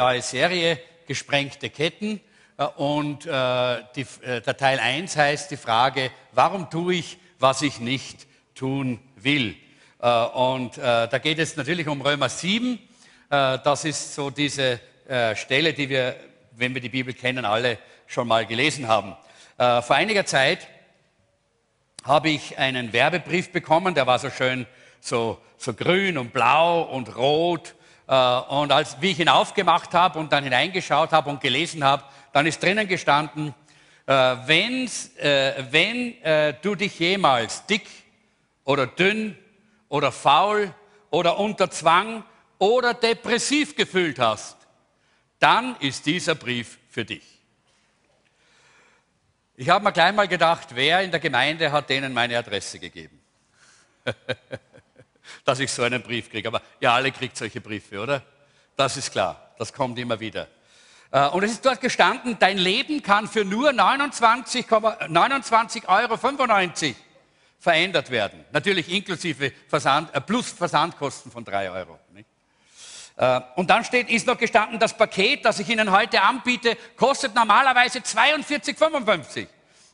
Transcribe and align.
neue 0.00 0.22
Serie, 0.22 0.78
Gesprengte 1.06 1.68
Ketten. 1.68 2.20
Äh, 2.56 2.64
und 2.64 3.26
äh, 3.26 3.82
die, 3.94 4.06
äh, 4.22 4.40
der 4.40 4.56
Teil 4.56 4.78
1 4.78 5.14
heißt 5.14 5.50
die 5.50 5.58
Frage, 5.58 6.10
warum 6.32 6.70
tue 6.70 6.94
ich, 6.94 7.18
was 7.38 7.60
ich 7.60 7.80
nicht 7.80 8.26
tun 8.54 8.98
will? 9.16 9.56
Äh, 10.00 10.08
und 10.08 10.78
äh, 10.78 11.06
da 11.06 11.18
geht 11.18 11.38
es 11.38 11.56
natürlich 11.56 11.86
um 11.86 12.00
Römer 12.00 12.30
7. 12.30 12.78
Äh, 13.28 13.58
das 13.62 13.84
ist 13.84 14.14
so 14.14 14.30
diese 14.30 14.80
Stelle, 15.34 15.72
die 15.72 15.88
wir, 15.88 16.14
wenn 16.52 16.72
wir 16.72 16.80
die 16.80 16.88
Bibel 16.88 17.12
kennen, 17.12 17.44
alle 17.44 17.78
schon 18.06 18.28
mal 18.28 18.46
gelesen 18.46 18.86
haben. 18.86 19.16
vor 19.56 19.96
einiger 19.96 20.24
Zeit 20.24 20.68
habe 22.04 22.30
ich 22.30 22.58
einen 22.58 22.92
Werbebrief 22.92 23.50
bekommen, 23.50 23.96
der 23.96 24.06
war 24.06 24.20
so 24.20 24.30
schön, 24.30 24.68
so, 25.00 25.40
so 25.58 25.74
grün 25.74 26.16
und 26.16 26.32
blau 26.32 26.82
und 26.82 27.16
rot 27.16 27.74
und 28.10 28.72
als, 28.72 29.00
wie 29.00 29.12
ich 29.12 29.20
ihn 29.20 29.28
aufgemacht 29.28 29.94
habe 29.94 30.18
und 30.18 30.32
dann 30.32 30.42
hineingeschaut 30.42 31.12
habe 31.12 31.30
und 31.30 31.40
gelesen 31.40 31.84
habe, 31.84 32.02
dann 32.32 32.44
ist 32.44 32.60
drinnen 32.60 32.88
gestanden, 32.88 33.54
äh, 34.08 34.32
äh, 34.32 35.64
wenn 35.70 36.22
äh, 36.24 36.54
du 36.60 36.74
dich 36.74 36.98
jemals 36.98 37.64
dick 37.66 37.86
oder 38.64 38.88
dünn 38.88 39.38
oder 39.88 40.10
faul 40.10 40.74
oder 41.10 41.38
unter 41.38 41.70
Zwang 41.70 42.24
oder 42.58 42.94
depressiv 42.94 43.76
gefühlt 43.76 44.18
hast, 44.18 44.56
dann 45.38 45.76
ist 45.76 46.06
dieser 46.06 46.34
Brief 46.34 46.78
für 46.88 47.04
dich. 47.04 47.22
Ich 49.54 49.68
habe 49.68 49.84
mir 49.84 49.92
gleich 49.92 50.12
mal 50.12 50.26
gedacht, 50.26 50.68
wer 50.74 51.02
in 51.02 51.12
der 51.12 51.20
Gemeinde 51.20 51.70
hat 51.70 51.88
denen 51.88 52.12
meine 52.12 52.36
Adresse 52.36 52.80
gegeben? 52.80 53.20
dass 55.44 55.60
ich 55.60 55.70
so 55.70 55.82
einen 55.82 56.02
Brief 56.02 56.30
kriege. 56.30 56.48
Aber 56.48 56.62
ihr 56.80 56.90
alle 56.90 57.12
kriegt 57.12 57.36
solche 57.36 57.60
Briefe, 57.60 58.00
oder? 58.00 58.22
Das 58.76 58.96
ist 58.96 59.12
klar. 59.12 59.52
Das 59.58 59.72
kommt 59.72 59.98
immer 59.98 60.18
wieder. 60.20 60.48
Äh, 61.10 61.28
und 61.28 61.42
es 61.42 61.52
ist 61.52 61.64
dort 61.66 61.80
gestanden, 61.80 62.36
dein 62.38 62.58
Leben 62.58 63.02
kann 63.02 63.28
für 63.28 63.44
nur 63.44 63.70
29,95 63.70 65.08
29 65.08 65.88
Euro 65.88 66.16
verändert 67.58 68.10
werden. 68.10 68.44
Natürlich 68.52 68.90
inklusive 68.90 69.52
Versand, 69.68 70.14
äh, 70.14 70.20
plus 70.20 70.50
Versandkosten 70.50 71.30
von 71.30 71.44
3 71.44 71.70
Euro. 71.70 71.98
Äh, 73.16 73.40
und 73.56 73.68
dann 73.68 73.84
steht, 73.84 74.08
ist 74.08 74.26
noch 74.26 74.38
gestanden, 74.38 74.78
das 74.78 74.96
Paket, 74.96 75.44
das 75.44 75.58
ich 75.58 75.68
Ihnen 75.68 75.90
heute 75.90 76.22
anbiete, 76.22 76.76
kostet 76.96 77.34
normalerweise 77.34 77.98
42,55. 77.98 79.46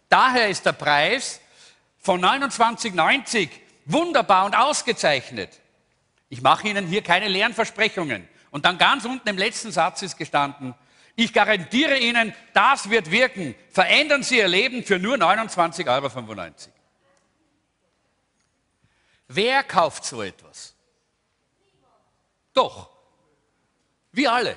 Daher 0.09 0.49
ist 0.49 0.65
der 0.65 0.73
Preis 0.73 1.41
von 1.99 2.25
29,90 2.25 3.49
wunderbar 3.87 4.45
und 4.45 4.55
ausgezeichnet. 4.55 5.51
Ich 6.29 6.43
mache 6.43 6.69
Ihnen 6.69 6.87
hier 6.87 7.03
keine 7.03 7.29
leeren 7.29 7.55
Versprechungen. 7.55 8.29
Und 8.51 8.65
dann 8.65 8.79
ganz 8.79 9.05
unten 9.05 9.29
im 9.29 9.39
letzten 9.39 9.73
Satz 9.73 10.03
ist 10.03 10.17
gestanden, 10.17 10.75
ich 11.19 11.33
garantiere 11.33 11.99
Ihnen, 11.99 12.35
das 12.53 12.91
wird 12.91 13.11
wirken. 13.11 13.55
Verändern 13.71 14.23
Sie 14.23 14.37
Ihr 14.37 14.49
Leben 14.49 14.85
für 14.85 14.99
nur 14.99 15.17
29,95 15.17 15.87
Euro. 15.89 16.53
Wer 19.29 19.63
kauft 19.63 20.05
so 20.05 20.23
etwas? 20.23 20.75
Doch, 22.53 22.91
wir 24.13 24.33
alle. 24.33 24.57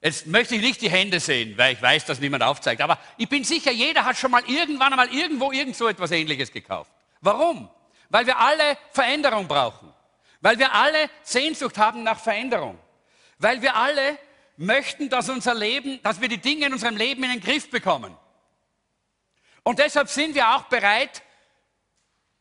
Jetzt 0.00 0.26
möchte 0.26 0.56
ich 0.56 0.60
nicht 0.60 0.82
die 0.82 0.90
Hände 0.90 1.20
sehen, 1.20 1.56
weil 1.56 1.74
ich 1.74 1.80
weiß, 1.82 2.04
dass 2.06 2.18
niemand 2.18 2.42
aufzeigt. 2.42 2.82
Aber 2.82 2.98
ich 3.16 3.28
bin 3.28 3.44
sicher, 3.44 3.70
jeder 3.70 4.04
hat 4.04 4.16
schon 4.16 4.32
mal 4.32 4.42
irgendwann 4.48 4.92
einmal 4.92 5.14
irgendwo 5.14 5.52
irgend 5.52 5.76
so 5.76 5.86
etwas 5.86 6.10
Ähnliches 6.10 6.50
gekauft. 6.50 6.90
Warum? 7.22 7.70
Weil 8.10 8.26
wir 8.26 8.38
alle 8.38 8.76
Veränderung 8.90 9.48
brauchen. 9.48 9.92
Weil 10.40 10.58
wir 10.58 10.74
alle 10.74 11.08
Sehnsucht 11.22 11.78
haben 11.78 12.02
nach 12.02 12.20
Veränderung. 12.20 12.78
Weil 13.38 13.62
wir 13.62 13.74
alle 13.74 14.18
möchten, 14.56 15.08
dass 15.08 15.28
unser 15.28 15.54
Leben, 15.54 16.02
dass 16.02 16.20
wir 16.20 16.28
die 16.28 16.38
Dinge 16.38 16.66
in 16.66 16.72
unserem 16.72 16.96
Leben 16.96 17.24
in 17.24 17.30
den 17.30 17.40
Griff 17.40 17.70
bekommen. 17.70 18.14
Und 19.62 19.78
deshalb 19.78 20.08
sind 20.08 20.34
wir 20.34 20.54
auch 20.54 20.64
bereit, 20.64 21.22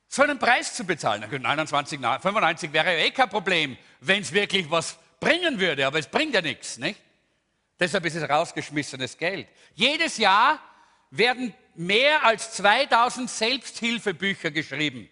so 0.07 0.23
einen 0.23 0.39
Preis 0.39 0.73
zu 0.73 0.83
bezahlen. 0.83 1.23
29,95 1.23 2.73
wäre 2.73 2.97
ja 2.97 3.05
eh 3.05 3.11
kein 3.11 3.29
Problem, 3.29 3.77
wenn 4.01 4.21
es 4.23 4.33
wirklich 4.33 4.69
was 4.69 4.97
bringen 5.19 5.59
würde, 5.59 5.85
aber 5.85 5.99
es 5.99 6.07
bringt 6.07 6.33
ja 6.33 6.41
nichts, 6.41 6.77
nicht? 6.77 6.99
Deshalb 7.79 8.05
ist 8.05 8.15
es 8.15 8.27
rausgeschmissenes 8.27 9.17
Geld. 9.17 9.47
Jedes 9.73 10.17
Jahr 10.17 10.59
werden 11.11 11.53
mehr 11.75 12.25
als 12.25 12.53
2000 12.53 13.29
Selbsthilfebücher 13.29 14.49
geschrieben 14.49 15.09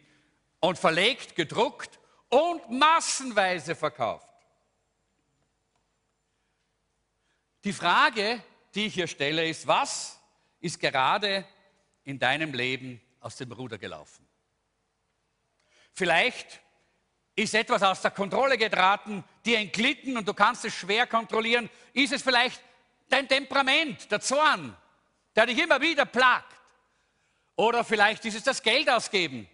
und 0.60 0.78
verlegt, 0.78 1.36
gedruckt 1.36 2.00
und 2.30 2.70
massenweise 2.72 3.76
verkauft. 3.76 4.28
Die 7.64 7.74
Frage, 7.74 8.42
die 8.74 8.88
ich 8.88 8.94
hier 8.94 9.08
stelle, 9.08 9.48
ist, 9.48 9.68
was 9.68 10.20
ist 10.62 10.80
gerade 10.80 11.46
in 12.06 12.18
deinem 12.18 12.54
Leben 12.54 13.02
aus 13.20 13.36
dem 13.36 13.52
Ruder 13.52 13.78
gelaufen? 13.78 14.26
Vielleicht 15.94 16.62
ist 17.36 17.54
etwas 17.54 17.84
aus 17.84 18.02
der 18.02 18.12
Kontrolle 18.12 18.58
geraten, 18.58 19.24
dir 19.46 19.60
entglitten 19.60 20.18
und 20.18 20.28
du 20.28 20.34
kannst 20.34 20.64
es 20.64 20.74
schwer 20.74 21.08
kontrollieren. 21.08 21.70
Ist 21.94 22.14
es 22.14 22.22
vielleicht 22.22 22.62
dein 23.10 23.28
Temperament, 23.28 24.10
der 24.12 24.22
Zorn, 24.22 24.76
der 25.40 25.46
dich 25.46 25.64
immer 25.64 25.80
wieder 25.80 26.04
plagt. 26.04 26.54
Oder 27.56 27.86
vielleicht 27.86 28.26
ist 28.26 28.36
es 28.36 28.44
das 28.44 28.62
Geld 28.62 28.90
ausgeben. 28.90 29.48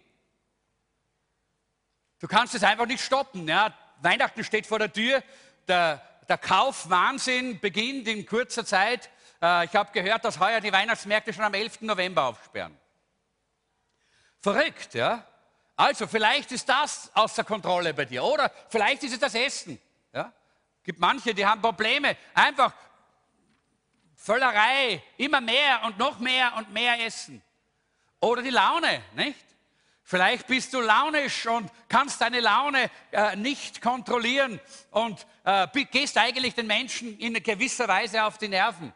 Du 2.18 2.26
kannst 2.26 2.56
es 2.56 2.64
einfach 2.64 2.86
nicht 2.86 3.04
stoppen. 3.04 3.46
Ja? 3.46 3.72
Weihnachten 4.00 4.42
steht 4.42 4.66
vor 4.66 4.80
der 4.80 4.92
Tür, 4.92 5.22
der, 5.68 6.02
der 6.28 6.38
Kaufwahnsinn 6.38 7.60
beginnt 7.60 8.08
in 8.08 8.26
kurzer 8.26 8.66
Zeit. 8.66 9.08
Äh, 9.40 9.66
ich 9.66 9.76
habe 9.76 9.92
gehört, 9.92 10.24
dass 10.24 10.40
heuer 10.40 10.60
die 10.60 10.72
Weihnachtsmärkte 10.72 11.32
schon 11.32 11.44
am 11.44 11.54
11. 11.54 11.82
November 11.82 12.24
aufsperren. 12.24 12.76
Verrückt, 14.40 14.94
ja? 14.94 15.24
Also, 15.76 16.08
vielleicht 16.08 16.50
ist 16.50 16.68
das 16.68 17.12
außer 17.14 17.44
Kontrolle 17.44 17.94
bei 17.94 18.06
dir. 18.06 18.24
Oder 18.24 18.50
vielleicht 18.70 19.04
ist 19.04 19.12
es 19.12 19.20
das 19.20 19.36
Essen. 19.36 19.80
Ja? 20.12 20.32
gibt 20.86 21.00
manche, 21.00 21.34
die 21.34 21.44
haben 21.44 21.60
Probleme. 21.60 22.16
Einfach 22.32 22.72
Völlerei, 24.26 25.00
immer 25.18 25.40
mehr 25.40 25.84
und 25.84 25.98
noch 25.98 26.18
mehr 26.18 26.52
und 26.56 26.72
mehr 26.72 27.00
essen. 27.06 27.40
Oder 28.18 28.42
die 28.42 28.50
Laune, 28.50 29.00
nicht? 29.14 29.38
Vielleicht 30.02 30.48
bist 30.48 30.74
du 30.74 30.80
launisch 30.80 31.46
und 31.46 31.70
kannst 31.88 32.20
deine 32.20 32.40
Laune 32.40 32.90
äh, 33.12 33.36
nicht 33.36 33.80
kontrollieren 33.80 34.58
und 34.90 35.24
äh, 35.44 35.68
gehst 35.92 36.18
eigentlich 36.18 36.56
den 36.56 36.66
Menschen 36.66 37.16
in 37.20 37.40
gewisser 37.40 37.86
Weise 37.86 38.24
auf 38.24 38.36
die 38.36 38.48
Nerven. 38.48 38.92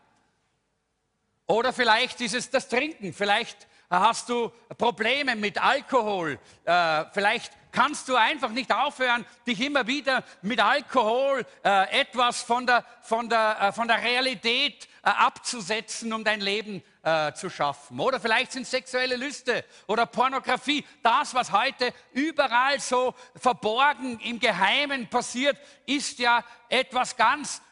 Oder 1.47 1.73
vielleicht 1.73 2.21
ist 2.23 2.35
es 2.35 2.51
das 2.51 2.69
Trinken, 2.69 3.13
vielleicht 3.13 3.69
hast 3.89 4.29
du 4.29 4.51
Probleme 4.79 5.37
mit 5.37 5.63
Alkohol, 5.63 6.41
äh, 6.65 7.05
vielleicht 7.13 7.53
kannst 7.71 8.09
du 8.09 8.17
einfach 8.17 8.51
nicht 8.51 8.73
aufhören, 8.73 9.25
dich 9.47 9.61
immer 9.61 9.87
wieder 9.87 10.25
mit 10.43 10.61
Alkohol 10.61 11.47
äh, 11.65 12.01
etwas 12.01 12.43
von 12.43 12.67
der, 12.67 12.85
von 13.03 13.29
der, 13.29 13.59
äh, 13.61 13.73
von 13.73 13.87
der 13.87 14.03
Realität 14.03 14.89
abzusetzen, 15.03 16.13
um 16.13 16.25
dein 16.25 16.41
Leben 16.41 16.83
äh, 17.03 17.33
zu 17.33 17.49
schaffen. 17.51 17.99
Oder 18.01 18.21
vielleicht 18.21 18.53
sind 18.53 18.67
sexuelle 18.67 19.17
Lüste 19.17 19.65
oder 19.87 20.07
Pornografie. 20.07 20.85
Das, 21.03 21.35
was 21.35 21.53
heute 21.53 21.93
überall 22.13 22.81
so 22.81 23.15
verborgen 23.35 24.19
im 24.21 24.39
Geheimen 24.39 25.09
passiert, 25.09 25.57
ist 25.87 26.19
ja 26.19 26.45
etwas 26.69 27.17
ganz, 27.17 27.63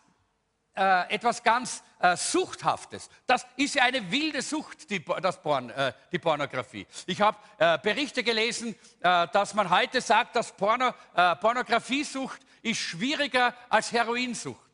äh, 0.74 1.14
etwas 1.14 1.42
ganz 1.42 1.82
äh, 2.00 2.16
Suchthaftes. 2.16 3.10
Das 3.26 3.44
ist 3.56 3.74
ja 3.74 3.82
eine 3.82 4.08
wilde 4.10 4.40
Sucht, 4.40 4.88
die, 4.88 5.04
das 5.20 5.42
Porn, 5.42 5.70
äh, 5.70 5.92
die 6.12 6.18
Pornografie. 6.20 6.86
Ich 7.06 7.20
habe 7.20 7.36
äh, 7.58 7.76
Berichte 7.78 8.22
gelesen, 8.22 8.74
dass 9.00 9.54
man 9.54 9.70
heute 9.70 10.00
sagt, 10.00 10.36
dass 10.36 10.52
Porno, 10.52 10.92
Pornografiesucht 11.40 12.40
ist 12.62 12.78
schwieriger 12.78 13.54
als 13.68 13.92
Heroinsucht. 13.92 14.67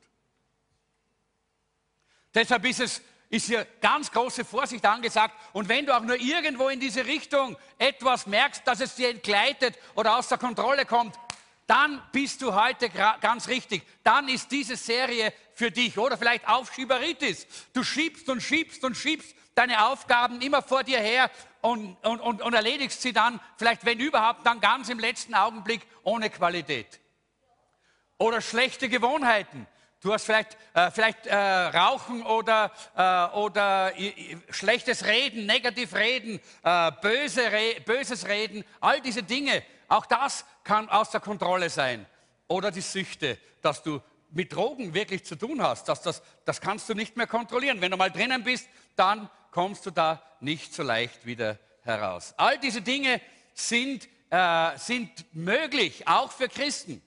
Deshalb 2.35 2.65
ist 2.67 2.81
es 2.81 3.03
ist 3.31 3.47
hier 3.47 3.67
ganz 3.81 4.11
große 4.11 4.45
Vorsicht 4.45 4.85
angesagt. 4.87 5.35
Und 5.53 5.69
wenn 5.69 5.87
du 5.87 5.97
auch 5.97 6.03
nur 6.03 6.17
irgendwo 6.17 6.69
in 6.69 6.79
diese 6.79 7.05
Richtung 7.05 7.57
etwas 7.79 8.27
merkst, 8.27 8.63
dass 8.65 8.81
es 8.81 8.95
dir 8.95 9.11
entgleitet 9.11 9.77
oder 9.97 10.17
außer 10.17 10.39
Kontrolle 10.39 10.87
kommt, 10.87 11.17
dann 11.67 12.03
bist 12.13 12.43
du 12.43 12.55
heute 12.55 12.91
ganz 12.91 13.49
richtig. 13.49 13.83
Dann 14.03 14.29
ist 14.29 14.53
diese 14.53 14.77
Serie 14.77 15.33
für 15.55 15.71
dich. 15.71 15.99
Oder 15.99 16.19
vielleicht 16.19 16.47
Aufschieberitis. 16.47 17.47
Du 17.73 17.83
schiebst 17.83 18.29
und 18.29 18.43
schiebst 18.43 18.85
und 18.85 18.97
schiebst 18.97 19.35
deine 19.55 19.87
Aufgaben 19.87 20.41
immer 20.41 20.63
vor 20.63 20.85
dir 20.85 20.99
her 20.99 21.31
und, 21.63 21.97
und, 22.05 22.21
und, 22.21 22.43
und 22.43 22.55
erledigst 22.55 23.01
sie 23.01 23.13
dann, 23.13 23.41
vielleicht 23.57 23.85
wenn 23.85 23.99
überhaupt, 23.99 24.45
dann 24.47 24.61
ganz 24.61 24.89
im 24.91 24.99
letzten 24.99 25.35
Augenblick 25.35 25.87
ohne 26.03 26.29
Qualität. 26.29 27.01
Oder 28.19 28.41
schlechte 28.41 28.89
Gewohnheiten. 28.89 29.67
Du 30.05 30.13
hast 30.13 30.27
vielleicht, 30.27 30.59
äh, 30.75 30.91
vielleicht 30.91 31.27
äh, 31.27 31.35
Rauchen 31.35 32.23
oder, 32.25 32.71
äh, 32.95 33.39
oder 33.39 33.91
schlechtes 34.51 35.07
Reden, 35.07 35.47
negativ 35.47 35.95
Reden, 35.95 36.41
äh, 36.63 36.93
böse 37.01 37.51
Re 37.51 37.81
böses 37.87 38.29
Reden, 38.29 38.67
all 38.83 39.01
diese 39.01 39.23
Dinge. 39.23 39.63
Auch 39.89 40.05
das 40.05 40.45
kann 40.63 40.91
außer 40.91 41.21
Kontrolle 41.21 41.71
sein. 41.71 42.05
Oder 42.49 42.71
die 42.71 42.83
Süchte, 42.83 43.39
dass 43.63 43.83
du 43.83 44.03
mit 44.29 44.53
Drogen 44.53 44.93
wirklich 44.93 45.25
zu 45.25 45.37
tun 45.37 45.63
hast, 45.63 45.89
das, 45.89 46.03
das, 46.03 46.23
das 46.45 46.61
kannst 46.61 46.87
du 46.91 46.93
nicht 46.93 47.17
mehr 47.17 47.27
kontrollieren. 47.27 47.81
Wenn 47.81 47.91
du 47.91 47.97
mal 47.97 48.11
drinnen 48.11 48.45
bist, 48.45 48.69
dann 48.97 49.31
kommst 49.53 49.87
du 49.87 49.91
da 49.91 50.23
nicht 50.39 50.75
so 50.75 50.83
leicht 50.83 51.25
wieder 51.25 51.59
heraus. 51.81 52.35
All 52.37 52.59
diese 52.59 52.83
Dinge 52.83 53.23
sind, 53.55 54.07
äh, 54.29 54.77
sind 54.77 55.25
möglich, 55.35 56.07
auch 56.07 56.31
für 56.31 56.51
Christen. 56.51 57.01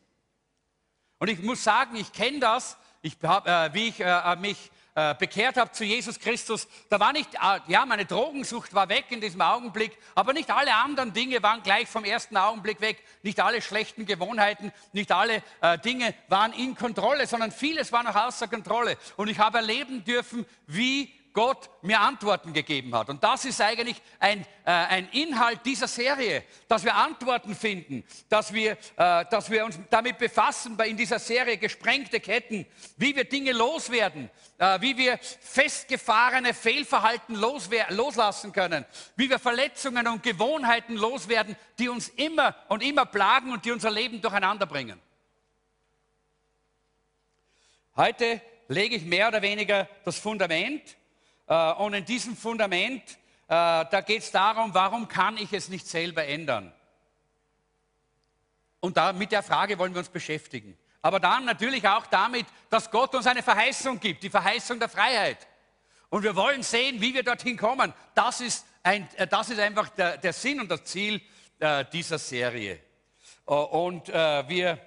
Und 1.19 1.29
ich 1.29 1.39
muss 1.43 1.63
sagen, 1.63 1.95
ich 1.95 2.11
kenne 2.11 2.39
das, 2.39 2.77
ich 3.07 3.17
hab, 3.23 3.47
äh, 3.47 3.73
wie 3.73 3.87
ich 3.87 3.99
äh, 3.99 4.35
mich 4.35 4.69
äh, 4.95 5.15
bekehrt 5.15 5.57
habe 5.57 5.71
zu 5.71 5.83
Jesus 5.83 6.19
Christus, 6.19 6.67
da 6.89 6.99
war 6.99 7.13
nicht, 7.13 7.35
äh, 7.35 7.59
ja, 7.67 7.85
meine 7.85 8.05
Drogensucht 8.05 8.73
war 8.73 8.89
weg 8.89 9.05
in 9.09 9.21
diesem 9.21 9.41
Augenblick, 9.41 9.97
aber 10.15 10.33
nicht 10.33 10.49
alle 10.49 10.73
anderen 10.73 11.13
Dinge 11.13 11.41
waren 11.41 11.63
gleich 11.63 11.87
vom 11.87 12.03
ersten 12.03 12.35
Augenblick 12.35 12.81
weg, 12.81 13.03
nicht 13.23 13.39
alle 13.39 13.61
schlechten 13.61 14.05
Gewohnheiten, 14.05 14.71
nicht 14.91 15.11
alle 15.11 15.41
äh, 15.61 15.77
Dinge 15.79 16.13
waren 16.27 16.51
in 16.51 16.75
Kontrolle, 16.75 17.27
sondern 17.27 17.51
vieles 17.51 17.91
war 17.91 18.03
noch 18.03 18.15
außer 18.15 18.47
Kontrolle. 18.47 18.97
Und 19.15 19.29
ich 19.29 19.39
habe 19.39 19.59
erleben 19.59 20.03
dürfen, 20.03 20.45
wie 20.65 21.13
Gott 21.37 21.69
mir 21.83 21.99
Antworten 21.99 22.51
gegeben 22.51 22.95
hat. 22.95 23.09
Und 23.09 23.23
das 23.23 23.45
ist 23.45 23.61
eigentlich 23.61 24.01
ein, 24.17 24.41
äh, 24.65 24.71
ein 24.71 25.07
Inhalt 25.11 25.59
dieser 25.65 25.87
Serie, 25.87 26.43
dass 26.67 26.83
wir 26.83 26.95
Antworten 26.95 27.53
finden, 27.53 28.03
dass 28.27 28.53
wir, 28.53 28.71
äh, 28.71 29.23
dass 29.29 29.51
wir 29.51 29.63
uns 29.63 29.77
damit 29.91 30.17
befassen 30.17 30.75
bei 30.75 30.87
in 30.87 30.97
dieser 30.97 31.19
Serie 31.19 31.57
gesprengte 31.57 32.19
Ketten, 32.19 32.65
wie 32.97 33.15
wir 33.15 33.25
Dinge 33.25 33.51
loswerden, 33.51 34.31
äh, 34.57 34.81
wie 34.81 34.97
wir 34.97 35.19
festgefahrene 35.21 36.55
Fehlverhalten 36.55 37.35
loslassen 37.35 38.51
können, 38.51 38.83
wie 39.15 39.29
wir 39.29 39.37
Verletzungen 39.37 40.07
und 40.07 40.23
Gewohnheiten 40.23 40.95
loswerden, 40.95 41.55
die 41.77 41.87
uns 41.87 42.09
immer 42.09 42.55
und 42.67 42.81
immer 42.81 43.05
plagen 43.05 43.51
und 43.51 43.63
die 43.63 43.71
unser 43.71 43.91
Leben 43.91 44.23
durcheinander 44.23 44.65
bringen. 44.65 44.99
Heute 47.95 48.41
lege 48.69 48.95
ich 48.95 49.03
mehr 49.03 49.27
oder 49.27 49.43
weniger 49.43 49.87
das 50.03 50.17
Fundament 50.17 50.97
und 51.53 51.93
in 51.93 52.05
diesem 52.05 52.35
Fundament, 52.35 53.03
äh, 53.47 53.85
da 53.89 54.01
geht 54.05 54.21
es 54.21 54.31
darum, 54.31 54.73
warum 54.73 55.07
kann 55.07 55.37
ich 55.37 55.53
es 55.53 55.69
nicht 55.69 55.87
selber 55.87 56.25
ändern? 56.25 56.73
Und 58.81 58.97
da, 58.97 59.13
mit 59.13 59.31
der 59.31 59.43
Frage 59.43 59.79
wollen 59.79 59.93
wir 59.93 59.99
uns 59.99 60.09
beschäftigen. 60.09 60.77
Aber 61.01 61.19
dann 61.19 61.45
natürlich 61.45 61.87
auch 61.87 62.05
damit, 62.07 62.45
dass 62.69 62.91
Gott 62.91 63.15
uns 63.15 63.25
eine 63.25 63.41
Verheißung 63.41 63.99
gibt, 63.99 64.23
die 64.23 64.29
Verheißung 64.29 64.79
der 64.79 64.89
Freiheit. 64.89 65.47
Und 66.09 66.23
wir 66.23 66.35
wollen 66.35 66.63
sehen, 66.63 66.99
wie 67.01 67.13
wir 67.13 67.23
dorthin 67.23 67.57
kommen. 67.57 67.93
Das 68.13 68.41
ist, 68.41 68.65
ein, 68.83 69.07
äh, 69.15 69.25
das 69.25 69.49
ist 69.49 69.59
einfach 69.59 69.89
der, 69.89 70.17
der 70.17 70.33
Sinn 70.33 70.59
und 70.59 70.69
das 70.69 70.83
Ziel 70.83 71.21
äh, 71.59 71.85
dieser 71.91 72.19
Serie. 72.19 72.79
Und 73.45 74.09
äh, 74.09 74.49
wir 74.49 74.77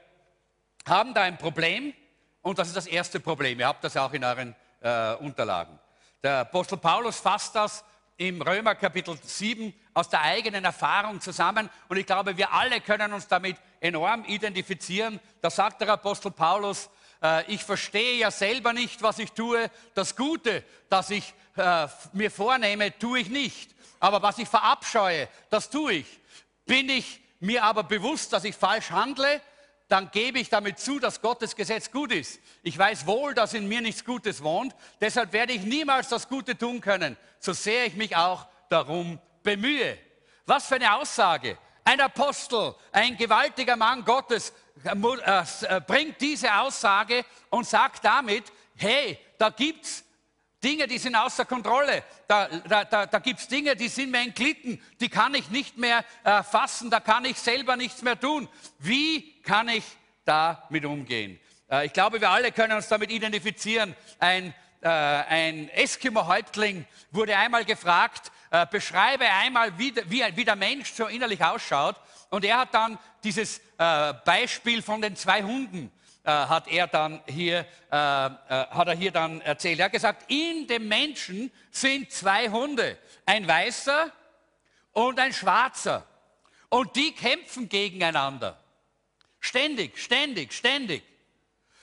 haben 0.86 1.14
da 1.14 1.22
ein 1.22 1.38
Problem 1.38 1.94
und 2.42 2.58
das 2.58 2.68
ist 2.68 2.76
das 2.76 2.86
erste 2.86 3.18
Problem. 3.18 3.58
Ihr 3.58 3.66
habt 3.66 3.82
das 3.82 3.96
auch 3.96 4.12
in 4.12 4.22
euren 4.22 4.54
äh, 4.82 5.14
Unterlagen. 5.14 5.79
Der 6.22 6.40
Apostel 6.40 6.76
Paulus 6.76 7.18
fasst 7.18 7.54
das 7.54 7.82
im 8.18 8.42
Römer 8.42 8.74
Kapitel 8.74 9.16
7 9.22 9.72
aus 9.94 10.10
der 10.10 10.20
eigenen 10.20 10.66
Erfahrung 10.66 11.18
zusammen 11.18 11.70
und 11.88 11.96
ich 11.96 12.04
glaube, 12.04 12.36
wir 12.36 12.52
alle 12.52 12.82
können 12.82 13.14
uns 13.14 13.26
damit 13.26 13.56
enorm 13.80 14.24
identifizieren. 14.24 15.18
Da 15.40 15.48
sagt 15.48 15.80
der 15.80 15.88
Apostel 15.88 16.30
Paulus, 16.30 16.90
äh, 17.22 17.50
ich 17.50 17.64
verstehe 17.64 18.18
ja 18.18 18.30
selber 18.30 18.74
nicht, 18.74 19.00
was 19.00 19.18
ich 19.18 19.32
tue. 19.32 19.70
Das 19.94 20.14
Gute, 20.14 20.62
das 20.90 21.08
ich 21.08 21.32
äh, 21.56 21.88
mir 22.12 22.30
vornehme, 22.30 22.98
tue 22.98 23.20
ich 23.20 23.30
nicht. 23.30 23.74
Aber 23.98 24.20
was 24.20 24.36
ich 24.36 24.48
verabscheue, 24.48 25.26
das 25.48 25.70
tue 25.70 25.94
ich. 25.94 26.20
Bin 26.66 26.90
ich 26.90 27.22
mir 27.40 27.64
aber 27.64 27.82
bewusst, 27.82 28.34
dass 28.34 28.44
ich 28.44 28.54
falsch 28.54 28.90
handle, 28.90 29.40
dann 29.90 30.10
gebe 30.12 30.38
ich 30.38 30.48
damit 30.48 30.78
zu, 30.78 31.00
dass 31.00 31.20
Gottes 31.20 31.56
Gesetz 31.56 31.90
gut 31.90 32.12
ist. 32.12 32.40
Ich 32.62 32.78
weiß 32.78 33.06
wohl, 33.06 33.34
dass 33.34 33.54
in 33.54 33.68
mir 33.68 33.80
nichts 33.80 34.04
Gutes 34.04 34.42
wohnt, 34.42 34.74
deshalb 35.00 35.32
werde 35.32 35.52
ich 35.52 35.62
niemals 35.62 36.08
das 36.08 36.28
Gute 36.28 36.56
tun 36.56 36.80
können, 36.80 37.16
so 37.40 37.52
sehr 37.52 37.86
ich 37.86 37.94
mich 37.94 38.16
auch 38.16 38.46
darum 38.68 39.18
bemühe. 39.42 39.98
Was 40.46 40.66
für 40.66 40.76
eine 40.76 40.94
Aussage. 40.94 41.58
Ein 41.82 42.00
Apostel, 42.00 42.74
ein 42.92 43.16
gewaltiger 43.16 43.74
Mann 43.74 44.04
Gottes 44.04 44.52
äh, 44.84 44.90
äh, 44.92 45.80
bringt 45.80 46.20
diese 46.20 46.54
Aussage 46.54 47.24
und 47.48 47.66
sagt 47.66 48.04
damit, 48.04 48.44
hey, 48.76 49.18
da 49.38 49.50
gibt 49.50 49.86
es 49.86 50.04
Dinge, 50.62 50.86
die 50.86 50.98
sind 50.98 51.14
außer 51.14 51.46
Kontrolle. 51.46 52.04
Da, 52.26 52.46
da, 52.46 52.84
da, 52.84 53.06
da 53.06 53.18
gibt 53.18 53.40
es 53.40 53.48
Dinge, 53.48 53.74
die 53.74 53.88
sind 53.88 54.10
mir 54.10 54.20
entglitten. 54.20 54.80
Die 55.00 55.08
kann 55.08 55.34
ich 55.34 55.48
nicht 55.50 55.78
mehr 55.78 56.04
äh, 56.22 56.42
fassen. 56.42 56.90
Da 56.90 57.00
kann 57.00 57.24
ich 57.24 57.38
selber 57.38 57.76
nichts 57.76 58.02
mehr 58.02 58.18
tun. 58.18 58.48
Wie 58.78 59.40
kann 59.42 59.68
ich 59.68 59.84
damit 60.24 60.84
umgehen? 60.84 61.40
Äh, 61.70 61.86
ich 61.86 61.92
glaube, 61.92 62.20
wir 62.20 62.28
alle 62.28 62.52
können 62.52 62.74
uns 62.74 62.88
damit 62.88 63.10
identifizieren. 63.10 63.96
Ein, 64.18 64.54
äh, 64.82 64.88
ein 64.88 65.70
Eskimo-Häuptling 65.70 66.86
wurde 67.10 67.36
einmal 67.36 67.64
gefragt, 67.64 68.30
äh, 68.50 68.66
beschreibe 68.66 69.24
einmal, 69.24 69.78
wie, 69.78 69.94
wie, 70.06 70.24
wie, 70.34 70.44
der 70.44 70.56
Mensch 70.56 70.92
so 70.92 71.06
innerlich 71.06 71.42
ausschaut. 71.42 71.96
Und 72.28 72.44
er 72.44 72.58
hat 72.58 72.74
dann 72.74 72.98
dieses 73.24 73.60
äh, 73.78 74.12
Beispiel 74.24 74.82
von 74.82 75.00
den 75.00 75.16
zwei 75.16 75.42
Hunden 75.42 75.90
äh, 76.24 76.30
hat 76.30 76.68
er 76.68 76.86
dann 76.86 77.22
hier, 77.26 77.60
äh, 77.90 77.94
äh, 77.94 78.30
hat 78.70 78.88
er 78.88 78.94
hier 78.94 79.10
dann 79.10 79.40
erzählt. 79.40 79.78
Er 79.78 79.86
hat 79.86 79.92
gesagt, 79.92 80.30
in 80.30 80.66
dem 80.66 80.86
Menschen 80.86 81.50
sind 81.70 82.10
zwei 82.12 82.48
Hunde, 82.48 82.98
ein 83.24 83.46
weißer 83.48 84.12
und 84.92 85.18
ein 85.18 85.32
schwarzer. 85.32 86.06
Und 86.68 86.94
die 86.94 87.12
kämpfen 87.12 87.68
gegeneinander. 87.68 88.62
Ständig, 89.40 89.98
ständig, 89.98 90.52
ständig. 90.52 91.02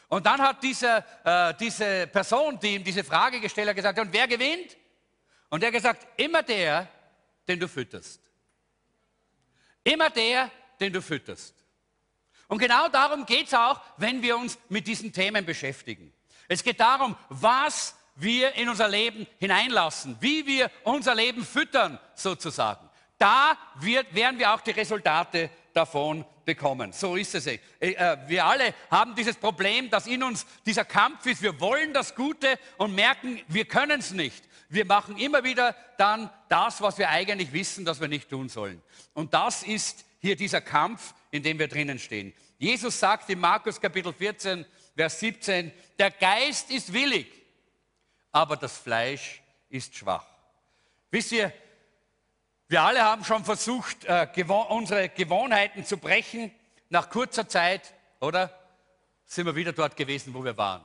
Und 0.07 0.25
dann 0.25 0.41
hat 0.41 0.63
diese, 0.63 1.03
äh, 1.23 1.53
diese 1.59 2.07
Person, 2.07 2.59
die 2.59 2.75
ihm 2.75 2.83
diese 2.83 3.03
Frage 3.03 3.41
gestellt 3.41 3.69
hat, 3.69 3.75
gesagt, 3.75 3.99
und 3.99 4.13
wer 4.13 4.27
gewinnt? 4.27 4.77
Und 5.49 5.63
er 5.63 5.67
hat 5.67 5.73
gesagt, 5.73 6.07
immer 6.15 6.43
der, 6.43 6.87
den 7.47 7.59
du 7.59 7.67
fütterst. 7.67 8.21
Immer 9.83 10.09
der, 10.09 10.51
den 10.79 10.93
du 10.93 11.01
fütterst. 11.01 11.56
Und 12.47 12.59
genau 12.59 12.87
darum 12.87 13.25
geht 13.25 13.47
es 13.47 13.53
auch, 13.53 13.81
wenn 13.97 14.21
wir 14.21 14.37
uns 14.37 14.57
mit 14.69 14.87
diesen 14.87 15.11
Themen 15.11 15.45
beschäftigen. 15.45 16.13
Es 16.47 16.63
geht 16.63 16.79
darum, 16.79 17.15
was 17.29 17.95
wir 18.15 18.53
in 18.55 18.69
unser 18.69 18.87
Leben 18.87 19.27
hineinlassen, 19.37 20.17
wie 20.19 20.45
wir 20.47 20.71
unser 20.83 21.13
Leben 21.13 21.45
füttern 21.45 21.99
sozusagen. 22.15 22.87
Da 23.17 23.57
wird, 23.75 24.13
werden 24.13 24.39
wir 24.39 24.53
auch 24.53 24.61
die 24.61 24.71
Resultate 24.71 25.49
davon 25.73 26.25
bekommen. 26.45 26.93
So 26.93 27.15
ist 27.15 27.35
es. 27.35 27.47
Äh, 27.47 27.59
äh, 27.79 28.17
wir 28.27 28.45
alle 28.45 28.73
haben 28.89 29.15
dieses 29.15 29.35
Problem, 29.35 29.89
dass 29.89 30.07
in 30.07 30.23
uns 30.23 30.45
dieser 30.65 30.85
Kampf 30.85 31.25
ist. 31.25 31.41
Wir 31.41 31.59
wollen 31.59 31.93
das 31.93 32.15
Gute 32.15 32.57
und 32.77 32.95
merken, 32.95 33.39
wir 33.47 33.65
können 33.65 33.99
es 33.99 34.11
nicht. 34.11 34.43
Wir 34.69 34.85
machen 34.85 35.17
immer 35.17 35.43
wieder 35.43 35.75
dann 35.97 36.29
das, 36.49 36.81
was 36.81 36.97
wir 36.97 37.09
eigentlich 37.09 37.53
wissen, 37.53 37.85
dass 37.85 38.01
wir 38.01 38.07
nicht 38.07 38.29
tun 38.29 38.49
sollen. 38.49 38.81
Und 39.13 39.33
das 39.33 39.63
ist 39.63 40.05
hier 40.19 40.35
dieser 40.35 40.61
Kampf, 40.61 41.13
in 41.31 41.43
dem 41.43 41.59
wir 41.59 41.67
drinnen 41.67 41.99
stehen. 41.99 42.33
Jesus 42.57 42.99
sagt 42.99 43.29
in 43.29 43.39
Markus 43.39 43.79
Kapitel 43.79 44.13
14, 44.13 44.65
Vers 44.95 45.19
17, 45.19 45.71
der 45.99 46.11
Geist 46.11 46.71
ist 46.71 46.91
willig, 46.91 47.27
aber 48.31 48.57
das 48.57 48.77
Fleisch 48.77 49.41
ist 49.69 49.95
schwach. 49.95 50.25
Wisst 51.11 51.31
ihr, 51.31 51.53
wir 52.67 52.81
alle 52.81 53.01
haben 53.01 53.23
schon 53.23 53.45
versucht, 53.45 54.03
äh, 54.05 54.27
unsere 54.69 55.09
Gewohnheiten 55.09 55.85
zu 55.85 55.97
brechen. 55.97 56.51
Nach 56.89 57.09
kurzer 57.09 57.47
Zeit, 57.47 57.93
oder? 58.19 58.51
Sind 59.25 59.45
wir 59.45 59.55
wieder 59.55 59.73
dort 59.73 59.95
gewesen, 59.95 60.33
wo 60.33 60.43
wir 60.43 60.57
waren. 60.57 60.83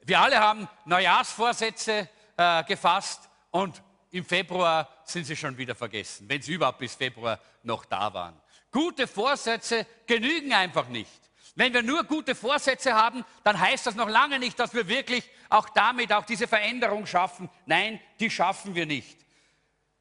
Wir 0.00 0.20
alle 0.20 0.38
haben 0.38 0.68
Neujahrsvorsätze 0.84 2.08
äh, 2.36 2.64
gefasst 2.64 3.28
und 3.50 3.82
im 4.10 4.24
Februar 4.24 4.88
sind 5.04 5.24
sie 5.24 5.36
schon 5.36 5.56
wieder 5.56 5.74
vergessen, 5.74 6.28
wenn 6.28 6.42
sie 6.42 6.52
überhaupt 6.52 6.78
bis 6.78 6.94
Februar 6.94 7.40
noch 7.62 7.84
da 7.86 8.12
waren. 8.12 8.38
Gute 8.74 9.06
Vorsätze 9.06 9.86
genügen 10.04 10.52
einfach 10.52 10.88
nicht. 10.88 11.20
Wenn 11.54 11.72
wir 11.72 11.84
nur 11.84 12.02
gute 12.02 12.34
Vorsätze 12.34 12.92
haben, 12.92 13.24
dann 13.44 13.58
heißt 13.60 13.86
das 13.86 13.94
noch 13.94 14.08
lange 14.08 14.40
nicht, 14.40 14.58
dass 14.58 14.74
wir 14.74 14.88
wirklich 14.88 15.30
auch 15.48 15.68
damit 15.68 16.12
auch 16.12 16.24
diese 16.24 16.48
Veränderung 16.48 17.06
schaffen. 17.06 17.48
Nein, 17.66 18.00
die 18.18 18.28
schaffen 18.28 18.74
wir 18.74 18.84
nicht. 18.84 19.24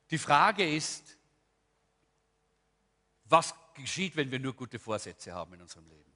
Die 0.10 0.18
Frage 0.18 0.68
ist, 0.68 1.20
was 3.25 3.53
geschieht, 3.75 4.15
wenn 4.15 4.32
wir 4.32 4.39
nur 4.39 4.56
gute 4.56 4.80
Vorsätze 4.80 5.32
haben 5.32 5.53
in 5.53 5.62
unserem 5.62 5.88
Leben? 5.88 6.12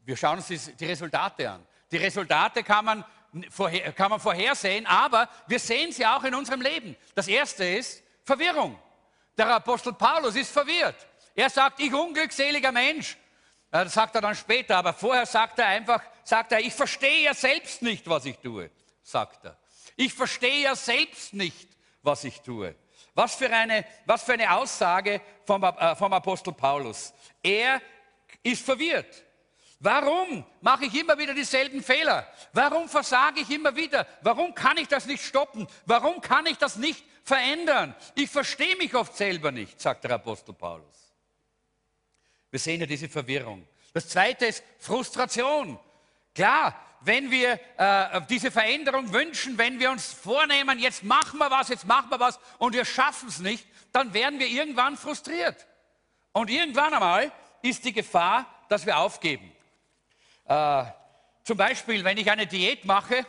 Wir 0.00 0.16
schauen 0.16 0.38
uns 0.38 0.48
die 0.48 0.84
Resultate 0.86 1.48
an. 1.48 1.64
Die 1.92 1.98
Resultate 1.98 2.64
kann 2.64 2.84
man 2.84 3.04
vorher, 3.48 3.92
kann 3.92 4.10
man 4.10 4.18
vorhersehen, 4.18 4.86
aber 4.86 5.28
wir 5.46 5.60
sehen 5.60 5.92
sie 5.92 6.04
auch 6.04 6.24
in 6.24 6.34
unserem 6.34 6.62
Leben. 6.62 6.96
Das 7.14 7.28
erste 7.28 7.64
ist 7.64 8.02
Verwirrung. 8.24 8.76
Der 9.38 9.54
Apostel 9.54 9.92
Paulus 9.92 10.34
ist 10.34 10.50
verwirrt. 10.50 11.06
Er 11.36 11.50
sagt, 11.50 11.80
ich 11.80 11.92
unglückseliger 11.92 12.72
Mensch. 12.72 13.16
Das 13.70 13.92
sagt 13.92 14.14
er 14.14 14.22
dann 14.22 14.34
später, 14.34 14.78
aber 14.78 14.94
vorher 14.94 15.26
sagt 15.26 15.58
er 15.58 15.66
einfach, 15.66 16.02
sagt 16.24 16.52
er, 16.52 16.60
ich 16.60 16.72
verstehe 16.72 17.24
ja 17.24 17.34
selbst 17.34 17.82
nicht, 17.82 18.08
was 18.08 18.24
ich 18.24 18.38
tue, 18.38 18.70
sagt 19.02 19.44
er. 19.44 19.58
Ich 19.96 20.14
verstehe 20.14 20.62
ja 20.62 20.74
selbst 20.74 21.34
nicht, 21.34 21.68
was 22.02 22.24
ich 22.24 22.40
tue. 22.40 22.74
Was 23.14 23.34
für 23.34 23.50
eine, 23.50 23.84
was 24.06 24.22
für 24.24 24.32
eine 24.32 24.50
Aussage 24.50 25.20
vom, 25.44 25.62
äh, 25.62 25.94
vom 25.94 26.12
Apostel 26.12 26.54
Paulus. 26.54 27.12
Er 27.42 27.82
ist 28.42 28.64
verwirrt. 28.64 29.24
Warum 29.78 30.44
mache 30.62 30.86
ich 30.86 30.94
immer 30.94 31.18
wieder 31.18 31.34
dieselben 31.34 31.82
Fehler? 31.82 32.26
Warum 32.54 32.88
versage 32.88 33.40
ich 33.40 33.50
immer 33.50 33.76
wieder? 33.76 34.06
Warum 34.22 34.54
kann 34.54 34.78
ich 34.78 34.88
das 34.88 35.04
nicht 35.04 35.22
stoppen? 35.22 35.66
Warum 35.84 36.22
kann 36.22 36.46
ich 36.46 36.56
das 36.56 36.76
nicht 36.76 37.04
verändern? 37.24 37.94
Ich 38.14 38.30
verstehe 38.30 38.76
mich 38.76 38.94
oft 38.94 39.14
selber 39.14 39.52
nicht, 39.52 39.78
sagt 39.78 40.04
der 40.04 40.12
Apostel 40.12 40.54
Paulus. 40.54 41.05
Wir 42.50 42.58
sehen 42.58 42.80
ja 42.80 42.86
diese 42.86 43.08
Verwirrung. 43.08 43.66
Das 43.92 44.08
zweite 44.08 44.46
ist 44.46 44.62
Frustration. 44.78 45.78
Klar, 46.34 46.74
wenn 47.00 47.30
wir 47.30 47.58
äh, 47.76 48.20
diese 48.28 48.50
Veränderung 48.50 49.12
wünschen, 49.12 49.56
wenn 49.58 49.78
wir 49.78 49.90
uns 49.90 50.12
vornehmen, 50.12 50.78
jetzt 50.78 51.02
machen 51.02 51.38
wir 51.38 51.50
was, 51.50 51.68
jetzt 51.68 51.86
machen 51.86 52.10
wir 52.10 52.20
was 52.20 52.38
und 52.58 52.74
wir 52.74 52.84
schaffen 52.84 53.28
es 53.28 53.38
nicht, 53.38 53.66
dann 53.92 54.12
werden 54.12 54.38
wir 54.38 54.48
irgendwann 54.48 54.96
frustriert. 54.96 55.66
Und 56.32 56.50
irgendwann 56.50 56.92
einmal 56.92 57.32
ist 57.62 57.84
die 57.84 57.92
Gefahr, 57.92 58.46
dass 58.68 58.84
wir 58.84 58.98
aufgeben. 58.98 59.50
Äh, 60.46 60.84
zum 61.44 61.56
Beispiel, 61.56 62.04
wenn 62.04 62.18
ich 62.18 62.30
eine 62.30 62.46
Diät 62.46 62.84
mache, 62.84 63.24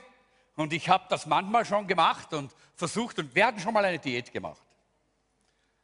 und 0.56 0.74
ich 0.74 0.90
habe 0.90 1.06
das 1.10 1.28
manchmal 1.28 1.66
schon 1.66 1.86
gemacht 1.88 2.34
und 2.34 2.52
versucht, 2.76 3.20
und 3.20 3.34
wir 3.36 3.46
hatten 3.46 3.60
schon 3.60 3.74
mal 3.74 3.86
eine 3.86 4.00
Diät 4.00 4.34
gemacht. 4.34 4.62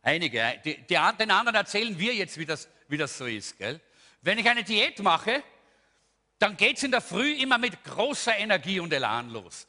Einige, 0.04 0.62
die, 0.66 0.76
die, 0.76 0.98
den 1.20 1.32
anderen 1.32 1.56
erzählen 1.56 1.98
wir 1.98 2.14
jetzt, 2.14 2.38
wie 2.38 2.46
das, 2.46 2.68
wie 2.90 2.98
das 2.98 3.18
so 3.18 3.26
ist. 3.26 3.58
Gell? 3.58 3.80
Wenn 4.22 4.38
ich 4.38 4.48
eine 4.50 4.64
Diät 4.64 5.00
mache, 5.00 5.42
dann 6.40 6.58
geht 6.58 6.76
es 6.76 6.84
in 6.84 6.92
der 6.92 7.00
Früh 7.00 7.34
immer 7.36 7.58
mit 7.58 7.84
großer 7.86 8.38
Energie 8.38 8.82
und 8.82 8.92
Elan 8.92 9.30
los. 9.30 9.66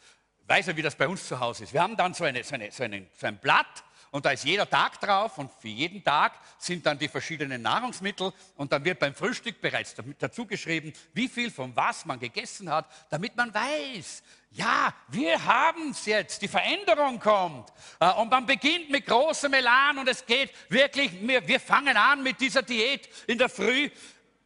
Weiß 0.46 0.66
ja, 0.66 0.76
wie 0.76 0.82
das 0.82 0.96
bei 0.96 1.06
uns 1.06 1.26
zu 1.26 1.38
Hause 1.38 1.64
ist. 1.64 1.72
Wir 1.72 1.80
haben 1.80 1.96
dann 1.96 2.14
so, 2.14 2.24
eine, 2.24 2.42
so, 2.42 2.56
eine, 2.56 2.72
so, 2.72 2.82
eine, 2.82 3.06
so 3.16 3.26
ein 3.28 3.38
Blatt 3.38 3.84
und 4.14 4.24
da 4.24 4.30
ist 4.30 4.44
jeder 4.44 4.70
Tag 4.70 5.00
drauf 5.00 5.38
und 5.38 5.50
für 5.58 5.66
jeden 5.66 6.04
Tag 6.04 6.34
sind 6.56 6.86
dann 6.86 6.96
die 6.96 7.08
verschiedenen 7.08 7.60
Nahrungsmittel 7.62 8.32
und 8.54 8.70
dann 8.70 8.84
wird 8.84 9.00
beim 9.00 9.12
Frühstück 9.12 9.60
bereits 9.60 9.96
dazu 10.20 10.46
geschrieben, 10.46 10.92
wie 11.14 11.26
viel 11.26 11.50
von 11.50 11.74
was 11.74 12.04
man 12.04 12.20
gegessen 12.20 12.70
hat, 12.70 12.86
damit 13.10 13.36
man 13.36 13.52
weiß, 13.52 14.22
ja, 14.52 14.94
wir 15.08 15.44
haben 15.44 15.90
es 15.90 16.06
jetzt, 16.06 16.40
die 16.42 16.46
Veränderung 16.46 17.18
kommt. 17.18 17.72
Äh, 17.98 18.12
und 18.12 18.30
man 18.30 18.46
beginnt 18.46 18.88
mit 18.88 19.04
großem 19.04 19.52
Elan 19.52 19.98
und 19.98 20.08
es 20.08 20.24
geht 20.24 20.52
wirklich, 20.68 21.10
wir 21.20 21.58
fangen 21.58 21.96
an 21.96 22.22
mit 22.22 22.40
dieser 22.40 22.62
Diät 22.62 23.08
in 23.26 23.36
der 23.36 23.48
Früh, 23.48 23.90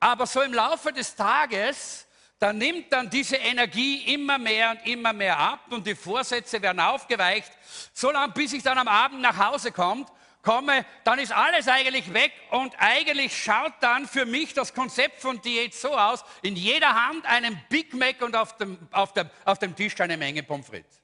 aber 0.00 0.26
so 0.26 0.40
im 0.40 0.54
Laufe 0.54 0.94
des 0.94 1.14
Tages 1.14 2.07
da 2.38 2.52
nimmt 2.52 2.92
dann 2.92 3.10
diese 3.10 3.36
Energie 3.36 4.14
immer 4.14 4.38
mehr 4.38 4.70
und 4.70 4.86
immer 4.86 5.12
mehr 5.12 5.38
ab 5.38 5.60
und 5.70 5.86
die 5.86 5.96
Vorsätze 5.96 6.62
werden 6.62 6.80
aufgeweicht, 6.80 7.50
so 7.92 8.10
lange 8.10 8.32
bis 8.32 8.52
ich 8.52 8.62
dann 8.62 8.78
am 8.78 8.88
Abend 8.88 9.20
nach 9.20 9.36
Hause 9.36 9.72
kommt, 9.72 10.08
komme, 10.42 10.86
dann 11.02 11.18
ist 11.18 11.32
alles 11.32 11.66
eigentlich 11.66 12.12
weg 12.12 12.32
und 12.50 12.72
eigentlich 12.78 13.36
schaut 13.36 13.72
dann 13.80 14.06
für 14.06 14.24
mich 14.24 14.54
das 14.54 14.72
Konzept 14.72 15.20
von 15.20 15.40
Diät 15.42 15.74
so 15.74 15.96
aus, 15.96 16.24
in 16.42 16.54
jeder 16.54 16.94
Hand 16.94 17.26
einen 17.26 17.60
Big 17.68 17.92
Mac 17.92 18.22
und 18.22 18.36
auf 18.36 18.56
dem, 18.56 18.78
auf 18.92 19.12
dem, 19.12 19.28
auf 19.44 19.58
dem 19.58 19.74
Tisch 19.74 20.00
eine 20.00 20.16
Menge 20.16 20.44
Pommes 20.44 20.66
frites. 20.66 21.00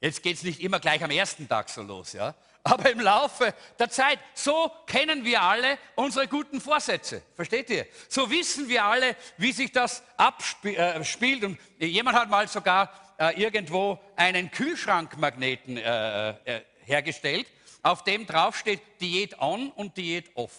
Jetzt 0.00 0.22
geht 0.22 0.36
es 0.36 0.42
nicht 0.42 0.60
immer 0.60 0.78
gleich 0.78 1.02
am 1.02 1.10
ersten 1.10 1.48
Tag 1.48 1.70
so 1.70 1.82
los, 1.82 2.12
ja 2.12 2.34
aber 2.66 2.90
im 2.90 3.00
Laufe 3.00 3.54
der 3.78 3.88
Zeit. 3.88 4.18
So 4.34 4.70
kennen 4.86 5.24
wir 5.24 5.40
alle 5.40 5.78
unsere 5.94 6.26
guten 6.26 6.60
Vorsätze. 6.60 7.22
Versteht 7.34 7.70
ihr? 7.70 7.86
So 8.08 8.28
wissen 8.30 8.68
wir 8.68 8.84
alle, 8.84 9.16
wie 9.36 9.52
sich 9.52 9.70
das 9.70 10.02
abspielt. 10.16 11.42
Äh, 11.42 11.46
Und 11.46 11.58
jemand 11.78 12.18
hat 12.18 12.28
mal 12.28 12.48
sogar 12.48 12.90
äh, 13.18 13.40
irgendwo 13.40 14.00
einen 14.16 14.50
Kühlschrankmagneten 14.50 15.76
äh, 15.76 16.30
äh, 16.30 16.62
hergestellt, 16.84 17.46
auf 17.82 18.02
dem 18.02 18.26
draufsteht 18.26 19.00
Diät 19.00 19.38
on 19.40 19.70
und 19.70 19.96
Diät 19.96 20.30
off. 20.34 20.52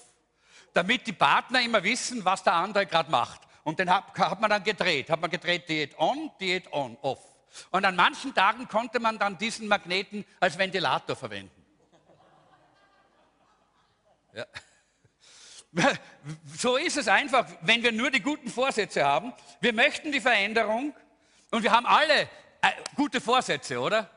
Damit 0.73 1.07
die 1.07 1.13
Partner 1.13 1.61
immer 1.61 1.83
wissen, 1.83 2.23
was 2.23 2.43
der 2.43 2.53
andere 2.53 2.85
gerade 2.85 3.11
macht. 3.11 3.41
Und 3.63 3.79
den 3.79 3.93
hat, 3.93 4.17
hat 4.17 4.39
man 4.39 4.49
dann 4.49 4.63
gedreht. 4.63 5.09
Hat 5.09 5.19
man 5.19 5.29
gedreht 5.29 5.67
Diät 5.67 5.99
on, 5.99 6.31
Diät 6.39 6.71
on, 6.71 6.97
off. 7.01 7.19
Und 7.71 7.83
an 7.83 7.95
manchen 7.97 8.33
Tagen 8.33 8.67
konnte 8.67 8.99
man 8.99 9.19
dann 9.19 9.37
diesen 9.37 9.67
Magneten 9.67 10.23
als 10.39 10.57
Ventilator 10.57 11.15
verwenden. 11.15 11.56
Ja. 14.38 14.46
So 16.58 16.77
ist 16.77 16.98
es 16.98 17.08
einfach, 17.08 17.46
wenn 17.62 17.84
wir 17.84 17.91
nur 17.91 18.10
die 18.10 18.22
guten 18.22 18.50
Vorsätze 18.50 19.03
haben. 19.03 19.34
Wir 19.60 19.74
möchten 19.74 20.12
die 20.12 20.22
Veränderung 20.22 20.94
und 21.51 21.63
wir 21.63 21.72
haben 21.72 21.86
alle 21.86 22.22
äh, 22.22 22.72
gute 22.96 23.22
Vorsätze, 23.22 23.79
oder? 23.79 24.10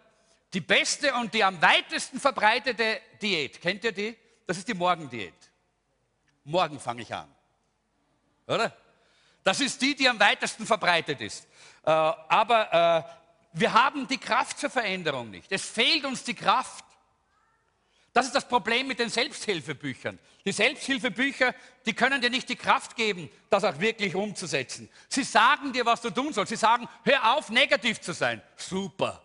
Die 0.55 0.61
beste 0.61 1.15
und 1.15 1.35
die 1.35 1.45
am 1.45 1.61
weitesten 1.61 2.19
verbreitete 2.19 3.01
Diät, 3.21 3.61
kennt 3.61 3.85
ihr 3.85 3.93
die? 3.93 4.17
Das 4.47 4.59
ist 4.59 4.69
die 4.69 4.75
Morgendiät. 4.75 5.35
Morgen 6.45 6.81
fange 6.81 7.03
ich 7.03 7.15
an. 7.15 7.29
Oder? 8.47 8.75
Das 9.45 9.61
ist 9.61 9.81
die, 9.83 9.95
die 9.95 10.09
am 10.09 10.19
weitesten 10.19 10.67
verbreitet 10.67 11.21
ist. 11.21 11.47
Äh, 11.85 11.91
aber 11.91 13.07
äh, 13.07 13.59
wir 13.59 13.73
haben 13.73 14.07
die 14.09 14.19
Kraft 14.19 14.59
zur 14.59 14.71
Veränderung 14.71 15.31
nicht. 15.31 15.51
Es 15.53 15.65
fehlt 15.65 16.05
uns 16.05 16.25
die 16.25 16.35
Kraft. 16.35 16.85
Das 18.13 18.27
ist 18.27 18.35
das 18.35 18.49
Problem 18.49 18.89
mit 18.89 18.99
den 18.99 19.09
Selbsthilfebüchern. 19.09 20.19
Die 20.45 20.53
Selbsthilfebücher, 20.53 21.55
die 21.87 21.93
können 21.93 22.21
dir 22.21 22.31
nicht 22.31 22.49
die 22.49 22.57
Kraft 22.57 22.97
geben, 22.97 23.31
das 23.51 23.63
auch 23.63 23.79
wirklich 23.79 24.15
umzusetzen. 24.15 24.89
Sie 25.09 25.23
sagen 25.23 25.73
dir, 25.73 25.87
was 25.87 26.01
du 26.01 26.11
tun 26.11 26.33
sollst. 26.33 26.51
Sie 26.51 26.57
sagen, 26.57 26.89
hör 27.05 27.37
auf, 27.37 27.51
negativ 27.51 28.01
zu 28.01 28.13
sein. 28.13 28.43
Super. 28.57 29.23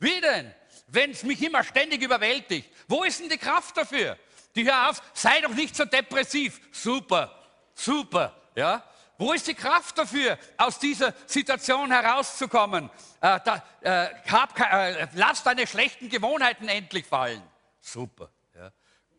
Wie 0.00 0.20
denn? 0.20 0.52
Wenn 0.88 1.12
es 1.12 1.22
mich 1.22 1.40
immer 1.42 1.62
ständig 1.62 2.02
überwältigt. 2.02 2.68
Wo 2.88 3.04
ist 3.04 3.20
denn 3.20 3.28
die 3.28 3.38
Kraft 3.38 3.76
dafür? 3.76 4.18
Die 4.56 4.64
hör 4.64 4.90
auf, 4.90 5.00
sei 5.14 5.40
doch 5.40 5.54
nicht 5.54 5.76
so 5.76 5.84
depressiv. 5.84 6.60
Super, 6.72 7.32
super. 7.74 8.34
Ja? 8.56 8.82
Wo 9.16 9.32
ist 9.32 9.46
die 9.46 9.54
Kraft 9.54 9.96
dafür, 9.96 10.36
aus 10.56 10.80
dieser 10.80 11.14
Situation 11.26 11.92
herauszukommen? 11.92 12.90
Äh, 13.20 13.38
da, 13.44 13.62
äh, 13.80 14.08
hab, 14.28 14.58
äh, 14.58 15.06
lass 15.14 15.44
deine 15.44 15.66
schlechten 15.66 16.08
Gewohnheiten 16.08 16.68
endlich 16.68 17.06
fallen. 17.06 17.42
Super. 17.82 18.30
Ja. 18.54 18.72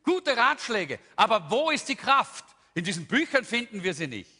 Gute 0.03 0.35
Ratschläge, 0.35 0.99
aber 1.15 1.49
wo 1.51 1.69
ist 1.69 1.87
die 1.87 1.95
Kraft? 1.95 2.45
In 2.73 2.83
diesen 2.83 3.05
Büchern 3.05 3.45
finden 3.45 3.83
wir 3.83 3.93
sie 3.93 4.07
nicht. 4.07 4.31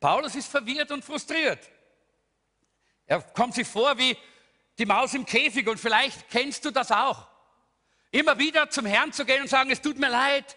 Paulus 0.00 0.34
ist 0.34 0.48
verwirrt 0.48 0.90
und 0.90 1.04
frustriert. 1.04 1.70
Er 3.06 3.20
kommt 3.20 3.54
sich 3.54 3.66
vor 3.66 3.98
wie 3.98 4.16
die 4.78 4.86
Maus 4.86 5.14
im 5.14 5.26
Käfig 5.26 5.66
und 5.68 5.78
vielleicht 5.78 6.30
kennst 6.30 6.64
du 6.64 6.70
das 6.70 6.90
auch. 6.90 7.28
Immer 8.10 8.38
wieder 8.38 8.70
zum 8.70 8.86
Herrn 8.86 9.12
zu 9.12 9.24
gehen 9.24 9.42
und 9.42 9.48
sagen, 9.48 9.70
es 9.70 9.82
tut 9.82 9.98
mir 9.98 10.08
leid. 10.08 10.56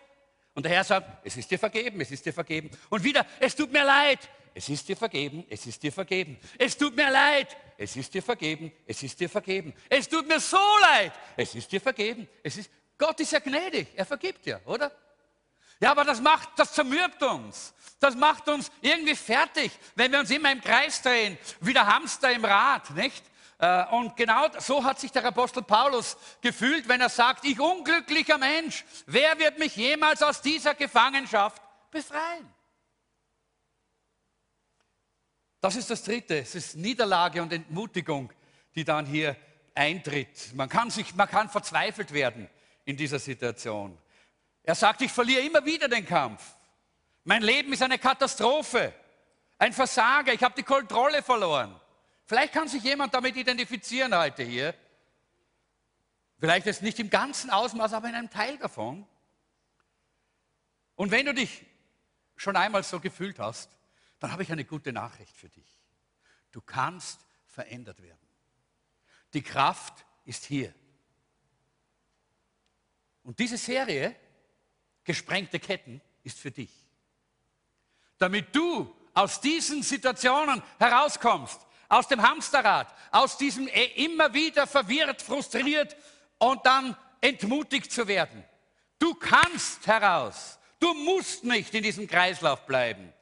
Und 0.53 0.63
der 0.63 0.71
Herr 0.71 0.83
sagt, 0.83 1.25
es 1.25 1.37
ist 1.37 1.51
dir 1.51 1.59
vergeben, 1.59 1.99
es 2.01 2.11
ist 2.11 2.25
dir 2.25 2.33
vergeben. 2.33 2.69
Und 2.89 3.03
wieder, 3.03 3.25
es 3.39 3.55
tut 3.55 3.71
mir 3.71 3.83
leid, 3.83 4.29
es 4.57 4.69
ist 4.69 4.89
dir 4.89 4.97
vergeben, 4.97 5.45
es 5.51 5.67
ist 5.67 5.83
dir 5.83 5.91
vergeben. 5.91 6.35
Es 6.57 6.75
tut 6.75 6.95
mir 6.95 7.11
leid, 7.11 7.55
es 7.77 7.95
ist 7.95 8.11
dir 8.11 8.23
vergeben, 8.23 8.71
es 8.87 9.03
ist 9.03 9.19
dir 9.19 9.29
vergeben. 9.29 9.71
Es 9.87 10.09
tut 10.09 10.27
mir 10.27 10.39
so 10.39 10.57
leid, 10.81 11.13
es 11.35 11.53
ist 11.53 11.71
dir 11.71 11.79
vergeben. 11.79 12.27
Es 12.41 12.57
ist, 12.57 12.71
Gott 12.97 13.19
ist 13.19 13.33
ja 13.33 13.37
gnädig, 13.37 13.89
er 13.95 14.07
vergibt 14.07 14.43
dir, 14.47 14.59
oder? 14.65 14.91
Ja, 15.79 15.91
aber 15.91 16.03
das 16.03 16.19
macht, 16.21 16.49
das 16.57 16.73
zermürbt 16.73 17.21
uns. 17.21 17.71
Das 17.99 18.15
macht 18.15 18.49
uns 18.49 18.71
irgendwie 18.81 19.15
fertig, 19.15 19.71
wenn 19.93 20.11
wir 20.11 20.19
uns 20.21 20.31
immer 20.31 20.51
im 20.51 20.61
Kreis 20.61 21.03
drehen, 21.03 21.37
wie 21.59 21.73
der 21.73 21.85
Hamster 21.85 22.31
im 22.31 22.43
Rad, 22.43 22.89
nicht? 22.95 23.23
Äh, 23.59 23.85
und 23.91 24.17
genau 24.17 24.47
so 24.57 24.83
hat 24.83 24.99
sich 24.99 25.11
der 25.11 25.23
Apostel 25.23 25.61
Paulus 25.61 26.17
gefühlt, 26.41 26.87
wenn 26.87 27.01
er 27.01 27.09
sagt, 27.09 27.45
ich 27.45 27.59
unglücklicher 27.59 28.39
Mensch, 28.39 28.85
wer 29.05 29.37
wird 29.37 29.59
mich 29.59 29.75
jemals 29.75 30.23
aus 30.23 30.41
dieser 30.41 30.73
Gefangenschaft 30.73 31.61
befreien? 31.91 32.56
Das 35.59 35.75
ist 35.75 35.89
das 35.89 36.03
Dritte, 36.03 36.39
es 36.39 36.55
ist 36.55 36.75
Niederlage 36.75 37.41
und 37.41 37.51
Entmutigung, 37.51 38.31
die 38.75 38.83
dann 38.83 39.05
hier 39.05 39.35
eintritt. 39.73 40.53
Man 40.53 40.69
kann, 40.69 40.89
sich, 40.89 41.15
man 41.15 41.27
kann 41.27 41.49
verzweifelt 41.49 42.13
werden 42.13 42.47
in 42.85 42.95
dieser 42.95 43.19
Situation. 43.19 43.97
Er 44.63 44.75
sagt, 44.75 45.01
ich 45.01 45.11
verliere 45.11 45.41
immer 45.41 45.65
wieder 45.65 45.87
den 45.87 46.05
Kampf. 46.05 46.43
Mein 47.23 47.41
Leben 47.41 47.73
ist 47.73 47.81
eine 47.81 47.97
Katastrophe, 47.97 48.93
ein 49.57 49.73
Versager, 49.73 50.33
ich 50.33 50.43
habe 50.43 50.55
die 50.55 50.63
Kontrolle 50.63 51.23
verloren. 51.23 51.79
Vielleicht 52.25 52.53
kann 52.53 52.67
sich 52.67 52.83
jemand 52.83 53.13
damit 53.13 53.35
identifizieren 53.35 54.15
heute 54.15 54.43
hier. 54.43 54.75
Vielleicht 56.39 56.67
jetzt 56.67 56.83
nicht 56.83 56.99
im 56.99 57.09
ganzen 57.09 57.49
Ausmaß, 57.49 57.93
aber 57.93 58.09
in 58.09 58.15
einem 58.15 58.29
Teil 58.29 58.57
davon. 58.57 59.07
Und 60.95 61.11
wenn 61.11 61.25
du 61.25 61.33
dich 61.33 61.65
schon 62.35 62.55
einmal 62.55 62.83
so 62.83 62.99
gefühlt 62.99 63.39
hast, 63.39 63.76
dann 64.19 64.31
habe 64.31 64.43
ich 64.43 64.51
eine 64.51 64.65
gute 64.65 64.91
Nachricht 64.91 65.36
für 65.36 65.50
dich. 65.50 65.79
Du 66.51 66.62
kannst 66.62 67.19
verändert 67.45 68.01
werden. 68.01 68.27
Die 69.33 69.41
Kraft 69.41 70.05
ist 70.25 70.45
hier. 70.45 70.74
Und 73.24 73.39
diese 73.39 73.57
Serie, 73.57 74.15
Gesprengte 75.03 75.59
Ketten, 75.59 76.01
ist 76.24 76.39
für 76.39 76.51
dich. 76.51 76.71
Damit 78.17 78.55
du 78.55 78.93
aus 79.13 79.39
diesen 79.39 79.83
Situationen 79.83 80.62
herauskommst, 80.79 81.62
aus 81.89 82.07
dem 82.07 82.21
Hamsterrad, 82.21 82.93
aus 83.12 83.38
diesem 83.38 83.67
immer 83.67 84.33
wieder 84.33 84.67
verwirrt, 84.67 85.21
frustriert 85.21 85.95
und 86.38 86.65
dann 86.65 86.95
entmutigt 87.21 87.91
zu 87.91 88.07
werden. 88.07 88.43
Du 89.00 89.13
kannst 89.13 89.88
heraus. 89.88 90.59
Du 90.79 90.93
musst 90.93 91.43
nicht 91.43 91.74
in 91.74 91.83
diesem 91.83 92.07
Kreislauf 92.07 92.65
bleiben. 92.65 93.13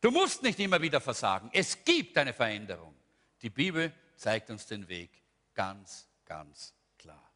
Du 0.00 0.10
musst 0.10 0.42
nicht 0.42 0.58
immer 0.58 0.80
wieder 0.80 1.00
versagen. 1.00 1.50
Es 1.52 1.84
gibt 1.84 2.16
eine 2.16 2.32
Veränderung. 2.32 2.94
Die 3.42 3.50
Bibel 3.50 3.92
zeigt 4.16 4.50
uns 4.50 4.66
den 4.66 4.88
Weg 4.88 5.10
ganz, 5.54 6.08
ganz 6.24 6.74
klar. 6.98 7.30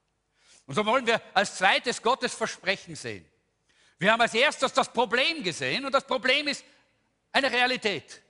Und 0.66 0.75
so 0.75 0.85
wollen 0.87 1.06
wir 1.06 1.21
als 1.35 1.56
zweites 1.56 2.00
Gottes 2.00 2.35
Versprechen 2.35 2.97
sehen. 2.97 3.26
Wir 3.99 4.12
haben 4.12 4.21
als 4.21 4.35
erstes 4.35 4.73
das 4.73 4.92
Problem 4.92 5.42
gesehen 5.42 5.85
und 5.85 5.92
das 5.92 6.06
Problem 6.06 6.49
ist 6.49 6.64
eine 7.33 7.50
Realität. 7.50 8.23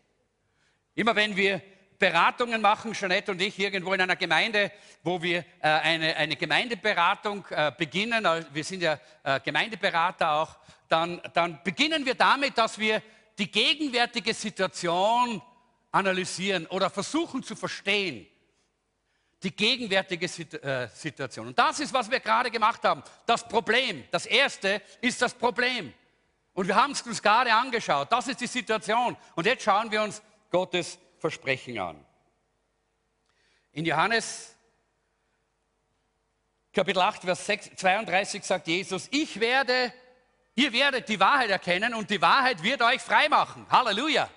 Immer 0.94 1.14
wenn 1.14 1.34
wir 1.36 1.62
Beratungen 1.98 2.60
machen, 2.60 2.92
Jeanette 2.92 3.30
und 3.32 3.40
ich, 3.40 3.58
irgendwo 3.58 3.94
in 3.94 4.00
einer 4.00 4.16
Gemeinde, 4.16 4.72
wo 5.02 5.22
wir 5.22 5.38
äh, 5.38 5.44
eine, 5.68 6.16
eine 6.16 6.36
Gemeindeberatung 6.36 7.46
äh, 7.50 7.72
beginnen, 7.76 8.24
äh, 8.24 8.44
wir 8.52 8.64
sind 8.64 8.82
ja 8.82 8.98
äh, 9.22 9.40
Gemeindeberater 9.40 10.32
auch, 10.32 10.56
dann, 10.88 11.20
dann 11.32 11.62
beginnen 11.62 12.04
wir 12.04 12.14
damit, 12.14 12.58
dass 12.58 12.78
wir 12.78 13.00
die 13.38 13.50
gegenwärtige 13.50 14.34
Situation 14.34 15.42
analysieren 15.90 16.66
oder 16.66 16.90
versuchen 16.90 17.42
zu 17.42 17.56
verstehen. 17.56 18.26
Die 19.42 19.54
gegenwärtige 19.54 20.26
äh, 20.26 20.88
Situation. 20.88 21.48
Und 21.48 21.58
das 21.58 21.80
ist, 21.80 21.92
was 21.92 22.10
wir 22.10 22.20
gerade 22.20 22.50
gemacht 22.50 22.82
haben. 22.84 23.02
Das 23.26 23.46
Problem. 23.46 24.04
Das 24.10 24.26
erste 24.26 24.80
ist 25.00 25.20
das 25.20 25.34
Problem. 25.34 25.92
Und 26.54 26.66
wir 26.66 26.76
haben 26.76 26.92
es 26.92 27.02
uns 27.02 27.20
gerade 27.20 27.52
angeschaut. 27.52 28.10
Das 28.10 28.28
ist 28.28 28.40
die 28.40 28.46
Situation. 28.46 29.16
Und 29.34 29.46
jetzt 29.46 29.64
schauen 29.64 29.90
wir 29.90 30.02
uns 30.02 30.22
Gottes 30.50 30.98
Versprechen 31.18 31.78
an. 31.78 32.04
In 33.72 33.84
Johannes 33.84 34.54
Kapitel 36.74 37.02
8, 37.02 37.22
Vers 37.22 37.44
32 37.44 38.42
sagt 38.42 38.66
Jesus, 38.66 39.08
ich 39.12 39.38
werde, 39.38 39.92
ihr 40.54 40.72
werdet 40.72 41.08
die 41.08 41.18
Wahrheit 41.18 41.50
erkennen 41.50 41.94
und 41.94 42.10
die 42.10 42.20
Wahrheit 42.20 42.62
wird 42.62 42.82
euch 42.82 43.00
frei 43.00 43.28
machen. 43.28 43.66
Halleluja. 43.70 44.28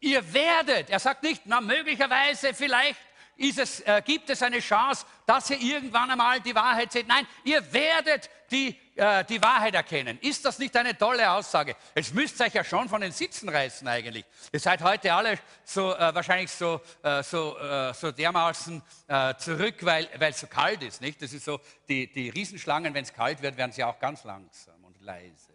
Ihr 0.00 0.32
werdet, 0.32 0.90
er 0.90 0.98
sagt 0.98 1.22
nicht, 1.22 1.42
na 1.46 1.60
möglicherweise, 1.60 2.52
vielleicht 2.54 3.00
es, 3.38 3.80
äh, 3.80 4.02
gibt 4.04 4.30
es 4.30 4.42
eine 4.42 4.60
Chance, 4.60 5.04
dass 5.26 5.50
ihr 5.50 5.60
irgendwann 5.60 6.10
einmal 6.10 6.40
die 6.40 6.54
Wahrheit 6.54 6.92
seht. 6.92 7.06
Nein, 7.06 7.26
ihr 7.44 7.72
werdet 7.72 8.30
die, 8.50 8.76
äh, 8.94 9.24
die 9.24 9.42
Wahrheit 9.42 9.74
erkennen. 9.74 10.18
Ist 10.20 10.44
das 10.44 10.58
nicht 10.58 10.74
eine 10.76 10.96
tolle 10.96 11.30
Aussage? 11.30 11.76
Es 11.94 12.12
müsst 12.12 12.40
euch 12.40 12.54
ja 12.54 12.64
schon 12.64 12.88
von 12.88 13.00
den 13.00 13.12
Sitzen 13.12 13.48
reißen 13.48 13.86
eigentlich. 13.88 14.24
Ihr 14.52 14.60
seid 14.60 14.82
heute 14.82 15.12
alle 15.12 15.38
so 15.64 15.94
äh, 15.94 16.14
wahrscheinlich 16.14 16.50
so, 16.50 16.80
äh, 17.02 17.22
so, 17.22 17.58
äh, 17.58 17.92
so 17.92 18.10
dermaßen 18.10 18.82
äh, 19.08 19.34
zurück, 19.36 19.76
weil 19.80 20.08
es 20.18 20.40
so 20.40 20.46
kalt 20.46 20.82
ist. 20.82 21.00
Nicht? 21.00 21.20
Das 21.20 21.32
ist 21.32 21.44
so, 21.44 21.60
die, 21.88 22.10
die 22.10 22.30
Riesenschlangen, 22.30 22.94
wenn 22.94 23.04
es 23.04 23.12
kalt 23.12 23.42
wird, 23.42 23.56
werden 23.56 23.72
sie 23.72 23.84
auch 23.84 23.98
ganz 23.98 24.24
langsam 24.24 24.82
und 24.84 25.00
leise. 25.02 25.45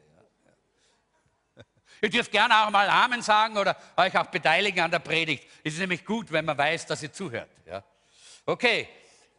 Ihr 2.02 2.10
dürft 2.10 2.32
gerne 2.32 2.66
auch 2.66 2.72
mal 2.72 2.90
Amen 2.90 3.22
sagen 3.22 3.58
oder 3.58 3.78
euch 3.96 4.18
auch 4.18 4.26
beteiligen 4.26 4.80
an 4.80 4.90
der 4.90 5.00
Predigt. 5.00 5.48
Es 5.64 5.74
ist 5.74 5.80
nämlich 5.80 6.04
gut, 6.04 6.32
wenn 6.32 6.46
man 6.46 6.58
weiß, 6.58 6.88
dass 6.88 7.04
ihr 7.04 7.14
zuhört. 7.14 7.50
Ja? 7.68 7.84
Okay, 8.46 8.90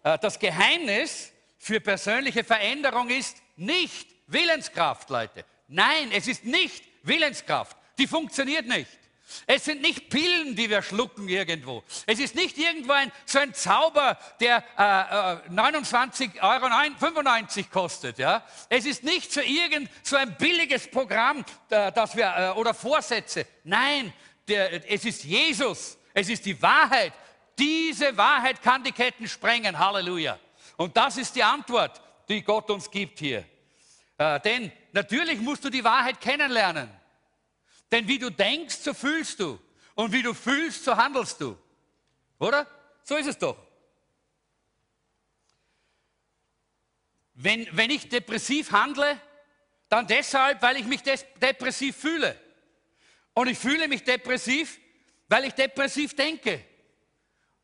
äh, 0.05 0.17
das 0.19 0.39
Geheimnis 0.39 1.33
für 1.59 1.81
persönliche 1.81 2.45
Veränderung 2.45 3.11
ist 3.11 3.43
nicht 3.57 4.09
Willenskraft, 4.29 5.11
Leute. 5.11 5.45
Nein, 5.67 6.11
es 6.13 6.29
ist 6.29 6.45
nicht 6.45 6.85
Willenskraft. 7.03 7.77
Die 7.99 8.07
funktioniert 8.07 8.67
nicht. 8.67 8.99
Es 9.47 9.65
sind 9.65 9.83
nicht 9.83 10.09
Pillen, 10.09 10.57
die 10.57 10.69
wir 10.71 10.83
schlucken 10.83 11.29
irgendwo. 11.29 11.83
Es 12.07 12.19
ist 12.19 12.35
nicht 12.35 12.59
irgendwo 12.59 12.93
ein, 12.93 13.13
so 13.27 13.39
ein 13.39 13.55
Zauber, 13.55 14.19
der 14.41 14.65
äh, 14.79 15.49
äh, 15.49 15.51
29,95 15.51 16.41
Euro 16.43 17.69
kostet. 17.71 18.19
Ja? 18.19 18.45
Es 18.69 18.87
ist 18.87 19.05
nicht 19.05 19.33
so 19.33 19.41
irgend 19.41 19.91
so 20.03 20.17
ein 20.17 20.37
billiges 20.37 20.89
Programm, 20.89 21.45
äh, 21.71 21.93
das 21.93 22.17
wir, 22.17 22.35
äh, 22.37 22.59
oder 22.59 22.75
Vorsätze. 22.75 23.47
Nein, 23.65 24.13
der, 24.49 24.91
es 24.91 25.05
ist 25.05 25.25
Jesus. 25.25 25.99
Es 26.15 26.29
ist 26.29 26.45
die 26.45 26.61
Wahrheit. 26.61 27.13
Diese 27.59 28.17
Wahrheit 28.17 28.63
kann 28.63 28.83
die 28.83 28.93
Ketten 28.93 29.29
sprengen. 29.29 29.79
Halleluja. 29.79 30.39
Und 30.77 30.97
das 30.97 31.17
ist 31.17 31.35
die 31.37 31.43
Antwort, 31.43 32.01
die 32.29 32.43
Gott 32.43 32.71
uns 32.71 32.91
gibt 32.91 33.19
hier. 33.19 33.45
Äh, 34.19 34.41
denn 34.41 34.73
natürlich 34.93 35.41
musst 35.41 35.65
du 35.65 35.71
die 35.71 35.85
Wahrheit 35.85 36.21
kennenlernen. 36.21 36.89
Denn 37.93 38.09
wie 38.09 38.19
du 38.19 38.31
denkst, 38.31 38.77
so 38.77 38.95
fühlst 38.95 39.39
du. 39.39 39.61
Und 39.95 40.13
wie 40.13 40.23
du 40.23 40.33
fühlst, 40.33 40.85
so 40.85 40.97
handelst 40.97 41.41
du. 41.41 41.57
Oder? 42.39 42.67
So 43.05 43.17
ist 43.17 43.27
es 43.27 43.39
doch. 43.39 43.57
Wenn, 47.35 47.69
wenn 47.73 47.91
ich 47.91 48.09
depressiv 48.09 48.73
handle, 48.73 49.21
dann 49.89 50.07
deshalb, 50.07 50.63
weil 50.63 50.79
ich 50.79 50.87
mich 50.87 51.03
depressiv 51.03 51.97
fühle. 51.97 52.37
Und 53.35 53.49
ich 53.49 53.59
fühle 53.59 53.87
mich 53.89 54.03
depressiv, 54.05 54.79
weil 55.29 55.45
ich 55.45 55.53
depressiv 55.53 56.17
denke. 56.17 56.65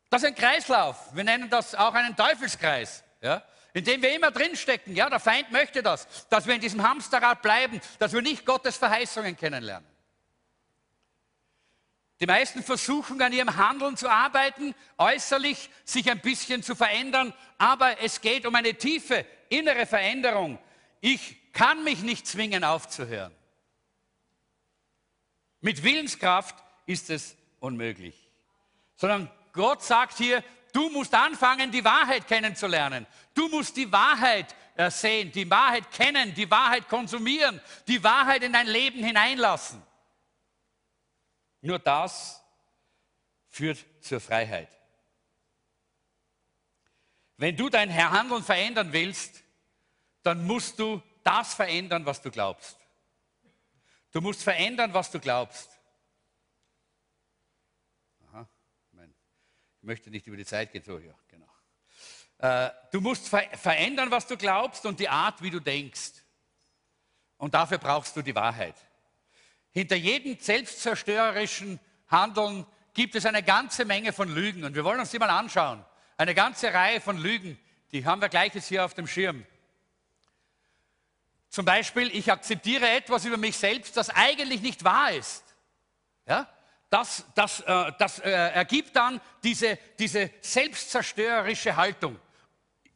Das 0.09 0.21
ist 0.21 0.27
ein 0.27 0.35
Kreislauf. 0.35 1.15
Wir 1.15 1.23
nennen 1.23 1.49
das 1.49 1.73
auch 1.73 1.93
einen 1.93 2.15
Teufelskreis. 2.15 3.03
Ja? 3.21 3.43
in 3.73 3.83
dem 3.83 4.01
wir 4.01 4.13
immer 4.15 4.31
drinstecken. 4.31 4.95
Ja, 4.95 5.09
der 5.09 5.19
Feind 5.19 5.51
möchte 5.51 5.83
das, 5.83 6.07
dass 6.29 6.45
wir 6.47 6.55
in 6.55 6.61
diesem 6.61 6.83
Hamsterrad 6.83 7.41
bleiben, 7.41 7.79
dass 7.99 8.13
wir 8.13 8.21
nicht 8.21 8.45
Gottes 8.45 8.77
Verheißungen 8.77 9.37
kennenlernen. 9.37 9.88
Die 12.19 12.25
meisten 12.25 12.63
versuchen 12.63 13.21
an 13.21 13.31
ihrem 13.31 13.55
Handeln 13.55 13.95
zu 13.95 14.09
arbeiten, 14.09 14.75
äußerlich 14.97 15.69
sich 15.85 16.11
ein 16.11 16.19
bisschen 16.19 16.63
zu 16.63 16.75
verändern, 16.75 17.33
aber 17.57 18.01
es 18.01 18.19
geht 18.19 18.45
um 18.45 18.55
eine 18.55 18.73
tiefe 18.73 19.25
innere 19.47 19.85
Veränderung. 19.85 20.59
Ich 20.99 21.37
kann 21.53 21.83
mich 21.83 22.01
nicht 22.01 22.27
zwingen 22.27 22.63
aufzuhören. 22.63 23.33
Mit 25.61 25.83
Willenskraft 25.83 26.55
ist 26.85 27.09
es 27.09 27.35
unmöglich. 27.59 28.15
Sondern 28.95 29.31
Gott 29.53 29.83
sagt 29.83 30.17
hier, 30.17 30.43
du 30.73 30.89
musst 30.89 31.13
anfangen, 31.13 31.71
die 31.71 31.83
Wahrheit 31.83 32.27
kennenzulernen. 32.27 33.07
Du 33.33 33.47
musst 33.47 33.77
die 33.77 33.91
Wahrheit 33.91 34.55
äh, 34.75 34.91
sehen, 34.91 35.31
die 35.31 35.49
Wahrheit 35.49 35.91
kennen, 35.91 36.33
die 36.33 36.49
Wahrheit 36.49 36.87
konsumieren, 36.87 37.59
die 37.87 38.03
Wahrheit 38.03 38.43
in 38.43 38.53
dein 38.53 38.67
Leben 38.67 39.03
hineinlassen. 39.03 39.81
Nur 41.61 41.79
das 41.79 42.41
führt 43.47 43.85
zur 44.01 44.19
Freiheit. 44.19 44.69
Wenn 47.37 47.55
du 47.55 47.69
dein 47.69 47.93
Handeln 47.93 48.43
verändern 48.43 48.91
willst, 48.91 49.43
dann 50.23 50.45
musst 50.45 50.77
du 50.79 51.01
das 51.23 51.53
verändern, 51.53 52.05
was 52.05 52.21
du 52.21 52.31
glaubst. 52.31 52.77
Du 54.11 54.21
musst 54.21 54.43
verändern, 54.43 54.93
was 54.93 55.11
du 55.11 55.19
glaubst. 55.19 55.69
Aha, 58.27 58.47
ich 58.93 59.83
möchte 59.83 60.09
nicht 60.09 60.27
über 60.27 60.37
die 60.37 60.45
Zeit 60.45 60.71
gehen. 60.71 60.83
So, 60.83 60.97
ja, 60.97 61.13
genau. 61.27 61.47
Äh, 62.39 62.71
du 62.91 63.01
musst 63.01 63.29
verändern, 63.29 64.11
was 64.11 64.27
du 64.27 64.35
glaubst 64.35 64.85
und 64.85 64.99
die 64.99 65.09
Art, 65.09 65.41
wie 65.41 65.49
du 65.49 65.59
denkst. 65.59 66.13
Und 67.37 67.53
dafür 67.53 67.77
brauchst 67.77 68.15
du 68.15 68.21
die 68.21 68.35
Wahrheit. 68.35 68.75
Hinter 69.79 69.95
jedem 69.95 70.37
selbstzerstörerischen 70.37 71.79
Handeln 72.09 72.65
gibt 72.93 73.15
es 73.15 73.25
eine 73.25 73.41
ganze 73.41 73.85
Menge 73.85 74.11
von 74.11 74.27
Lügen. 74.27 74.65
Und 74.65 74.75
wir 74.75 74.83
wollen 74.83 74.99
uns 74.99 75.11
die 75.11 75.19
mal 75.19 75.29
anschauen. 75.29 75.85
Eine 76.17 76.35
ganze 76.35 76.73
Reihe 76.73 76.99
von 76.99 77.17
Lügen, 77.17 77.57
die 77.93 78.03
haben 78.03 78.21
wir 78.21 78.27
gleich 78.27 78.53
jetzt 78.53 78.67
hier 78.67 78.83
auf 78.83 78.93
dem 78.93 79.07
Schirm. 79.07 79.45
Zum 81.47 81.63
Beispiel, 81.63 82.13
ich 82.13 82.29
akzeptiere 82.29 82.89
etwas 82.89 83.23
über 83.23 83.37
mich 83.37 83.55
selbst, 83.55 83.95
das 83.95 84.09
eigentlich 84.09 84.61
nicht 84.61 84.83
wahr 84.83 85.13
ist. 85.13 85.45
Ja? 86.27 86.49
Das, 86.89 87.23
das, 87.33 87.61
äh, 87.61 87.93
das 87.97 88.19
äh, 88.19 88.31
ergibt 88.31 88.97
dann 88.97 89.21
diese, 89.43 89.79
diese 89.97 90.29
selbstzerstörerische 90.41 91.77
Haltung. 91.77 92.19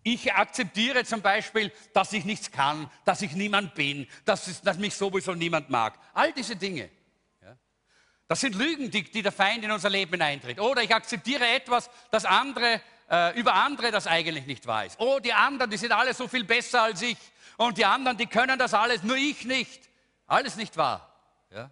Ich 0.04 0.34
akzeptiere 0.34 1.06
zum 1.06 1.22
Beispiel, 1.22 1.72
dass 1.94 2.12
ich 2.12 2.26
nichts 2.26 2.52
kann, 2.52 2.90
dass 3.06 3.22
ich 3.22 3.34
niemand 3.34 3.74
bin, 3.74 4.06
dass, 4.26 4.48
es, 4.48 4.62
dass 4.62 4.78
mich 4.78 4.96
sowieso 4.96 5.34
niemand 5.34 5.70
mag. 5.70 5.98
All 6.14 6.34
diese 6.34 6.58
Dinge. 6.58 6.90
Ja. 7.42 7.56
Das 8.28 8.42
sind 8.42 8.56
Lügen, 8.56 8.92
die, 8.92 9.04
die, 9.04 9.22
der 9.22 9.32
Feind 9.32 9.64
in 9.64 9.72
unser 9.72 9.90
Leben 9.90 10.12
hineintritt. 10.12 10.60
Oder 10.60 10.84
ich 10.84 10.94
akzeptiere 10.94 11.48
etwas, 11.48 11.90
das 12.12 12.26
andere, 12.26 12.82
äh, 13.10 13.40
über 13.40 13.54
andere 13.54 13.92
das 13.92 14.06
eigentlich 14.06 14.46
nicht 14.46 14.68
weiß. 14.68 14.96
Oh, 15.00 15.20
die 15.20 15.32
anderen, 15.32 15.72
die 15.72 15.78
sind 15.78 15.94
alle 15.94 16.14
so 16.14 16.28
viel 16.28 16.44
besser 16.44 16.84
als 16.84 17.02
ich. 17.02 17.18
Und 17.56 17.78
die 17.78 17.86
anderen, 17.86 18.18
die 18.18 18.28
können 18.28 18.60
das 18.60 18.74
alles, 18.74 19.04
nur 19.04 19.16
ich 19.16 19.46
nicht. 19.46 19.90
Alles 20.28 20.58
nicht 20.58 20.76
wahr. 20.76 21.16
Ja. 21.50 21.72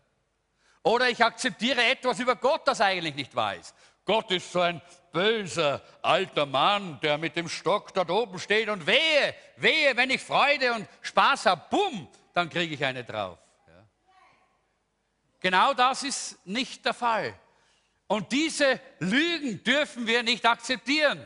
Oder 0.84 1.10
ich 1.10 1.24
akzeptiere 1.24 1.84
etwas 1.84 2.20
über 2.20 2.36
Gott, 2.36 2.68
das 2.68 2.80
eigentlich 2.80 3.16
nicht 3.16 3.34
ist. 3.60 3.76
Gott 4.06 4.32
ist 4.32 4.52
so 4.52 4.62
ein 4.62 4.82
böser 5.12 5.82
alter 6.02 6.46
Mann, 6.46 7.00
der 7.02 7.18
mit 7.18 7.36
dem 7.36 7.50
Stock 7.50 7.94
dort 7.94 8.10
oben 8.10 8.40
steht 8.40 8.70
und 8.70 8.88
wehe, 8.88 9.36
wehe, 9.58 9.96
wenn 9.96 10.10
ich 10.10 10.22
Freude 10.22 10.74
und 10.74 10.88
Spaß 11.02 11.46
habe, 11.46 11.62
bumm, 11.70 12.08
dann 12.34 12.50
kriege 12.50 12.74
ich 12.76 12.84
eine 12.84 13.04
drauf. 13.04 13.38
Ja. 13.68 13.84
Genau 15.40 15.74
das 15.74 16.04
ist 16.04 16.46
nicht 16.46 16.86
der 16.86 16.94
Fall. 16.94 17.34
Und 18.08 18.32
diese 18.32 18.80
Lügen 19.00 19.64
dürfen 19.64 20.08
wir 20.08 20.24
nicht 20.24 20.46
akzeptieren. 20.46 21.26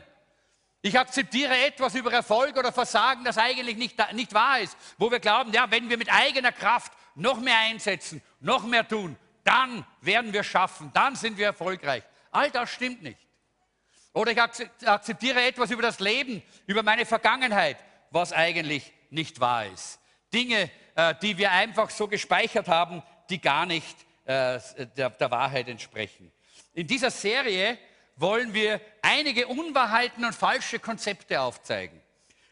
Ich 0.82 0.96
akzeptiere 0.96 1.56
etwas 1.66 1.96
über 1.96 2.12
Erfolg 2.12 2.56
oder 2.56 2.72
Versagen, 2.72 3.24
das 3.24 3.38
eigentlich 3.38 3.76
nicht, 3.76 3.96
nicht 4.12 4.32
wahr 4.32 4.60
ist, 4.60 4.76
wo 4.98 5.10
wir 5.10 5.18
glauben, 5.18 5.52
ja, 5.52 5.68
wenn 5.68 5.88
wir 5.90 5.98
mit 5.98 6.12
eigener 6.12 6.52
Kraft 6.52 6.92
noch 7.16 7.40
mehr 7.40 7.58
einsetzen, 7.58 8.22
noch 8.38 8.64
mehr 8.64 8.86
tun, 8.86 9.16
dann 9.42 9.84
werden 10.00 10.32
wir 10.32 10.44
schaffen, 10.44 10.92
dann 10.94 11.16
sind 11.16 11.38
wir 11.38 11.46
erfolgreich. 11.46 12.04
All 12.36 12.50
das 12.50 12.68
stimmt 12.68 13.02
nicht. 13.02 13.18
Oder 14.12 14.32
ich 14.32 14.38
akzeptiere 14.86 15.42
etwas 15.42 15.70
über 15.70 15.80
das 15.80 16.00
Leben, 16.00 16.42
über 16.66 16.82
meine 16.82 17.06
Vergangenheit, 17.06 17.78
was 18.10 18.34
eigentlich 18.34 18.92
nicht 19.08 19.40
wahr 19.40 19.64
ist. 19.64 19.98
Dinge, 20.34 20.70
äh, 20.96 21.14
die 21.22 21.38
wir 21.38 21.50
einfach 21.50 21.88
so 21.88 22.08
gespeichert 22.08 22.68
haben, 22.68 23.02
die 23.30 23.40
gar 23.40 23.64
nicht 23.64 23.96
äh, 24.26 24.60
der, 24.98 25.30
Wahrheit 25.30 25.68
entsprechen. 25.68 26.30
In 26.74 26.86
dieser 26.86 27.10
Serie 27.10 27.78
wollen 28.16 28.52
wir 28.52 28.82
einige 29.00 29.46
Unwahrheiten 29.46 30.22
und 30.22 30.34
falsche 30.34 30.78
Konzepte 30.78 31.40
aufzeigen, 31.40 31.98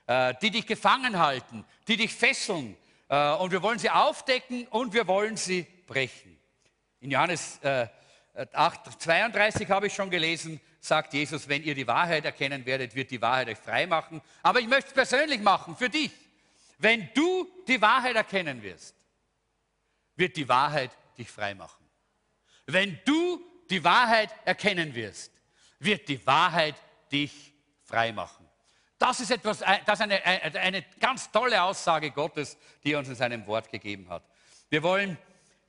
äh, 0.06 0.32
die 0.40 0.50
dich 0.50 0.66
gefangen 0.66 1.18
halten, 1.18 1.62
die 1.88 1.98
dich 1.98 2.14
fesseln. 2.14 2.74
Und 3.06 3.52
wir 3.52 3.62
wollen 3.62 3.78
sie 3.78 3.90
aufdecken 3.90 4.66
und 4.68 4.94
wir 4.94 5.06
wollen 5.06 5.36
sie 5.36 5.66
brechen. 5.86 6.40
In 7.00 7.10
Johannes 7.10 7.60
8, 8.34 9.00
32 9.00 9.70
habe 9.70 9.86
ich 9.86 9.94
schon 9.94 10.10
gelesen, 10.10 10.60
sagt 10.80 11.14
Jesus, 11.14 11.48
wenn 11.48 11.62
ihr 11.62 11.74
die 11.74 11.86
Wahrheit 11.86 12.24
erkennen 12.24 12.66
werdet, 12.66 12.94
wird 12.94 13.10
die 13.10 13.22
Wahrheit 13.22 13.48
euch 13.48 13.58
frei 13.58 13.86
machen. 13.86 14.20
Aber 14.42 14.60
ich 14.60 14.66
möchte 14.66 14.88
es 14.88 14.94
persönlich 14.94 15.40
machen, 15.40 15.76
für 15.76 15.88
dich. 15.88 16.10
Wenn 16.78 17.08
du 17.14 17.48
die 17.68 17.80
Wahrheit 17.80 18.16
erkennen 18.16 18.62
wirst, 18.62 18.94
wird 20.16 20.36
die 20.36 20.48
Wahrheit 20.48 20.90
dich 21.16 21.30
frei 21.30 21.54
machen. 21.54 21.84
Wenn 22.66 22.98
du 23.04 23.40
die 23.70 23.82
Wahrheit 23.84 24.34
erkennen 24.44 24.94
wirst, 24.94 25.32
wird 25.78 26.08
die 26.08 26.24
Wahrheit 26.26 26.74
dich 27.12 27.54
frei 27.84 28.12
machen. 28.12 28.48
Das 28.98 29.20
ist, 29.20 29.30
etwas, 29.30 29.60
äh, 29.62 29.78
das 29.86 30.00
eine, 30.00 30.24
eine 30.24 30.82
ganz 30.98 31.30
tolle 31.30 31.62
Aussage 31.62 32.10
Gottes, 32.10 32.56
die 32.82 32.92
er 32.92 32.98
uns 32.98 33.08
in 33.08 33.14
seinem 33.14 33.46
Wort 33.46 33.70
gegeben 33.70 34.08
hat. 34.08 34.24
Wir 34.70 34.82
wollen 34.82 35.18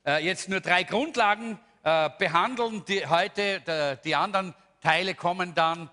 äh, 0.05 0.23
jetzt 0.23 0.47
nur 0.47 0.61
drei 0.61 0.83
Grundlagen 0.83 1.59
äh, 1.85 2.09
behandeln, 2.17 2.83
die 2.83 3.07
heute, 3.07 3.99
die 4.03 4.15
anderen 4.15 4.53
Teile 4.81 5.15
kommen 5.15 5.55
dann 5.55 5.89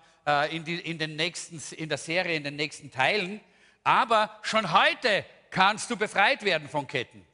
in, 0.51 0.63
die, 0.63 0.79
in, 0.79 0.97
den 0.97 1.15
nächsten, 1.15 1.61
in 1.75 1.89
der 1.89 1.97
Serie, 1.97 2.35
in 2.35 2.43
den 2.43 2.55
nächsten 2.55 2.91
Teilen. 2.91 3.41
Aber 3.83 4.39
schon 4.41 4.71
heute 4.71 5.25
kannst 5.49 5.89
du 5.89 5.97
befreit 5.97 6.43
werden 6.43 6.67
von 6.67 6.87
Ketten. 6.87 7.25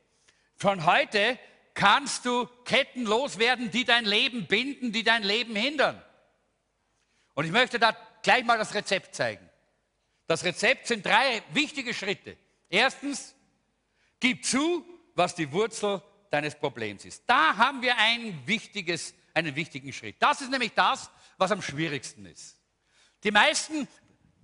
Von 0.55 0.85
heute 0.85 1.39
kannst 1.73 2.25
du 2.25 2.45
Ketten 2.65 3.05
loswerden, 3.05 3.71
die 3.71 3.85
dein 3.85 4.05
Leben 4.05 4.45
binden, 4.45 4.91
die 4.91 5.03
dein 5.03 5.23
Leben 5.23 5.55
hindern. 5.55 6.01
Und 7.35 7.45
ich 7.45 7.51
möchte 7.51 7.79
da 7.79 7.95
gleich 8.21 8.43
mal 8.43 8.57
das 8.57 8.73
Rezept 8.73 9.15
zeigen. 9.15 9.49
Das 10.27 10.43
Rezept 10.43 10.87
sind 10.87 11.05
drei 11.05 11.41
wichtige 11.53 11.93
Schritte. 11.93 12.35
Erstens, 12.69 13.33
gib 14.19 14.45
zu, 14.45 14.85
was 15.15 15.35
die 15.35 15.51
Wurzel 15.51 16.01
deines 16.29 16.55
Problems 16.55 17.05
ist. 17.05 17.23
Da 17.25 17.57
haben 17.57 17.81
wir 17.81 17.97
ein 17.97 18.41
wichtiges, 18.45 19.13
einen 19.33 19.55
wichtigen 19.55 19.91
Schritt. 19.93 20.17
Das 20.19 20.41
ist 20.41 20.51
nämlich 20.51 20.73
das, 20.73 21.09
was 21.37 21.51
am 21.51 21.61
schwierigsten 21.61 22.25
ist. 22.25 22.57
Die 23.23 23.31
meisten 23.31 23.87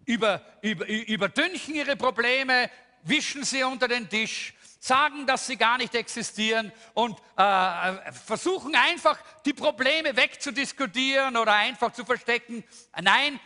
über, 0.05 0.41
über, 0.61 0.87
überdünchen 0.87 1.75
ihre 1.75 1.95
Probleme, 1.95 2.69
wischen 3.03 3.43
sie 3.43 3.63
unter 3.63 3.87
den 3.87 4.09
Tisch, 4.09 4.53
sagen, 4.79 5.25
dass 5.25 5.47
sie 5.47 5.57
gar 5.57 5.77
nicht 5.77 5.95
existieren 5.95 6.71
und 6.93 7.17
äh, 7.37 8.11
versuchen 8.11 8.75
einfach 8.75 9.19
die 9.43 9.53
Probleme 9.53 10.15
wegzudiskutieren 10.15 11.37
oder 11.37 11.53
einfach 11.53 11.91
zu 11.91 12.05
verstecken. 12.05 12.63
Nein, 13.01 13.39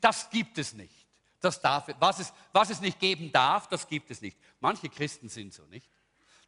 das 0.00 0.30
gibt 0.30 0.58
es 0.58 0.74
nicht. 0.74 1.06
Das 1.40 1.60
darf, 1.60 1.86
was, 1.98 2.18
es, 2.18 2.32
was 2.52 2.70
es 2.70 2.80
nicht 2.80 2.98
geben 2.98 3.30
darf, 3.32 3.68
das 3.68 3.88
gibt 3.88 4.10
es 4.10 4.20
nicht. 4.20 4.36
Manche 4.60 4.88
Christen 4.88 5.28
sind 5.28 5.52
so, 5.54 5.64
nicht? 5.66 5.88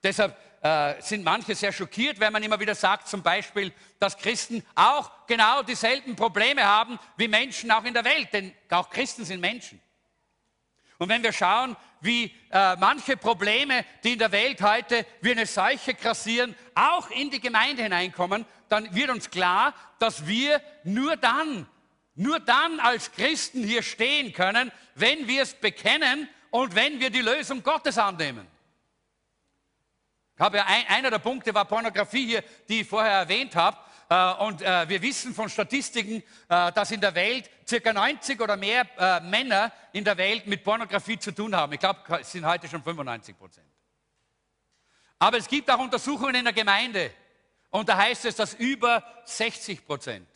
Deshalb 0.03 0.37
äh, 0.63 1.01
sind 1.01 1.25
manche 1.25 1.55
sehr 1.55 1.73
schockiert, 1.73 2.21
wenn 2.21 2.33
man 2.33 2.43
immer 2.43 2.61
wieder 2.61 2.75
sagt, 2.75 3.09
zum 3.09 3.23
Beispiel, 3.23 3.73
dass 3.99 4.17
Christen 4.17 4.65
auch 4.75 5.11
genau 5.27 5.63
dieselben 5.63 6.17
Probleme 6.17 6.65
haben 6.65 6.99
wie 7.17 7.29
Menschen 7.29 7.71
auch 7.71 7.85
in 7.85 7.95
der 7.95 8.05
Welt, 8.05 8.29
denn 8.33 8.55
auch 8.71 8.91
Christen 8.91 9.25
sind 9.25 9.41
Menschen. 9.41 9.81
Und 10.99 11.09
wenn 11.09 11.23
wir 11.23 11.33
schauen, 11.33 11.77
wie 12.03 12.31
äh, 12.51 12.77
manche 12.77 13.17
Probleme, 13.17 13.87
die 14.05 14.13
in 14.13 14.19
der 14.19 14.33
Welt 14.33 14.61
heute 14.61 15.07
wie 15.23 15.33
eine 15.33 15.47
Seuche 15.47 15.95
grassieren, 15.95 16.55
auch 16.75 17.11
in 17.11 17.31
die 17.31 17.41
Gemeinde 17.41 17.83
hineinkommen, 17.83 18.45
dann 18.69 18.95
wird 18.95 19.09
uns 19.09 19.31
klar, 19.31 19.75
dass 19.99 20.27
wir 20.27 20.61
nur 20.85 21.17
dann, 21.17 21.67
nur 22.15 22.39
dann 22.39 22.81
als 22.81 23.13
Christen 23.13 23.65
hier 23.65 23.83
stehen 23.83 24.35
können, 24.35 24.71
wenn 24.95 25.27
wir 25.27 25.43
es 25.43 25.55
bekennen 25.55 26.29
und 26.51 26.75
wenn 26.75 27.01
wir 27.01 27.09
die 27.09 27.23
Lösung 27.23 27.63
Gottes 27.63 27.97
annehmen. 27.97 28.47
Habe 30.41 30.57
ja 30.57 30.65
ein, 30.67 30.87
einer 30.89 31.11
der 31.11 31.19
Punkte 31.19 31.55
war 31.55 31.67
Pornografie 31.67 32.27
hier, 32.27 32.45
die 32.69 32.81
ich 32.81 32.89
vorher 32.89 33.13
erwähnt 33.13 33.55
habe. 33.55 33.77
Äh, 34.09 34.45
und 34.45 34.63
äh, 34.63 34.89
wir 34.89 35.01
wissen 35.03 35.35
von 35.35 35.49
Statistiken, 35.49 36.23
äh, 36.49 36.73
dass 36.73 36.91
in 36.91 37.01
der 37.01 37.15
Welt 37.15 37.49
circa 37.67 37.93
90 37.93 38.41
oder 38.41 38.57
mehr 38.57 39.21
Männer 39.23 39.71
in 39.93 40.03
der 40.03 40.17
Welt 40.17 40.47
mit 40.49 40.65
Pornografie 40.65 41.19
zu 41.19 41.31
tun 41.31 41.55
haben. 41.55 41.73
Ich 41.75 41.79
glaube, 41.79 42.01
es 42.21 42.33
sind 42.33 42.45
heute 42.45 42.67
schon 42.67 42.83
95 42.83 43.39
Prozent. 43.39 43.69
Aber 45.21 45.37
es 45.37 45.47
gibt 45.47 45.71
auch 45.71 45.79
Untersuchungen 45.79 46.35
in 46.35 46.45
der 46.45 46.53
Gemeinde. 46.53 47.13
Und 47.69 47.89
da 47.89 47.97
heißt 47.97 48.25
es, 48.25 48.35
dass 48.35 48.55
über 48.55 49.05
60 49.25 49.87
Prozent 49.87 50.29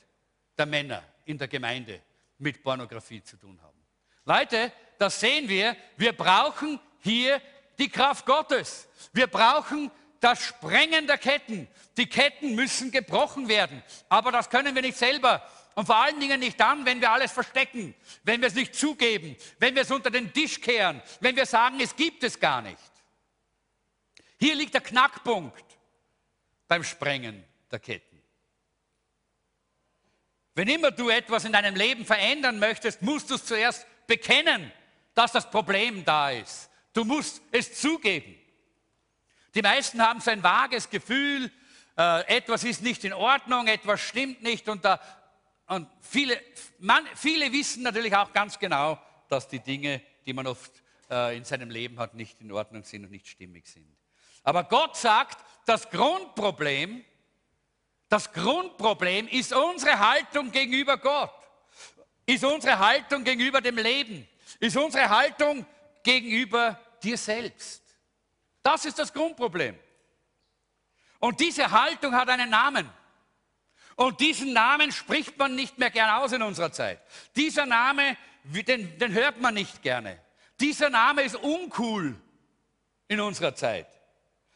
der 0.57 0.67
Männer 0.67 1.03
in 1.25 1.37
der 1.37 1.49
Gemeinde 1.49 2.01
mit 2.38 2.62
Pornografie 2.62 3.23
zu 3.23 3.37
tun 3.37 3.59
haben. 3.61 3.79
Leute, 4.25 4.71
das 4.99 5.19
sehen 5.19 5.49
wir. 5.49 5.77
Wir 5.97 6.12
brauchen 6.12 6.79
hier 7.01 7.40
die 7.79 7.89
Kraft 7.89 8.27
Gottes. 8.27 8.89
Wir 9.13 9.27
brauchen 9.27 9.91
das 10.21 10.43
Sprengen 10.43 11.07
der 11.07 11.19
Ketten. 11.19 11.69
Die 11.97 12.07
Ketten 12.07 12.55
müssen 12.55 12.91
gebrochen 12.91 13.49
werden. 13.49 13.83
Aber 14.09 14.33
das 14.33 14.49
können 14.51 14.75
wir 14.75 14.83
nicht 14.83 14.97
selber. 14.97 15.43
Und 15.75 15.87
vor 15.87 15.97
allen 15.97 16.21
Dingen 16.21 16.41
nicht 16.41 16.59
dann, 16.59 16.87
wenn 16.87 17.01
wir 17.01 17.11
alles 17.11 17.33
verstecken, 17.33 17.95
wenn 18.23 18.41
wir 18.41 18.49
es 18.49 18.55
nicht 18.55 18.75
zugeben, 18.75 19.37
wenn 19.59 19.75
wir 19.75 19.83
es 19.83 19.91
unter 19.91 20.11
den 20.11 20.33
Tisch 20.33 20.61
kehren, 20.61 21.03
wenn 21.21 21.37
wir 21.37 21.47
sagen, 21.47 21.81
es 21.81 21.95
gibt 21.97 22.23
es 22.23 22.39
gar 22.39 22.63
nicht. 22.63 22.79
Hier 24.39 24.55
liegt 24.55 24.75
der 24.75 24.81
Knackpunkt 24.81 25.65
beim 26.69 26.85
Sprengen 26.85 27.45
der 27.71 27.81
Ketten. 27.81 28.23
Wenn 30.55 30.69
immer 30.69 30.93
du 30.93 31.09
etwas 31.09 31.45
in 31.45 31.53
deinem 31.53 31.75
Leben 31.75 32.07
verändern 32.07 32.59
möchtest, 32.59 33.03
musst 33.03 33.31
du 33.31 33.35
es 33.35 33.45
zuerst 33.45 33.87
bekennen, 34.07 34.73
dass 35.15 35.33
das 35.33 35.51
Problem 35.51 36.05
da 36.05 36.31
ist. 36.31 36.71
Du 36.94 37.04
musst 37.04 37.42
es 37.50 37.74
zugeben. 37.80 38.37
Die 39.54 39.62
meisten 39.62 40.00
haben 40.00 40.20
so 40.20 40.30
ein 40.30 40.42
vages 40.42 40.88
Gefühl, 40.88 41.50
äh, 41.98 42.37
etwas 42.37 42.64
ist 42.64 42.83
nicht 42.83 43.04
in 43.04 43.12
Ordnung, 43.12 43.66
etwas 43.66 44.00
stimmt 44.00 44.42
nicht 44.42 44.68
und, 44.68 44.85
da, 44.85 45.00
und 45.66 45.88
viele, 46.00 46.40
man, 46.78 47.04
viele 47.16 47.52
wissen 47.52 47.83
natürlich 47.83 48.14
auch 48.14 48.33
ganz 48.33 48.59
genau, 48.59 48.98
dass 49.28 49.48
die 49.48 49.59
Dinge, 49.59 50.02
die 50.24 50.33
man 50.33 50.46
oft 50.46 50.72
äh, 51.11 51.37
in 51.37 51.44
seinem 51.44 51.70
Leben 51.70 51.98
hat, 51.98 52.14
nicht 52.14 52.40
in 52.40 52.52
Ordnung 52.52 52.85
sind 52.85 53.04
und 53.04 53.11
nicht 53.11 53.28
stimmig 53.28 53.66
sind. 53.66 53.87
Aber 54.44 54.64
Gott 54.64 54.96
sagt, 54.96 55.38
das 55.66 55.90
Grundproblem, 55.90 57.04
das 58.09 58.33
Grundproblem 58.33 59.26
ist 59.28 59.52
unsere 59.52 59.98
Haltung 59.98 60.52
gegenüber 60.52 60.96
Gott, 60.96 61.33
ist 62.26 62.44
unsere 62.44 62.78
Haltung 62.78 63.24
gegenüber 63.24 63.61
dem 63.61 63.78
Leben, 63.78 64.28
ist 64.61 64.76
unsere 64.76 65.09
Haltung 65.09 65.66
gegenüber 66.04 66.78
dir 67.05 67.19
selbst. 67.19 67.83
Das 68.62 68.85
ist 68.85 68.99
das 68.99 69.12
Grundproblem. 69.12 69.79
Und 71.19 71.40
diese 71.40 71.71
Haltung 71.71 72.14
hat 72.14 72.29
einen 72.29 72.51
Namen. 72.51 72.90
Und 73.97 74.21
diesen 74.21 74.53
Namen 74.53 74.90
spricht 74.90 75.38
man 75.38 75.55
nicht 75.55 75.79
mehr 75.79 75.90
gern 75.90 76.11
aus 76.11 76.33
in 76.33 76.43
unserer 76.43 76.73
Zeit. 76.73 77.01
Dieser 77.37 77.67
Name, 77.67 78.17
den, 78.43 78.99
den 78.99 79.12
hört 79.12 79.40
man 79.40 79.55
nicht 79.55 79.83
gerne. 79.83 80.21
Dieser 80.61 80.90
Name 80.90 81.23
ist 81.23 81.37
uncool 81.37 82.17
in 83.09 83.21
unserer 83.21 83.55
Zeit. 83.55 83.87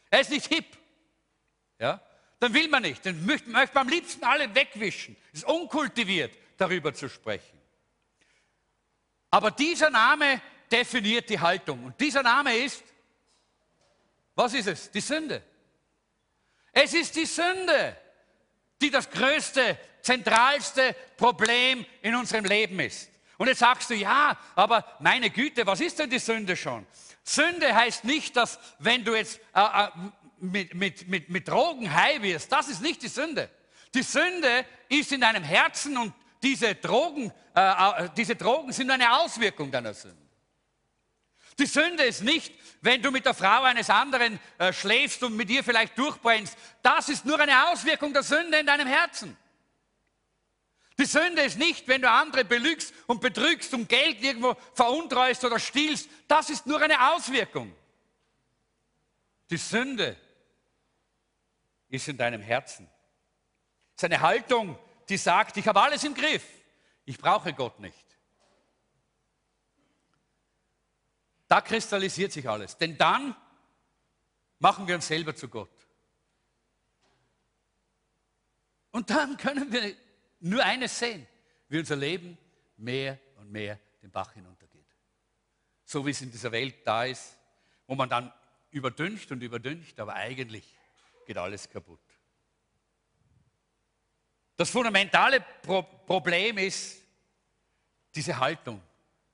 Er 0.09 0.21
ist 0.21 0.31
nicht 0.31 0.47
hip. 0.47 0.65
Ja? 1.77 2.01
Dann 2.39 2.53
will 2.53 2.67
man 2.67 2.81
nicht. 2.81 3.05
Dann 3.05 3.25
möchte, 3.25 3.49
möchte 3.49 3.75
man 3.75 3.87
am 3.87 3.93
liebsten 3.93 4.23
alle 4.23 4.53
wegwischen. 4.55 5.15
Es 5.31 5.39
ist 5.39 5.47
unkultiviert, 5.47 6.33
darüber 6.57 6.93
zu 6.93 7.09
sprechen. 7.09 7.59
Aber 9.31 9.51
dieser 9.51 9.89
Name 9.89 10.41
definiert 10.71 11.29
die 11.29 11.39
Haltung. 11.39 11.83
Und 11.85 11.99
dieser 11.99 12.23
Name 12.23 12.55
ist, 12.57 12.83
was 14.35 14.53
ist 14.53 14.67
es? 14.67 14.91
Die 14.91 15.01
Sünde. 15.01 15.43
Es 16.71 16.93
ist 16.93 17.15
die 17.15 17.25
Sünde, 17.25 17.97
die 18.81 18.89
das 18.89 19.09
größte, 19.09 19.77
zentralste 20.01 20.95
Problem 21.17 21.85
in 22.01 22.15
unserem 22.15 22.45
Leben 22.45 22.79
ist. 22.79 23.09
Und 23.37 23.47
jetzt 23.47 23.59
sagst 23.59 23.89
du, 23.89 23.95
ja, 23.95 24.37
aber 24.55 24.85
meine 24.99 25.29
Güte, 25.29 25.65
was 25.65 25.81
ist 25.81 25.99
denn 25.99 26.09
die 26.09 26.19
Sünde 26.19 26.55
schon? 26.55 26.85
Sünde 27.23 27.73
heißt 27.73 28.03
nicht, 28.03 28.35
dass 28.35 28.59
wenn 28.79 29.03
du 29.03 29.15
jetzt 29.15 29.39
äh, 29.55 29.61
äh, 29.61 29.89
mit, 30.39 30.73
mit, 30.73 31.07
mit, 31.07 31.29
mit 31.29 31.47
Drogen 31.47 31.93
high 31.93 32.21
wirst, 32.21 32.51
das 32.51 32.69
ist 32.69 32.81
nicht 32.81 33.01
die 33.01 33.07
Sünde. 33.07 33.49
Die 33.93 34.03
Sünde 34.03 34.65
ist 34.87 35.11
in 35.11 35.21
deinem 35.21 35.43
Herzen 35.43 35.97
und 35.97 36.13
diese 36.41 36.75
Drogen, 36.75 37.31
äh, 37.55 38.05
äh, 38.05 38.09
diese 38.15 38.35
Drogen 38.35 38.71
sind 38.71 38.89
eine 38.91 39.19
Auswirkung 39.19 39.71
deiner 39.71 39.93
Sünde. 39.93 40.28
Die 41.59 41.65
Sünde 41.65 42.03
ist 42.03 42.23
nicht, 42.23 42.53
wenn 42.81 43.01
du 43.01 43.11
mit 43.11 43.25
der 43.25 43.33
Frau 43.33 43.63
eines 43.63 43.89
anderen 43.89 44.39
äh, 44.57 44.71
schläfst 44.71 45.21
und 45.23 45.35
mit 45.35 45.49
ihr 45.49 45.63
vielleicht 45.63 45.97
durchbrennst. 45.97 46.57
Das 46.81 47.09
ist 47.09 47.25
nur 47.25 47.39
eine 47.39 47.69
Auswirkung 47.69 48.13
der 48.13 48.23
Sünde 48.23 48.59
in 48.59 48.65
deinem 48.65 48.87
Herzen. 48.87 49.35
Die 50.97 51.05
Sünde 51.05 51.41
ist 51.43 51.57
nicht, 51.57 51.87
wenn 51.87 52.01
du 52.01 52.09
andere 52.09 52.43
belügst 52.45 52.93
und 53.07 53.21
betrügst 53.21 53.73
und 53.73 53.87
Geld 53.87 54.21
irgendwo 54.21 54.55
veruntreust 54.73 55.43
oder 55.45 55.59
stiehlst. 55.59 56.09
Das 56.27 56.49
ist 56.49 56.65
nur 56.65 56.81
eine 56.81 57.13
Auswirkung. 57.13 57.73
Die 59.49 59.57
Sünde 59.57 60.17
ist 61.89 62.07
in 62.07 62.17
deinem 62.17 62.41
Herzen. 62.41 62.89
Es 63.95 64.03
ist 64.03 64.05
eine 64.05 64.21
Haltung, 64.21 64.77
die 65.07 65.17
sagt, 65.17 65.57
ich 65.57 65.67
habe 65.67 65.81
alles 65.81 66.03
im 66.03 66.13
Griff. 66.13 66.43
Ich 67.05 67.17
brauche 67.17 67.53
Gott 67.53 67.79
nicht. 67.79 68.08
Da 71.49 71.61
kristallisiert 71.61 72.31
sich 72.31 72.47
alles. 72.47 72.77
Denn 72.77 72.95
dann 72.97 73.35
machen 74.59 74.87
wir 74.87 74.95
uns 74.95 75.07
selber 75.07 75.35
zu 75.35 75.49
Gott. 75.49 75.71
Und 78.91 79.09
dann 79.09 79.35
können 79.35 79.71
wir 79.71 79.95
nur 80.39 80.63
eines 80.63 80.97
sehen, 80.97 81.27
wie 81.67 81.79
unser 81.79 81.95
Leben 81.95 82.37
mehr 82.77 83.19
und 83.35 83.51
mehr 83.51 83.79
den 84.01 84.11
Bach 84.11 84.33
hinuntergeht. 84.33 84.85
So 85.85 86.05
wie 86.05 86.11
es 86.11 86.21
in 86.21 86.31
dieser 86.31 86.51
Welt 86.51 86.85
da 86.85 87.05
ist, 87.05 87.35
wo 87.87 87.95
man 87.95 88.09
dann 88.09 88.31
überdüncht 88.69 89.31
und 89.31 89.41
überdüncht, 89.41 89.99
aber 89.99 90.13
eigentlich 90.13 90.77
geht 91.25 91.37
alles 91.37 91.67
kaputt. 91.67 91.99
Das 94.55 94.69
fundamentale 94.69 95.41
Pro 95.63 95.81
Problem 95.81 96.59
ist 96.59 97.01
diese 98.13 98.37
Haltung 98.37 98.81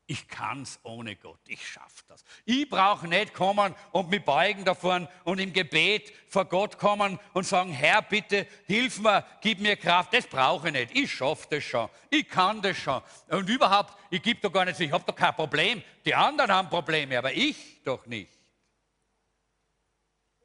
ich 0.07 0.27
kann 0.27 0.61
es 0.61 0.79
ohne 0.83 1.15
Gott, 1.15 1.39
ich 1.47 1.67
schaffe 1.67 2.03
das. 2.07 2.23
Ich 2.45 2.69
brauche 2.69 3.07
nicht 3.07 3.33
kommen 3.33 3.73
und 3.91 4.09
mich 4.09 4.23
beugen 4.23 4.63
davon 4.63 5.07
und 5.23 5.39
im 5.39 5.51
Gebet 5.51 6.13
vor 6.27 6.45
Gott 6.45 6.77
kommen 6.77 7.19
und 7.33 7.45
sagen, 7.45 7.71
Herr, 7.71 8.03
bitte 8.03 8.45
hilf 8.67 8.99
mir, 8.99 9.25
gib 9.41 9.59
mir 9.59 9.75
Kraft. 9.75 10.13
Das 10.13 10.27
brauche 10.27 10.67
ich 10.67 10.73
nicht, 10.73 10.95
ich 10.95 11.11
schaffe 11.11 11.47
das 11.49 11.63
schon, 11.63 11.89
ich 12.11 12.29
kann 12.29 12.61
das 12.61 12.77
schon. 12.77 13.01
Und 13.29 13.49
überhaupt, 13.49 13.97
ich 14.11 14.21
gebe 14.21 14.39
doch 14.41 14.51
gar 14.51 14.65
nicht, 14.65 14.79
ich 14.79 14.91
habe 14.91 15.03
doch 15.05 15.15
kein 15.15 15.33
Problem. 15.33 15.81
Die 16.05 16.13
anderen 16.13 16.51
haben 16.51 16.69
Probleme, 16.69 17.17
aber 17.17 17.33
ich 17.33 17.81
doch 17.83 18.05
nicht. 18.05 18.31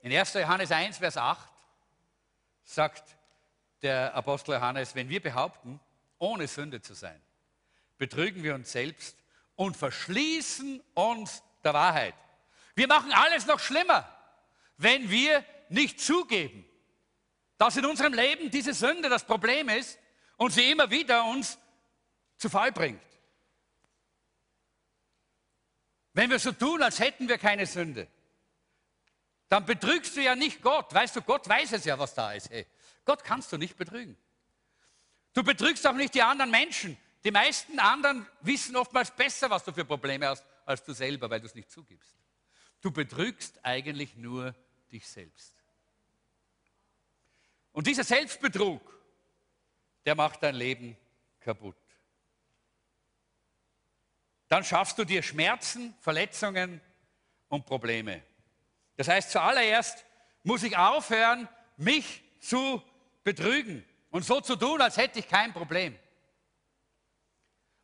In 0.00 0.10
1. 0.10 0.32
Johannes 0.34 0.72
1, 0.72 0.96
Vers 0.96 1.18
8 1.18 1.48
sagt 2.64 3.04
der 3.82 4.14
Apostel 4.14 4.52
Johannes, 4.52 4.94
wenn 4.94 5.10
wir 5.10 5.20
behaupten, 5.20 5.78
ohne 6.18 6.48
Sünde 6.48 6.80
zu 6.80 6.94
sein, 6.94 7.20
betrügen 7.98 8.42
wir 8.42 8.54
uns 8.54 8.72
selbst 8.72 9.19
und 9.60 9.76
verschließen 9.76 10.82
uns 10.94 11.42
der 11.62 11.74
Wahrheit. 11.74 12.14
Wir 12.74 12.88
machen 12.88 13.12
alles 13.12 13.44
noch 13.44 13.60
schlimmer, 13.60 14.08
wenn 14.78 15.10
wir 15.10 15.44
nicht 15.68 16.00
zugeben, 16.00 16.64
dass 17.58 17.76
in 17.76 17.84
unserem 17.84 18.14
Leben 18.14 18.50
diese 18.50 18.72
Sünde 18.72 19.10
das 19.10 19.22
Problem 19.22 19.68
ist 19.68 19.98
und 20.38 20.50
sie 20.50 20.70
immer 20.70 20.90
wieder 20.90 21.26
uns 21.26 21.58
zu 22.38 22.48
Fall 22.48 22.72
bringt. 22.72 23.02
Wenn 26.14 26.30
wir 26.30 26.38
so 26.38 26.52
tun, 26.52 26.82
als 26.82 26.98
hätten 26.98 27.28
wir 27.28 27.36
keine 27.36 27.66
Sünde, 27.66 28.08
dann 29.50 29.66
betrügst 29.66 30.16
du 30.16 30.22
ja 30.22 30.36
nicht 30.36 30.62
Gott. 30.62 30.94
Weißt 30.94 31.16
du, 31.16 31.20
Gott 31.20 31.46
weiß 31.46 31.72
es 31.72 31.84
ja, 31.84 31.98
was 31.98 32.14
da 32.14 32.32
ist. 32.32 32.48
Hey, 32.48 32.66
Gott 33.04 33.24
kannst 33.24 33.52
du 33.52 33.58
nicht 33.58 33.76
betrügen. 33.76 34.16
Du 35.34 35.42
betrügst 35.42 35.86
auch 35.86 35.92
nicht 35.92 36.14
die 36.14 36.22
anderen 36.22 36.50
Menschen. 36.50 36.96
Die 37.24 37.30
meisten 37.30 37.78
anderen 37.78 38.26
wissen 38.40 38.76
oftmals 38.76 39.10
besser, 39.10 39.50
was 39.50 39.64
du 39.64 39.72
für 39.72 39.84
Probleme 39.84 40.28
hast, 40.28 40.44
als 40.64 40.82
du 40.82 40.92
selber, 40.92 41.28
weil 41.28 41.40
du 41.40 41.46
es 41.46 41.54
nicht 41.54 41.70
zugibst. 41.70 42.16
Du 42.80 42.90
betrügst 42.90 43.62
eigentlich 43.62 44.16
nur 44.16 44.54
dich 44.90 45.06
selbst. 45.06 45.54
Und 47.72 47.86
dieser 47.86 48.04
Selbstbetrug, 48.04 48.80
der 50.04 50.14
macht 50.14 50.42
dein 50.42 50.54
Leben 50.54 50.96
kaputt. 51.40 51.76
Dann 54.48 54.64
schaffst 54.64 54.98
du 54.98 55.04
dir 55.04 55.22
Schmerzen, 55.22 55.94
Verletzungen 56.00 56.80
und 57.48 57.66
Probleme. 57.66 58.22
Das 58.96 59.08
heißt, 59.08 59.30
zuallererst 59.30 60.04
muss 60.42 60.62
ich 60.62 60.76
aufhören, 60.76 61.48
mich 61.76 62.22
zu 62.40 62.82
betrügen 63.22 63.84
und 64.10 64.24
so 64.24 64.40
zu 64.40 64.56
tun, 64.56 64.80
als 64.80 64.96
hätte 64.96 65.18
ich 65.18 65.28
kein 65.28 65.52
Problem. 65.52 65.96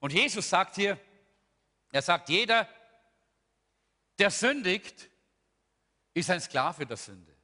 Und 0.06 0.12
Jesus 0.12 0.48
sagt 0.48 0.76
hier, 0.76 1.00
er 1.90 2.00
sagt, 2.00 2.28
jeder, 2.28 2.68
der 4.20 4.30
sündigt, 4.30 5.10
ist 6.14 6.30
ein 6.30 6.40
Sklave 6.40 6.86
der 6.86 6.96
Sünde. 6.96 7.34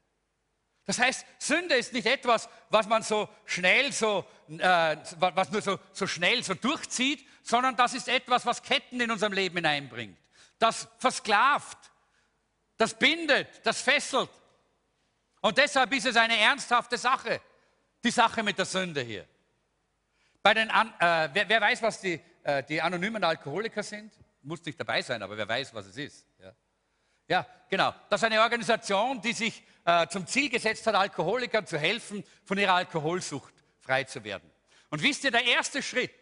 Das 0.84 1.00
heißt, 1.00 1.26
Sünde 1.40 1.74
ist 1.74 1.92
nicht 1.92 2.06
etwas, 2.06 2.48
was 2.70 2.86
man 2.86 3.02
so 3.02 3.28
schnell 3.46 3.92
so, 3.92 4.24
äh, 4.46 4.96
was 5.16 5.50
nur 5.50 5.60
so, 5.60 5.80
so 5.92 6.06
schnell 6.06 6.44
so 6.44 6.54
durchzieht, 6.54 7.28
sondern 7.42 7.74
das 7.74 7.94
ist 7.94 8.06
etwas, 8.06 8.46
was 8.46 8.62
Ketten 8.62 9.00
in 9.00 9.10
unserem 9.10 9.32
Leben 9.32 9.56
hineinbringt. 9.56 10.16
Das 10.60 10.86
versklavt, 10.98 11.90
das 12.76 12.96
bindet, 12.96 13.66
das 13.66 13.80
fesselt. 13.80 14.30
Und 15.40 15.58
deshalb 15.58 15.92
ist 15.94 16.06
es 16.06 16.14
eine 16.14 16.38
ernsthafte 16.38 16.96
Sache, 16.96 17.40
die 18.04 18.12
Sache 18.12 18.44
mit 18.44 18.56
der 18.56 18.66
Sünde 18.66 19.00
hier. 19.00 19.26
Bei 20.44 20.54
den, 20.54 20.70
äh, 20.70 21.28
wer, 21.32 21.48
wer, 21.48 21.60
weiß, 21.60 21.82
was 21.82 22.00
die 22.00 22.20
äh, 22.42 22.62
die 22.62 22.80
anonymen 22.80 23.22
Alkoholiker 23.22 23.82
sind. 23.82 24.12
Muss 24.42 24.64
nicht 24.64 24.78
dabei 24.78 25.02
sein, 25.02 25.22
aber 25.22 25.36
wer 25.36 25.48
weiß, 25.48 25.72
was 25.74 25.86
es 25.86 25.96
ist. 25.96 26.26
Ja, 26.40 26.54
ja 27.28 27.46
genau. 27.68 27.94
Das 28.08 28.20
ist 28.20 28.24
eine 28.24 28.40
Organisation, 28.40 29.20
die 29.20 29.32
sich 29.32 29.62
äh, 29.84 30.06
zum 30.08 30.26
Ziel 30.26 30.48
gesetzt 30.48 30.86
hat, 30.86 30.94
Alkoholikern 30.94 31.66
zu 31.66 31.78
helfen, 31.78 32.24
von 32.44 32.58
ihrer 32.58 32.74
Alkoholsucht 32.74 33.54
frei 33.80 34.04
zu 34.04 34.22
werden. 34.24 34.50
Und 34.90 35.02
wisst 35.02 35.24
ihr, 35.24 35.30
der 35.30 35.44
erste 35.44 35.82
Schritt, 35.82 36.12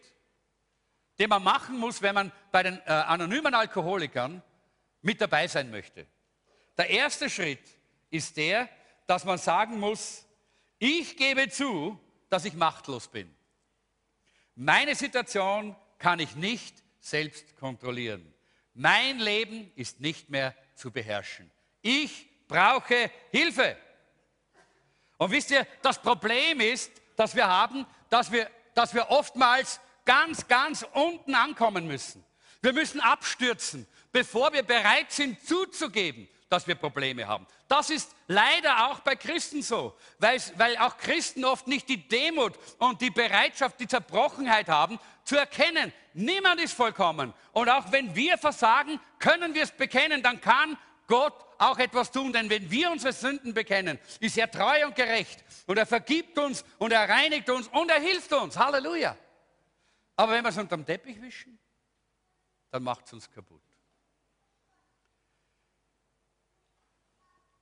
den 1.19 1.29
man 1.29 1.43
machen 1.43 1.77
muss, 1.77 2.01
wenn 2.01 2.15
man 2.15 2.31
bei 2.51 2.63
den 2.63 2.79
äh, 2.85 2.91
anonymen 2.91 3.53
Alkoholikern 3.53 4.41
mit 5.01 5.21
dabei 5.21 5.47
sein 5.47 5.69
möchte. 5.69 6.07
Der 6.77 6.89
erste 6.89 7.29
Schritt 7.29 7.61
ist 8.09 8.37
der, 8.37 8.69
dass 9.07 9.25
man 9.25 9.37
sagen 9.37 9.79
muss, 9.79 10.25
ich 10.79 11.17
gebe 11.17 11.49
zu, 11.49 11.99
dass 12.29 12.45
ich 12.45 12.53
machtlos 12.53 13.07
bin. 13.07 13.33
Meine 14.55 14.95
Situation 14.95 15.75
kann 16.01 16.19
ich 16.19 16.35
nicht 16.35 16.83
selbst 16.99 17.55
kontrollieren. 17.57 18.33
Mein 18.73 19.19
Leben 19.19 19.71
ist 19.75 19.99
nicht 19.99 20.29
mehr 20.29 20.55
zu 20.75 20.91
beherrschen. 20.91 21.51
Ich 21.81 22.27
brauche 22.47 23.11
Hilfe. 23.31 23.77
Und 25.17 25.31
wisst 25.31 25.51
ihr, 25.51 25.67
das 25.83 26.01
Problem 26.01 26.59
ist, 26.59 26.91
dass 27.15 27.35
wir 27.35 27.47
haben, 27.47 27.85
dass 28.09 28.31
wir, 28.31 28.49
dass 28.73 28.93
wir 28.93 29.11
oftmals 29.11 29.79
ganz, 30.03 30.47
ganz 30.47 30.85
unten 30.93 31.35
ankommen 31.35 31.85
müssen. 31.85 32.25
Wir 32.61 32.73
müssen 32.73 32.99
abstürzen, 32.99 33.87
bevor 34.11 34.51
wir 34.53 34.63
bereit 34.63 35.11
sind 35.11 35.45
zuzugeben, 35.45 36.27
dass 36.49 36.67
wir 36.67 36.75
Probleme 36.75 37.27
haben. 37.27 37.47
Das 37.67 37.89
ist 37.89 38.13
leider 38.27 38.87
auch 38.87 38.99
bei 38.99 39.15
Christen 39.15 39.61
so, 39.61 39.95
weil, 40.19 40.77
auch 40.77 40.97
Christen 40.97 41.45
oft 41.45 41.67
nicht 41.67 41.87
die 41.87 42.07
Demut 42.07 42.53
und 42.77 43.01
die 43.01 43.09
Bereitschaft, 43.09 43.79
die 43.79 43.87
Zerbrochenheit 43.87 44.67
haben, 44.67 44.99
zu 45.23 45.37
erkennen, 45.37 45.93
niemand 46.13 46.61
ist 46.61 46.73
vollkommen. 46.73 47.33
Und 47.51 47.69
auch 47.69 47.91
wenn 47.91 48.15
wir 48.15 48.37
versagen, 48.37 48.99
können 49.19 49.53
wir 49.53 49.63
es 49.63 49.71
bekennen, 49.71 50.23
dann 50.23 50.41
kann 50.41 50.77
Gott 51.07 51.33
auch 51.57 51.77
etwas 51.77 52.11
tun. 52.11 52.33
Denn 52.33 52.49
wenn 52.49 52.69
wir 52.69 52.91
unsere 52.91 53.13
Sünden 53.13 53.53
bekennen, 53.53 53.99
ist 54.19 54.37
er 54.37 54.49
treu 54.49 54.85
und 54.85 54.95
gerecht. 54.95 55.43
Und 55.67 55.77
er 55.77 55.85
vergibt 55.85 56.37
uns 56.37 56.65
und 56.79 56.91
er 56.91 57.07
reinigt 57.07 57.49
uns 57.49 57.67
und 57.67 57.89
er 57.89 57.99
hilft 57.99 58.33
uns. 58.33 58.57
Halleluja. 58.57 59.15
Aber 60.15 60.33
wenn 60.33 60.43
wir 60.43 60.49
es 60.49 60.57
unter 60.57 60.77
dem 60.77 60.85
Teppich 60.85 61.21
wischen, 61.21 61.57
dann 62.69 62.83
macht 62.83 63.05
es 63.05 63.13
uns 63.13 63.29
kaputt. 63.29 63.61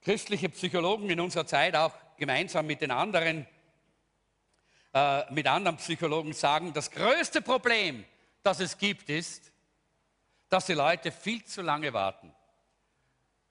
christliche 0.01 0.49
Psychologen 0.49 1.09
in 1.09 1.19
unserer 1.19 1.45
Zeit 1.45 1.75
auch 1.75 1.93
gemeinsam 2.17 2.65
mit 2.65 2.81
den 2.81 2.91
anderen, 2.91 3.45
äh, 4.93 5.31
mit 5.31 5.47
anderen 5.47 5.77
Psychologen 5.77 6.33
sagen, 6.33 6.73
das 6.73 6.89
größte 6.89 7.41
Problem, 7.41 8.05
das 8.43 8.59
es 8.59 8.77
gibt, 8.77 9.09
ist, 9.09 9.51
dass 10.49 10.65
die 10.65 10.73
Leute 10.73 11.11
viel 11.11 11.43
zu 11.43 11.61
lange 11.61 11.93
warten. 11.93 12.33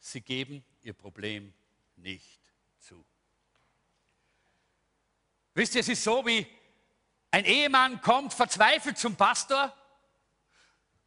Sie 0.00 0.20
geben 0.20 0.64
ihr 0.82 0.94
Problem 0.94 1.52
nicht 1.96 2.40
zu. 2.78 3.04
Wisst 5.54 5.74
ihr, 5.74 5.80
es 5.80 5.88
ist 5.88 6.04
so 6.04 6.24
wie 6.26 6.46
ein 7.30 7.44
Ehemann 7.44 8.00
kommt 8.00 8.32
verzweifelt 8.32 8.98
zum 8.98 9.16
Pastor 9.16 9.72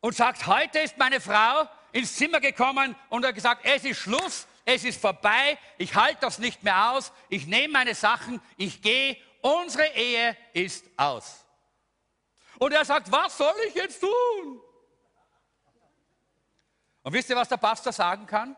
und 0.01 0.15
sagt, 0.15 0.45
heute 0.47 0.79
ist 0.79 0.97
meine 0.97 1.19
Frau 1.19 1.67
ins 1.91 2.15
Zimmer 2.15 2.39
gekommen 2.39 2.95
und 3.09 3.25
hat 3.25 3.35
gesagt, 3.35 3.65
es 3.65 3.83
ist 3.83 3.97
Schluss, 3.97 4.47
es 4.65 4.83
ist 4.83 5.01
vorbei, 5.01 5.57
ich 5.77 5.95
halte 5.95 6.19
das 6.21 6.39
nicht 6.39 6.63
mehr 6.63 6.91
aus, 6.91 7.11
ich 7.29 7.47
nehme 7.47 7.73
meine 7.73 7.95
Sachen, 7.95 8.41
ich 8.57 8.81
gehe, 8.81 9.17
unsere 9.41 9.87
Ehe 9.93 10.37
ist 10.53 10.85
aus. 10.97 11.45
Und 12.59 12.73
er 12.73 12.85
sagt, 12.85 13.11
was 13.11 13.37
soll 13.37 13.55
ich 13.67 13.75
jetzt 13.75 13.99
tun? 13.99 14.61
Und 17.03 17.13
wisst 17.13 17.29
ihr, 17.29 17.35
was 17.35 17.49
der 17.49 17.57
Pastor 17.57 17.91
sagen 17.91 18.25
kann? 18.25 18.55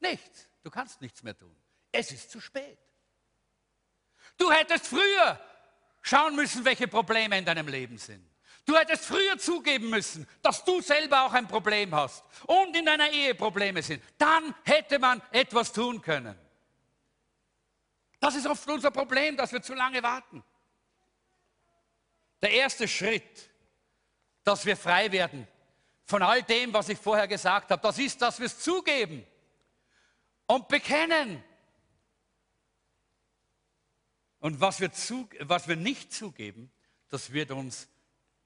Nichts. 0.00 0.48
Du 0.62 0.70
kannst 0.70 1.00
nichts 1.00 1.22
mehr 1.22 1.36
tun. 1.36 1.54
Es 1.92 2.10
ist 2.10 2.30
zu 2.30 2.40
spät. 2.40 2.78
Du 4.36 4.50
hättest 4.50 4.88
früher 4.88 5.38
schauen 6.02 6.34
müssen, 6.34 6.64
welche 6.64 6.88
Probleme 6.88 7.38
in 7.38 7.44
deinem 7.44 7.68
Leben 7.68 7.98
sind. 7.98 8.28
Du 8.66 8.76
hättest 8.76 9.04
früher 9.04 9.38
zugeben 9.38 9.90
müssen, 9.90 10.26
dass 10.42 10.64
du 10.64 10.80
selber 10.80 11.24
auch 11.24 11.32
ein 11.32 11.46
Problem 11.46 11.94
hast 11.94 12.24
und 12.46 12.74
in 12.74 12.86
deiner 12.86 13.10
Ehe 13.10 13.34
Probleme 13.34 13.82
sind. 13.82 14.02
Dann 14.16 14.54
hätte 14.64 14.98
man 14.98 15.22
etwas 15.30 15.72
tun 15.72 16.00
können. 16.00 16.38
Das 18.24 18.36
ist 18.36 18.46
oft 18.46 18.66
unser 18.70 18.90
Problem, 18.90 19.36
dass 19.36 19.52
wir 19.52 19.60
zu 19.60 19.74
lange 19.74 20.02
warten. 20.02 20.42
Der 22.40 22.52
erste 22.52 22.88
Schritt, 22.88 23.50
dass 24.42 24.64
wir 24.64 24.78
frei 24.78 25.12
werden 25.12 25.46
von 26.06 26.22
all 26.22 26.42
dem, 26.42 26.72
was 26.72 26.88
ich 26.88 26.98
vorher 26.98 27.28
gesagt 27.28 27.70
habe, 27.70 27.82
das 27.82 27.98
ist, 27.98 28.22
dass 28.22 28.38
wir 28.38 28.46
es 28.46 28.58
zugeben 28.60 29.26
und 30.46 30.68
bekennen. 30.68 31.44
Und 34.38 34.58
was 34.58 34.80
wir, 34.80 34.90
zu, 34.90 35.28
was 35.40 35.68
wir 35.68 35.76
nicht 35.76 36.10
zugeben, 36.10 36.72
das 37.10 37.30
wird 37.30 37.50
uns 37.50 37.90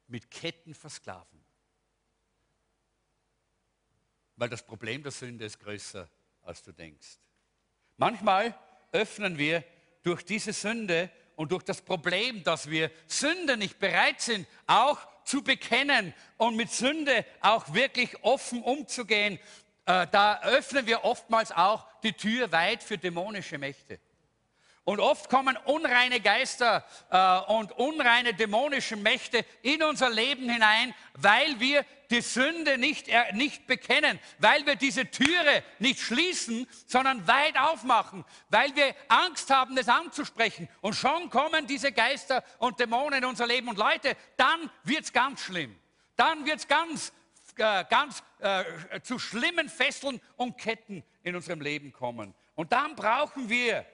mit 0.09 0.29
Ketten 0.29 0.75
versklaven. 0.75 1.41
Weil 4.35 4.49
das 4.49 4.67
Problem 4.67 5.05
der 5.05 5.13
Sünde 5.13 5.45
ist 5.45 5.61
größer, 5.61 6.11
als 6.43 6.65
du 6.65 6.73
denkst. 6.73 7.21
Manchmal 7.97 8.59
öffnen 8.93 9.39
wir 9.39 9.65
durch 10.03 10.25
diese 10.25 10.53
Sünde 10.53 11.11
und 11.37 11.53
durch 11.53 11.63
das 11.63 11.81
Problem, 11.81 12.43
dass 12.43 12.71
wir 12.71 12.91
Sünde 13.07 13.57
nicht 13.57 13.79
bereit 13.79 14.21
sind, 14.21 14.47
auch 14.67 14.99
zu 15.25 15.43
bekennen 15.43 16.15
und 16.37 16.57
mit 16.57 16.71
Sünde 16.71 17.25
auch 17.41 17.75
wirklich 17.75 18.23
offen 18.25 18.63
umzugehen, 18.63 19.39
äh, 19.87 20.07
da 20.11 20.41
öffnen 20.43 20.87
wir 20.87 21.05
oftmals 21.05 21.53
auch 21.53 21.87
die 22.03 22.13
Tür 22.13 22.51
weit 22.53 22.83
für 22.83 22.99
dämonische 22.99 23.59
Mächte. 23.59 23.99
Und 24.89 25.01
oft 25.01 25.29
kommen 25.29 25.55
unreine 25.67 26.19
Geister 26.19 26.83
äh, 27.11 27.53
und 27.53 27.73
unreine 27.73 28.33
dämonische 28.33 28.97
Mächte 28.97 29.45
in 29.61 29.83
unser 29.83 30.09
Leben 30.09 30.49
hinein, 30.49 30.95
weil 31.13 31.61
wir 31.61 31.85
die 32.11 32.23
Sünde 32.23 32.79
nicht, 32.79 33.07
äh, 33.09 33.35
nicht 33.35 33.67
bekennen, 33.67 34.19
weil 34.39 34.65
wir 34.65 34.77
diese 34.77 35.05
Türe 35.11 35.63
nicht 35.79 36.01
schließen, 36.01 36.67
sondern 36.87 37.27
weit 37.27 37.59
aufmachen, 37.59 38.25
weil 38.49 38.75
wir 38.77 38.95
Angst 39.09 39.51
haben, 39.51 39.77
das 39.77 39.91
anzusprechen. 39.91 40.71
Und 40.81 40.95
schon 40.95 41.29
kommen 41.29 41.67
diese 41.67 41.93
Geister 41.93 42.43
und 42.57 42.81
Dämonen 42.81 43.19
in 43.19 43.27
unser 43.27 43.47
Leben. 43.47 43.69
Und 43.69 43.77
Leute, 43.77 44.17
dann 44.39 44.71
wird 44.85 45.03
es 45.03 45.13
ganz 45.13 45.43
schlimm. 45.43 45.79
Dann 46.17 46.47
wird 46.47 46.61
es 46.61 46.67
ganz, 46.67 47.13
äh, 47.59 47.85
ganz 47.91 48.23
äh, 48.39 48.65
zu 49.03 49.19
schlimmen 49.19 49.69
Fesseln 49.69 50.19
und 50.37 50.57
Ketten 50.57 51.05
in 51.25 51.37
unserem 51.37 51.61
Leben 51.61 51.93
kommen. 51.93 52.35
Und 52.55 52.73
dann 52.73 52.97
brauchen 52.97 53.51
wir 53.51 53.85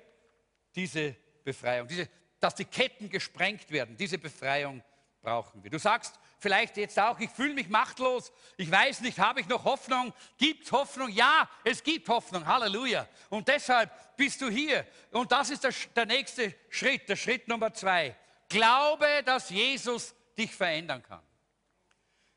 diese 0.75 1.17
Befreiung, 1.45 1.89
diese, 1.89 2.09
dass 2.41 2.55
die 2.55 2.65
Ketten 2.65 3.09
gesprengt 3.09 3.71
werden, 3.71 3.97
diese 3.97 4.19
Befreiung 4.19 4.83
brauchen 5.23 5.63
wir. 5.63 5.71
Du 5.71 5.79
sagst 5.79 6.19
vielleicht 6.39 6.77
jetzt 6.77 6.99
auch, 6.99 7.19
ich 7.19 7.31
fühle 7.31 7.55
mich 7.55 7.69
machtlos, 7.69 8.31
ich 8.57 8.71
weiß 8.71 9.01
nicht, 9.01 9.19
habe 9.19 9.41
ich 9.41 9.49
noch 9.49 9.65
Hoffnung? 9.65 10.13
Gibt 10.37 10.65
es 10.65 10.73
Hoffnung? 10.73 11.09
Ja, 11.09 11.49
es 11.65 11.83
gibt 11.83 12.09
Hoffnung, 12.09 12.47
Halleluja. 12.47 13.09
Und 13.31 13.49
deshalb 13.49 13.91
bist 14.17 14.41
du 14.41 14.49
hier. 14.49 14.87
Und 15.11 15.33
das 15.33 15.51
ist 15.51 15.65
der, 15.65 15.73
der 15.97 16.07
nächste 16.07 16.55
Schritt, 16.69 17.09
der 17.09 17.17
Schritt 17.17 17.49
Nummer 17.49 17.73
zwei. 17.73 18.15
Glaube, 18.49 19.07
dass 19.25 19.51
Jesus 19.51 20.15
dich 20.37 20.55
verändern 20.55 21.03
kann. 21.03 21.23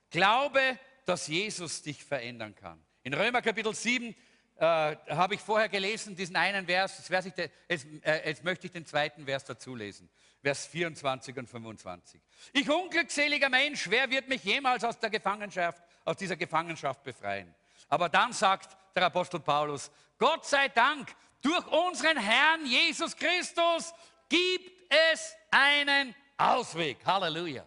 Glaube, 0.09 0.79
dass 1.05 1.27
Jesus 1.27 1.81
dich 1.81 2.03
verändern 2.03 2.55
kann. 2.55 2.83
In 3.03 3.13
Römer 3.13 3.41
Kapitel 3.41 3.73
7 3.73 4.15
äh, 4.59 4.95
habe 5.09 5.35
ich 5.35 5.41
vorher 5.41 5.69
gelesen, 5.69 6.15
diesen 6.15 6.35
einen 6.35 6.65
Vers. 6.65 7.09
Jetzt, 7.09 7.25
ich, 7.27 7.49
jetzt, 7.67 7.87
äh, 8.03 8.29
jetzt 8.29 8.43
möchte 8.43 8.67
ich 8.67 8.73
den 8.73 8.85
zweiten 8.85 9.25
Vers 9.25 9.45
dazu 9.45 9.75
lesen. 9.75 10.09
Vers 10.41 10.67
24 10.67 11.37
und 11.37 11.49
25. 11.49 12.21
Ich 12.53 12.69
unglückseliger 12.69 13.49
Mensch, 13.49 13.89
wer 13.89 14.09
wird 14.09 14.27
mich 14.27 14.43
jemals 14.43 14.83
aus 14.83 14.99
der 14.99 15.09
Gefangenschaft, 15.09 15.81
aus 16.05 16.17
dieser 16.17 16.35
Gefangenschaft 16.35 17.03
befreien? 17.03 17.53
Aber 17.89 18.09
dann 18.09 18.33
sagt 18.33 18.75
der 18.95 19.05
Apostel 19.05 19.39
Paulus, 19.39 19.91
Gott 20.17 20.45
sei 20.45 20.67
Dank, 20.69 21.09
durch 21.41 21.65
unseren 21.67 22.17
Herrn 22.17 22.65
Jesus 22.65 23.15
Christus 23.15 23.93
gibt 24.27 24.91
es 25.11 25.35
einen 25.51 26.15
Ausweg. 26.37 26.97
Halleluja. 27.05 27.65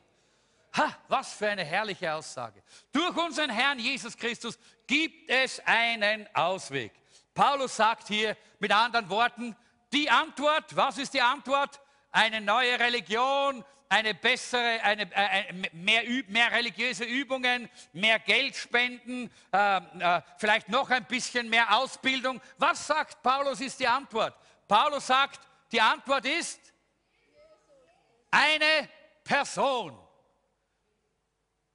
Ha, 0.76 0.96
was 1.09 1.33
für 1.33 1.48
eine 1.48 1.64
herrliche 1.64 2.12
Aussage. 2.12 2.62
Durch 2.92 3.16
unseren 3.16 3.50
Herrn 3.50 3.78
Jesus 3.78 4.16
Christus 4.16 4.59
gibt 4.87 5.28
es 5.28 5.61
einen 5.64 6.28
Ausweg. 6.35 6.92
Paulus 7.35 7.76
sagt 7.76 8.09
hier 8.09 8.37
mit 8.59 8.72
anderen 8.72 9.09
Worten, 9.09 9.56
die 9.92 10.09
Antwort, 10.09 10.76
was 10.76 10.98
ist 10.98 11.14
die 11.14 11.20
Antwort? 11.20 11.80
Eine 12.12 12.40
neue 12.40 12.78
Religion, 12.78 13.64
eine 13.88 14.14
bessere, 14.14 14.80
eine, 14.83 15.02
äh, 15.12 15.52
mehr, 15.72 16.02
mehr, 16.28 16.52
religiöse 16.52 17.04
Übungen, 17.04 17.68
mehr 17.92 18.20
Geld 18.20 18.54
spenden, 18.54 19.30
äh, 19.52 19.78
äh, 19.78 20.22
vielleicht 20.38 20.68
noch 20.68 20.90
ein 20.90 21.04
bisschen 21.06 21.48
mehr 21.48 21.76
Ausbildung. 21.76 22.40
Was 22.59 22.87
sagt 22.87 23.20
Paulus 23.22 23.61
ist 23.61 23.80
die 23.80 23.88
Antwort? 23.88 24.35
Paulus 24.68 25.09
sagt, 25.09 25.40
die 25.72 25.80
Antwort 25.80 26.24
ist 26.24 26.61
eine 28.30 28.88
Person. 29.24 29.98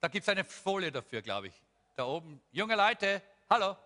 Da 0.06 0.08
gibt 0.08 0.22
es 0.22 0.28
eine 0.28 0.44
Folie 0.44 0.92
dafür, 0.92 1.20
glaube 1.20 1.48
ich. 1.48 1.54
Da 1.96 2.04
oben. 2.04 2.40
Junge 2.52 2.76
Leute, 2.76 3.20
hallo. 3.50 3.76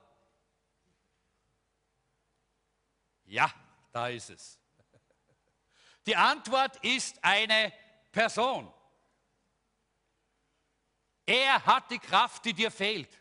Ja, 3.25 3.51
da 3.91 4.09
ist 4.09 4.29
es. 4.29 4.59
Die 6.05 6.15
Antwort 6.15 6.77
ist 6.85 7.25
eine 7.25 7.73
Person. 8.13 8.71
Er 11.25 11.65
hat 11.65 11.91
die 11.91 11.99
Kraft, 11.99 12.45
die 12.45 12.53
dir 12.53 12.71
fehlt. 12.71 13.19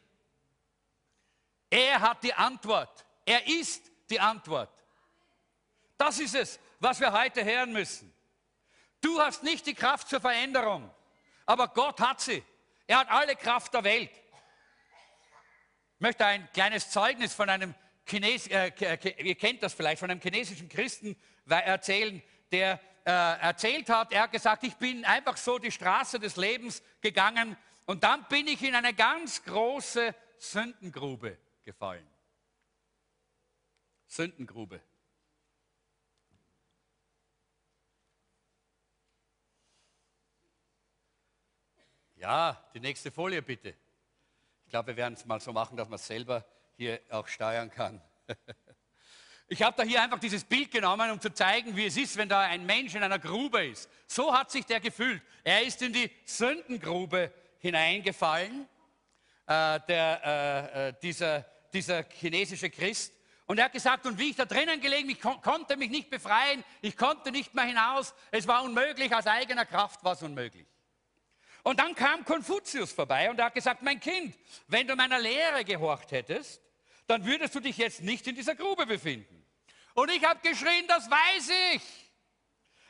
Er 1.70 2.02
hat 2.02 2.22
die 2.22 2.34
Antwort. 2.34 3.06
Er 3.24 3.48
ist 3.48 3.90
die 4.10 4.20
Antwort. 4.20 4.84
Das 5.98 6.20
ist 6.20 6.36
es, 6.36 6.60
was 6.82 7.00
wir 7.00 7.14
heute 7.14 7.46
hören 7.46 7.72
müssen. 7.72 8.14
Du 9.00 9.22
hast 9.22 9.42
nicht 9.42 9.66
die 9.68 9.74
Kraft 9.74 10.10
zur 10.10 10.20
Veränderung, 10.20 10.94
aber 11.46 11.70
Gott 11.70 12.02
hat 12.02 12.20
sie. 12.20 12.44
Er 12.90 12.98
hat 12.98 13.12
alle 13.12 13.36
Kraft 13.36 13.72
der 13.76 13.84
Welt. 13.84 14.10
Ich 15.94 16.00
möchte 16.00 16.26
ein 16.26 16.52
kleines 16.54 16.90
Zeugnis 16.90 17.36
von 17.36 17.48
einem 17.48 17.76
Chines, 18.04 18.48
äh, 18.48 18.72
ihr 19.20 19.36
kennt 19.36 19.62
das 19.62 19.76
vielleicht, 19.76 20.00
von 20.00 20.10
einem 20.10 20.20
chinesischen 20.20 20.68
Christen 20.68 21.16
erzählen, 21.46 22.20
der 22.52 22.80
äh, 23.06 23.12
erzählt 23.12 23.90
hat, 23.90 24.12
er 24.12 24.24
hat 24.24 24.32
gesagt, 24.32 24.64
ich 24.64 24.76
bin 24.78 25.06
einfach 25.06 25.38
so 25.38 25.60
die 25.60 25.72
Straße 25.72 26.20
des 26.20 26.36
Lebens 26.36 26.82
gegangen 27.00 27.56
und 27.86 28.04
dann 28.04 28.26
bin 28.28 28.48
ich 28.48 28.64
in 28.64 28.74
eine 28.74 28.96
ganz 28.96 29.44
große 29.44 30.16
Sündengrube 30.40 31.38
gefallen. 31.62 32.08
Sündengrube. 34.08 34.82
Ja, 42.20 42.62
die 42.74 42.82
nächste 42.82 43.12
Folie 43.12 43.42
bitte. 43.42 43.74
Ich 44.66 44.72
glaube, 44.72 44.88
wir 44.88 44.98
werden 44.98 45.14
es 45.14 45.26
mal 45.26 45.40
so 45.40 45.54
machen, 45.54 45.78
dass 45.78 45.88
man 45.88 45.96
es 45.96 46.06
selber 46.06 46.46
hier 46.76 47.00
auch 47.10 47.28
steuern 47.28 47.72
kann. 47.72 48.02
Ich 49.52 49.64
habe 49.64 49.76
da 49.76 49.82
hier 49.82 50.00
einfach 50.00 50.20
dieses 50.20 50.44
Bild 50.44 50.70
genommen, 50.70 51.10
um 51.10 51.20
zu 51.20 51.34
zeigen, 51.34 51.76
wie 51.76 51.88
es 51.88 51.98
ist, 51.98 52.18
wenn 52.18 52.30
da 52.30 52.42
ein 52.42 52.68
Mensch 52.68 52.94
in 52.94 53.02
einer 53.02 53.18
Grube 53.18 53.66
ist. 53.66 53.90
So 54.06 54.32
hat 54.32 54.52
sich 54.52 54.64
der 54.64 54.80
gefühlt. 54.80 55.24
Er 55.44 55.64
ist 55.64 55.82
in 55.82 55.92
die 55.92 56.12
Sündengrube 56.24 57.34
hineingefallen, 57.58 58.70
äh, 59.48 59.80
der, 59.88 60.22
äh, 60.24 60.90
äh 60.90 60.94
dieser, 61.02 61.48
dieser 61.74 62.04
chinesische 62.04 62.70
Christ. 62.70 63.12
Und 63.48 63.58
er 63.58 63.66
hat 63.66 63.74
gesagt, 63.74 64.06
und 64.06 64.20
wie 64.20 64.30
ich 64.30 64.36
da 64.36 64.46
drinnen 64.46 64.80
gelegen, 64.82 65.10
ich 65.10 65.20
kon 65.20 65.42
konnte 65.42 65.78
mich 65.78 65.90
nicht 65.90 66.12
befreien, 66.12 66.64
ich 66.84 66.96
konnte 66.96 67.32
nicht 67.32 67.56
mehr 67.56 67.66
hinaus, 67.66 68.14
es 68.30 68.46
war 68.46 68.62
unmöglich, 68.62 69.16
aus 69.16 69.26
eigener 69.26 69.66
Kraft 69.66 70.04
war 70.04 70.14
es 70.14 70.22
unmöglich. 70.22 70.68
Und 71.64 71.80
dann 71.80 71.94
kam 71.96 72.24
Konfuzius 72.24 72.92
vorbei 72.92 73.30
und 73.30 73.40
er 73.40 73.46
hat 73.46 73.54
gesagt, 73.54 73.82
mein 73.82 74.00
Kind, 74.00 74.36
wenn 74.68 74.88
du 74.88 74.96
meiner 74.96 75.20
Lehre 75.20 75.64
gehorcht 75.66 76.12
hättest, 76.12 76.62
dann 77.08 77.26
würdest 77.26 77.56
du 77.56 77.60
dich 77.60 77.78
jetzt 77.78 78.02
nicht 78.02 78.28
in 78.28 78.36
dieser 78.36 78.56
Grube 78.56 78.86
befinden. 78.86 79.46
Und 79.94 80.10
ich 80.12 80.24
habe 80.24 80.40
geschrien, 80.42 80.88
das 80.88 81.10
weiß 81.10 81.50
ich, 81.76 81.82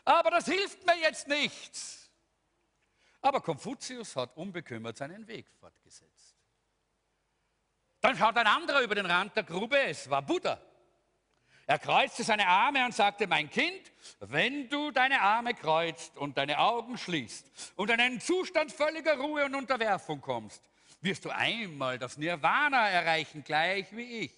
aber 0.05 0.31
das 0.31 0.45
hilft 0.45 0.85
mir 0.85 0.97
jetzt 0.99 1.27
nichts. 1.27 2.11
Aber 3.21 3.41
Konfuzius 3.41 4.15
hat 4.15 4.35
unbekümmert 4.37 4.97
seinen 4.97 5.27
Weg 5.27 5.47
fortgesetzt. 5.59 6.35
Dann 8.01 8.15
schaut 8.15 8.37
ein 8.37 8.47
anderer 8.47 8.81
über 8.81 8.95
den 8.95 9.05
Rand 9.05 9.35
der 9.35 9.43
Grube, 9.43 9.77
es 9.77 10.09
war 10.09 10.21
Buddha. 10.21 10.61
Er 11.69 11.77
kreuzte 11.77 12.23
seine 12.23 12.47
Arme 12.47 12.83
und 12.83 12.95
sagte, 12.95 13.27
mein 13.27 13.47
Kind, 13.47 13.91
wenn 14.21 14.67
du 14.69 14.89
deine 14.89 15.21
Arme 15.21 15.53
kreuzt 15.53 16.17
und 16.17 16.35
deine 16.35 16.57
Augen 16.57 16.97
schließt 16.97 17.45
und 17.75 17.91
in 17.91 18.01
einen 18.01 18.19
Zustand 18.19 18.71
völliger 18.71 19.19
Ruhe 19.19 19.45
und 19.45 19.53
Unterwerfung 19.53 20.19
kommst, 20.19 20.63
wirst 21.01 21.25
du 21.25 21.29
einmal 21.29 21.99
das 21.99 22.17
Nirvana 22.17 22.89
erreichen, 22.89 23.43
gleich 23.43 23.95
wie 23.95 24.21
ich. 24.21 24.33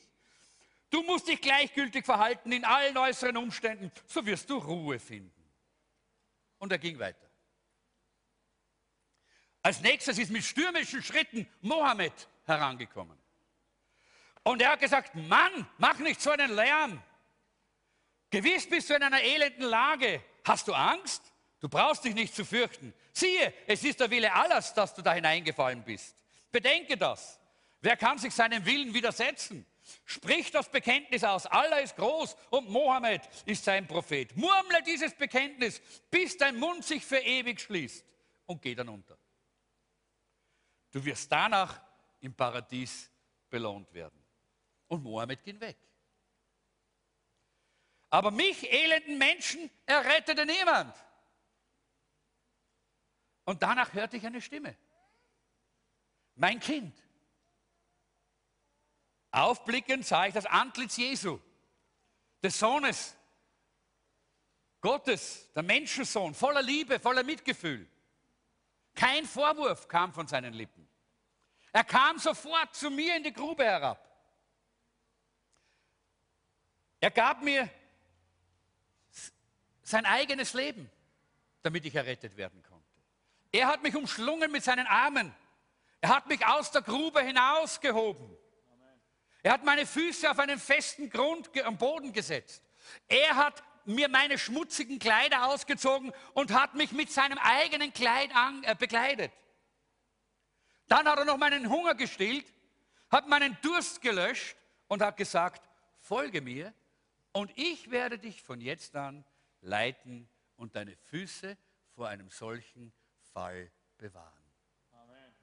Du 0.90 1.04
musst 1.04 1.30
dich 1.30 1.40
gleichgültig 1.40 2.04
verhalten 2.04 2.52
in 2.52 2.66
allen 2.66 2.98
äußeren 2.98 3.38
Umständen, 3.38 3.94
so 4.08 4.26
wirst 4.26 4.50
du 4.50 4.58
Ruhe 4.58 5.00
finden. 5.00 5.50
Und 6.58 6.74
er 6.74 6.80
ging 6.80 7.00
weiter. 7.00 7.30
Als 9.62 9.80
nächstes 9.80 10.18
ist 10.18 10.32
mit 10.32 10.44
stürmischen 10.44 11.02
Schritten 11.02 11.48
Mohammed 11.62 12.28
herangekommen. 12.46 13.18
Und 14.44 14.62
er 14.62 14.74
hat 14.74 14.82
gesagt, 14.82 15.16
Mann, 15.16 15.66
mach 15.78 15.98
nicht 16.00 16.20
so 16.20 16.32
einen 16.32 16.52
Lärm. 16.52 17.02
Gewiss 18.32 18.68
bist 18.68 18.90
du 18.90 18.96
in 18.96 19.04
einer 19.04 19.22
elenden 19.22 19.66
Lage. 19.66 20.24
Hast 20.46 20.68
du 20.68 20.74
Angst? 20.74 21.22
Du 21.60 21.70
brauchst 21.70 22.04
dich 22.04 22.16
nicht 22.16 22.34
zu 22.34 22.44
fürchten. 22.44 22.94
Siehe, 23.14 23.54
es 23.68 23.84
ist 23.84 24.00
der 24.00 24.10
Wille 24.10 24.34
Allahs, 24.34 24.74
dass 24.74 24.96
du 24.96 25.02
da 25.02 25.14
hineingefallen 25.14 25.84
bist. 25.84 26.16
Bedenke 26.52 26.98
das. 26.98 27.40
Wer 27.82 27.98
kann 27.98 28.18
sich 28.18 28.34
seinem 28.34 28.66
Willen 28.66 28.94
widersetzen? 28.94 29.66
Sprich 30.06 30.52
das 30.52 30.70
Bekenntnis 30.70 31.24
aus. 31.24 31.46
Allah 31.46 31.80
ist 31.80 31.96
groß 31.98 32.36
und 32.52 32.70
Mohammed 32.70 33.22
ist 33.46 33.66
sein 33.66 33.86
Prophet. 33.88 34.36
Murmle 34.38 34.82
dieses 34.84 35.14
Bekenntnis, 35.14 35.82
bis 36.10 36.38
dein 36.38 36.58
Mund 36.58 36.86
sich 36.86 37.06
für 37.06 37.18
ewig 37.18 37.60
schließt 37.60 38.06
und 38.46 38.62
geh 38.62 38.74
dann 38.74 38.90
unter. 38.90 39.18
Du 40.92 41.04
wirst 41.04 41.32
danach 41.32 41.82
im 42.22 42.34
Paradies 42.34 43.10
belohnt 43.50 43.94
werden. 43.94 44.24
Und 44.88 45.04
Mohammed 45.04 45.44
ging 45.44 45.60
weg. 45.60 45.78
Aber 48.12 48.30
mich, 48.30 48.72
elenden 48.72 49.18
Menschen, 49.18 49.72
errettete 49.86 50.46
niemand. 50.46 50.94
Und 53.46 53.64
danach 53.64 53.94
hörte 53.94 54.18
ich 54.18 54.26
eine 54.26 54.42
Stimme. 54.42 54.76
Mein 56.36 56.60
Kind. 56.60 56.94
Aufblickend 59.32 60.06
sah 60.06 60.28
ich 60.28 60.34
das 60.34 60.46
Antlitz 60.46 60.98
Jesu, 60.98 61.40
des 62.44 62.60
Sohnes 62.60 63.16
Gottes, 64.82 65.50
der 65.54 65.64
Menschensohn, 65.64 66.34
voller 66.34 66.62
Liebe, 66.62 67.00
voller 67.00 67.24
Mitgefühl. 67.24 67.88
Kein 68.94 69.26
Vorwurf 69.26 69.88
kam 69.88 70.12
von 70.12 70.28
seinen 70.28 70.54
Lippen. 70.54 70.86
Er 71.72 71.86
kam 71.86 72.20
sofort 72.20 72.76
zu 72.76 72.90
mir 72.90 73.16
in 73.16 73.24
die 73.24 73.32
Grube 73.32 73.64
herab. 73.64 74.06
Er 77.00 77.12
gab 77.12 77.42
mir 77.42 77.70
sein 79.92 80.06
eigenes 80.06 80.54
Leben, 80.54 80.90
damit 81.62 81.86
ich 81.86 81.94
errettet 81.94 82.36
werden 82.38 82.64
konnte. 82.64 82.82
Er 83.52 83.68
hat 83.68 83.84
mich 83.84 83.96
umschlungen 83.96 84.52
mit 84.52 84.64
seinen 84.64 84.88
Armen. 84.88 85.34
Er 86.00 86.10
hat 86.10 86.28
mich 86.28 86.46
aus 86.46 86.72
der 86.72 86.82
Grube 86.82 87.22
hinausgehoben. 87.22 88.38
Er 89.44 89.54
hat 89.54 89.64
meine 89.64 89.86
Füße 89.86 90.30
auf 90.30 90.40
einen 90.40 90.60
festen 90.60 91.10
Grund 91.10 91.50
am 91.64 91.78
Boden 91.78 92.14
gesetzt. 92.14 92.64
Er 93.08 93.36
hat 93.36 93.64
mir 93.86 94.08
meine 94.10 94.38
schmutzigen 94.38 95.00
Kleider 95.00 95.48
ausgezogen 95.48 96.14
und 96.34 96.54
hat 96.54 96.76
mich 96.76 96.92
mit 96.92 97.12
seinem 97.12 97.38
eigenen 97.40 97.94
Kleid 97.94 98.34
an, 98.36 98.64
äh, 98.64 98.76
bekleidet. 98.76 99.32
Dann 100.88 101.08
hat 101.08 101.18
er 101.18 101.26
noch 101.26 101.38
meinen 101.38 101.70
Hunger 101.70 101.96
gestillt, 101.96 102.46
hat 103.10 103.28
meinen 103.28 103.58
Durst 103.62 104.02
gelöscht 104.02 104.56
und 104.88 105.02
hat 105.02 105.18
gesagt, 105.18 105.68
folge 106.00 106.42
mir 106.42 106.74
und 107.32 107.52
ich 107.56 107.90
werde 107.92 108.20
dich 108.20 108.44
von 108.44 108.62
jetzt 108.62 108.96
an 108.96 109.24
leiten 109.62 110.30
und 110.56 110.76
deine 110.76 110.96
Füße 110.96 111.58
vor 111.96 112.08
einem 112.08 112.30
solchen 112.30 112.94
Fall 113.34 113.72
bewahren. 113.98 114.52
Amen. 114.92 115.34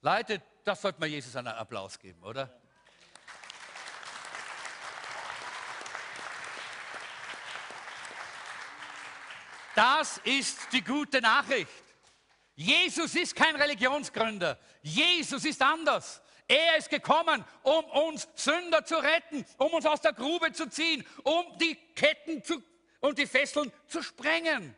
Leute, 0.00 0.42
das 0.64 0.80
sollte 0.80 1.00
man 1.00 1.10
Jesus 1.10 1.34
einen 1.36 1.48
Applaus 1.48 1.98
geben, 1.98 2.22
oder? 2.22 2.60
Das 9.74 10.18
ist 10.18 10.72
die 10.72 10.84
gute 10.84 11.20
Nachricht. 11.20 11.82
Jesus 12.54 13.14
ist 13.14 13.34
kein 13.34 13.56
Religionsgründer. 13.56 14.58
Jesus 14.82 15.44
ist 15.44 15.62
anders. 15.62 16.21
Er 16.52 16.76
ist 16.76 16.90
gekommen, 16.90 17.42
um 17.62 17.82
uns 17.86 18.28
Sünder 18.34 18.84
zu 18.84 18.96
retten, 18.96 19.46
um 19.56 19.72
uns 19.72 19.86
aus 19.86 20.02
der 20.02 20.12
Grube 20.12 20.52
zu 20.52 20.68
ziehen, 20.68 21.02
um 21.22 21.46
die 21.56 21.76
Ketten 21.94 22.44
zu, 22.44 22.62
und 23.00 23.16
die 23.16 23.26
Fesseln 23.26 23.72
zu 23.86 24.02
sprengen. 24.02 24.76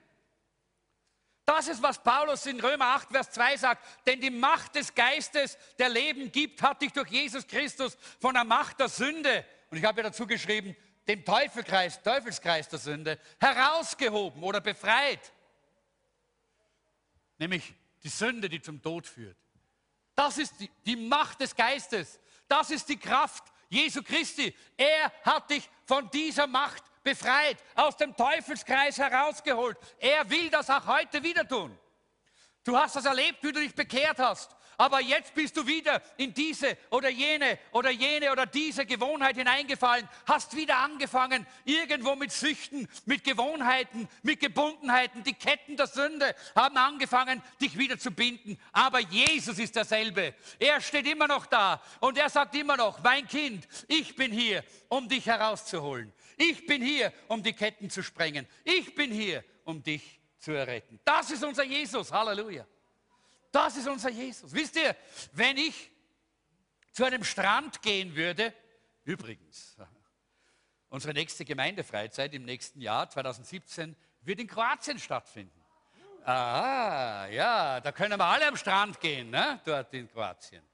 Das 1.45 1.67
ist, 1.67 1.83
was 1.83 2.01
Paulus 2.01 2.47
in 2.47 2.61
Römer 2.61 2.95
8, 2.95 3.09
Vers 3.11 3.33
2 3.33 3.57
sagt. 3.57 3.85
Denn 4.07 4.21
die 4.21 4.31
Macht 4.31 4.77
des 4.77 4.95
Geistes, 4.95 5.59
der 5.77 5.89
Leben 5.89 6.31
gibt, 6.31 6.63
hat 6.63 6.81
dich 6.81 6.93
durch 6.93 7.09
Jesus 7.09 7.45
Christus 7.45 7.99
von 8.21 8.35
der 8.35 8.45
Macht 8.45 8.79
der 8.79 8.89
Sünde, 8.89 9.45
und 9.69 9.77
ich 9.77 9.85
habe 9.85 10.01
ja 10.01 10.11
dazu 10.11 10.29
geschrieben, 10.29 10.77
dem 11.09 11.25
Teufelkreis, 11.25 12.01
Teufelskreis 12.05 12.69
der 12.69 12.79
Sünde, 12.79 13.19
herausgehoben 13.41 14.45
oder 14.45 14.61
befreit. 14.61 15.33
Nämlich 17.39 17.75
die 18.05 18.11
Sünde, 18.11 18.49
die 18.49 18.63
zum 18.63 18.81
Tod 18.81 19.09
führt. 19.09 19.44
Das 20.15 20.39
ist 20.39 20.59
die, 20.61 20.71
die 20.87 20.97
Macht 20.97 21.41
des 21.41 21.55
Geistes. 21.55 22.21
Das 22.49 22.71
ist 22.71 22.89
die 22.89 22.99
Kraft 22.99 23.45
Jesu 23.69 24.03
Christi. 24.03 24.55
Er 24.77 25.13
hat 25.25 25.51
dich 25.51 25.69
von 25.87 26.09
dieser 26.11 26.47
Macht 26.47 26.85
befreit, 27.03 27.59
aus 27.75 27.97
dem 27.97 28.17
Teufelskreis 28.17 28.99
herausgeholt. 28.99 29.77
Er 29.99 30.29
will 30.31 30.49
das 30.51 30.71
auch 30.71 30.87
heute 30.87 31.23
wieder 31.23 31.47
tun. 31.47 31.77
Du 32.65 32.77
hast 32.77 32.97
das 32.97 33.05
erlebt, 33.05 33.43
wie 33.43 33.53
du 33.53 33.61
dich 33.61 33.75
bekehrt 33.75 34.19
hast. 34.19 34.57
Aber 34.77 35.01
jetzt 35.01 35.35
bist 35.35 35.57
du 35.57 35.67
wieder 35.67 36.03
in 36.17 36.35
diese 36.35 36.77
oder 36.91 37.09
jene 37.09 37.59
oder 37.73 37.91
jene 37.91 38.33
oder 38.33 38.47
diese 38.47 38.87
Gewohnheit 38.87 39.37
hineingefallen, 39.37 40.09
hast 40.27 40.57
wieder 40.57 40.79
angefangen, 40.79 41.47
irgendwo 41.65 42.15
mit 42.17 42.33
Süchten, 42.33 42.89
mit 43.05 43.25
Gewohnheiten, 43.25 44.09
mit 44.23 44.41
Gebundenheiten. 44.41 45.23
Die 45.25 45.35
Ketten 45.35 45.77
der 45.77 45.87
Sünde 45.87 46.35
haben 46.55 46.77
angefangen, 46.77 47.43
dich 47.61 47.79
wieder 47.79 47.99
zu 47.99 48.11
binden. 48.11 48.59
Aber 48.73 49.01
Jesus 49.01 49.59
ist 49.59 49.77
derselbe. 49.77 50.35
Er 50.59 50.81
steht 50.81 51.07
immer 51.07 51.29
noch 51.29 51.47
da 51.47 51.83
und 52.01 52.19
er 52.19 52.29
sagt 52.29 52.55
immer 52.55 52.77
noch, 52.77 53.03
mein 53.03 53.27
Kind, 53.27 53.67
ich 53.89 54.17
bin 54.17 54.33
hier, 54.33 54.65
um 54.89 55.09
dich 55.09 55.27
herauszuholen. 55.27 56.13
Ich 56.37 56.67
bin 56.67 56.83
hier, 56.83 57.13
um 57.29 57.43
die 57.43 57.53
Ketten 57.53 57.91
zu 57.91 58.03
sprengen. 58.03 58.47
Ich 58.65 58.95
bin 58.95 59.13
hier, 59.13 59.45
um 59.65 59.83
dich 59.83 60.21
zu 60.39 60.53
erretten. 60.53 61.01
Das 61.05 61.31
ist 61.31 61.45
unser 61.45 61.65
Jesus. 61.65 62.13
Halleluja. 62.13 62.67
Das 63.55 63.77
ist 63.77 63.87
unser 63.87 64.11
Jesus. 64.11 64.53
Wisst 64.53 64.75
ihr, 64.75 64.97
wenn 65.33 65.57
ich 65.57 65.89
zu 66.91 67.05
einem 67.05 67.23
Strand 67.23 67.83
gehen 67.83 68.17
würde, 68.17 68.53
übrigens, 69.05 69.77
unsere 70.89 71.15
nächste 71.15 71.45
Gemeindefreizeit 71.45 72.35
im 72.35 72.45
nächsten 72.45 72.81
Jahr, 72.81 73.09
2017, 73.09 73.95
wird 74.23 74.41
in 74.41 74.49
Kroatien 74.49 74.99
stattfinden. 74.99 75.65
Ah, 76.25 77.29
ja, 77.31 77.81
da 77.81 77.93
können 77.93 78.19
wir 78.19 78.25
alle 78.25 78.49
am 78.49 78.57
Strand 78.57 78.99
gehen, 78.99 79.31
ne? 79.31 79.61
dort 79.65 79.95
in 79.95 80.11
Kroatien. 80.11 80.65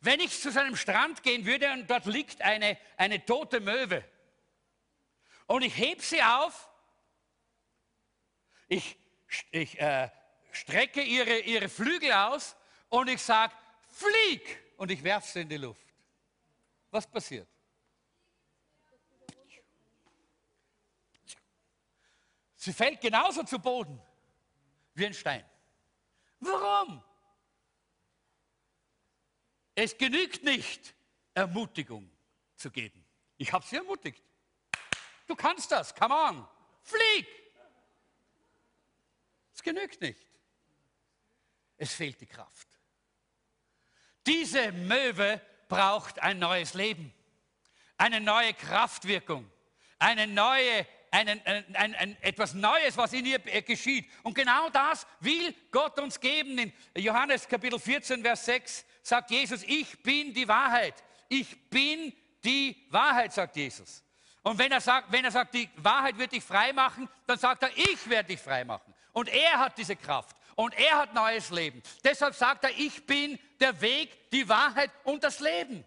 Wenn 0.00 0.20
ich 0.20 0.40
zu 0.40 0.50
seinem 0.50 0.76
Strand 0.76 1.22
gehen 1.22 1.44
würde 1.44 1.70
und 1.72 1.90
dort 1.90 2.06
liegt 2.06 2.40
eine, 2.40 2.78
eine 2.96 3.22
tote 3.22 3.60
Möwe 3.60 4.02
und 5.46 5.60
ich 5.60 5.76
heb 5.76 6.00
sie 6.00 6.22
auf, 6.22 6.70
ich, 8.68 8.96
ich 9.50 9.78
äh, 9.78 10.08
strecke 10.54 11.02
ihre, 11.02 11.40
ihre 11.40 11.68
Flügel 11.68 12.12
aus 12.12 12.56
und 12.88 13.08
ich 13.08 13.20
sage, 13.20 13.54
flieg! 13.88 14.62
Und 14.76 14.90
ich 14.90 15.02
werfe 15.02 15.26
sie 15.26 15.40
in 15.40 15.48
die 15.48 15.56
Luft. 15.56 15.86
Was 16.90 17.06
passiert? 17.06 17.48
Sie 22.56 22.72
fällt 22.72 23.00
genauso 23.00 23.42
zu 23.42 23.58
Boden 23.58 24.00
wie 24.94 25.06
ein 25.06 25.14
Stein. 25.14 25.44
Warum? 26.40 27.02
Es 29.74 29.96
genügt 29.98 30.44
nicht, 30.44 30.94
Ermutigung 31.34 32.10
zu 32.56 32.70
geben. 32.70 33.04
Ich 33.36 33.52
habe 33.52 33.64
sie 33.66 33.76
ermutigt. 33.76 34.22
Du 35.26 35.34
kannst 35.34 35.70
das, 35.72 35.94
come 35.94 36.14
on, 36.14 36.48
flieg! 36.82 37.26
Es 39.52 39.62
genügt 39.62 40.00
nicht. 40.00 40.33
Es 41.84 41.92
fehlt 41.92 42.18
die 42.18 42.26
Kraft. 42.26 42.66
Diese 44.26 44.72
Möwe 44.72 45.38
braucht 45.68 46.18
ein 46.18 46.38
neues 46.38 46.72
Leben, 46.72 47.12
eine 47.98 48.22
neue 48.22 48.54
Kraftwirkung, 48.54 49.50
eine 49.98 50.26
neue, 50.26 50.86
einen, 51.10 51.44
ein, 51.44 51.76
ein, 51.76 51.94
ein, 51.94 52.22
etwas 52.22 52.54
Neues, 52.54 52.96
was 52.96 53.12
in 53.12 53.26
ihr 53.26 53.38
geschieht. 53.38 54.10
Und 54.22 54.32
genau 54.32 54.70
das 54.70 55.06
will 55.20 55.54
Gott 55.70 55.98
uns 55.98 56.18
geben. 56.18 56.56
In 56.58 56.72
Johannes 56.96 57.46
Kapitel 57.46 57.78
14, 57.78 58.22
Vers 58.22 58.46
6 58.46 58.86
sagt 59.02 59.30
Jesus, 59.30 59.62
ich 59.64 60.02
bin 60.02 60.32
die 60.32 60.48
Wahrheit, 60.48 60.94
ich 61.28 61.68
bin 61.68 62.14
die 62.42 62.82
Wahrheit, 62.88 63.34
sagt 63.34 63.56
Jesus. 63.56 64.02
Und 64.42 64.56
wenn 64.56 64.72
er 64.72 64.80
sagt, 64.80 65.12
wenn 65.12 65.26
er 65.26 65.30
sagt, 65.30 65.52
die 65.52 65.68
Wahrheit 65.76 66.16
wird 66.16 66.32
dich 66.32 66.42
frei 66.42 66.72
machen, 66.72 67.10
dann 67.26 67.38
sagt 67.38 67.62
er, 67.62 67.76
ich 67.76 68.08
werde 68.08 68.28
dich 68.28 68.40
frei 68.40 68.64
machen. 68.64 68.94
Und 69.12 69.28
er 69.28 69.58
hat 69.58 69.76
diese 69.76 69.96
Kraft 69.96 70.34
und 70.56 70.74
er 70.74 70.98
hat 70.98 71.14
neues 71.14 71.50
Leben. 71.50 71.82
Deshalb 72.02 72.34
sagt 72.34 72.64
er, 72.64 72.70
ich 72.70 73.04
bin 73.06 73.38
der 73.60 73.80
Weg, 73.80 74.30
die 74.30 74.48
Wahrheit 74.48 74.90
und 75.04 75.24
das 75.24 75.40
Leben. 75.40 75.84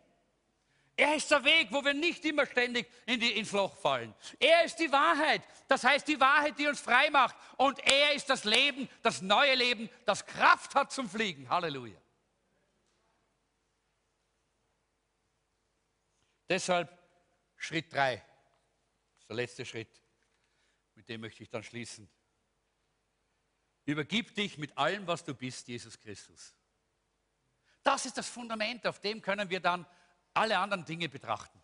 Er 1.00 1.16
ist 1.16 1.30
der 1.30 1.44
Weg, 1.44 1.68
wo 1.72 1.86
wir 1.86 1.94
nicht 1.94 2.26
immer 2.26 2.48
ständig 2.48 2.88
in 3.06 3.20
die, 3.20 3.32
ins 3.34 3.52
Loch 3.52 3.78
fallen. 3.78 4.16
Er 4.40 4.64
ist 4.64 4.78
die 4.78 4.92
Wahrheit. 4.92 5.44
Das 5.68 5.84
heißt, 5.84 6.08
die 6.08 6.20
Wahrheit, 6.20 6.58
die 6.58 6.66
uns 6.66 6.80
frei 6.80 7.12
macht. 7.12 7.36
Und 7.56 7.80
er 7.86 8.14
ist 8.14 8.28
das 8.32 8.46
Leben, 8.46 8.90
das 9.04 9.22
neue 9.22 9.54
Leben, 9.54 9.92
das 10.08 10.26
Kraft 10.26 10.74
hat 10.74 10.92
zum 10.92 11.08
Fliegen. 11.08 11.48
Halleluja. 11.50 12.02
Deshalb 16.50 16.98
Schritt 17.58 17.94
3, 17.94 18.24
der 19.28 19.36
letzte 19.36 19.66
Schritt, 19.66 20.02
mit 20.96 21.08
dem 21.10 21.22
möchte 21.22 21.44
ich 21.44 21.50
dann 21.50 21.64
schließen. 21.64 22.10
Übergib 23.88 24.36
dich 24.36 24.58
mit 24.58 24.78
allem, 24.78 25.08
was 25.08 25.24
du 25.24 25.34
bist, 25.34 25.70
Jesus 25.70 25.98
Christus. 25.98 26.54
Das 27.84 28.06
ist 28.06 28.18
das 28.18 28.28
Fundament, 28.28 28.86
auf 28.86 29.00
dem 29.00 29.22
können 29.22 29.50
wir 29.50 29.62
dann 29.62 29.86
alle 30.34 30.60
anderen 30.60 30.84
Dinge 30.84 31.08
betrachten. 31.08 31.58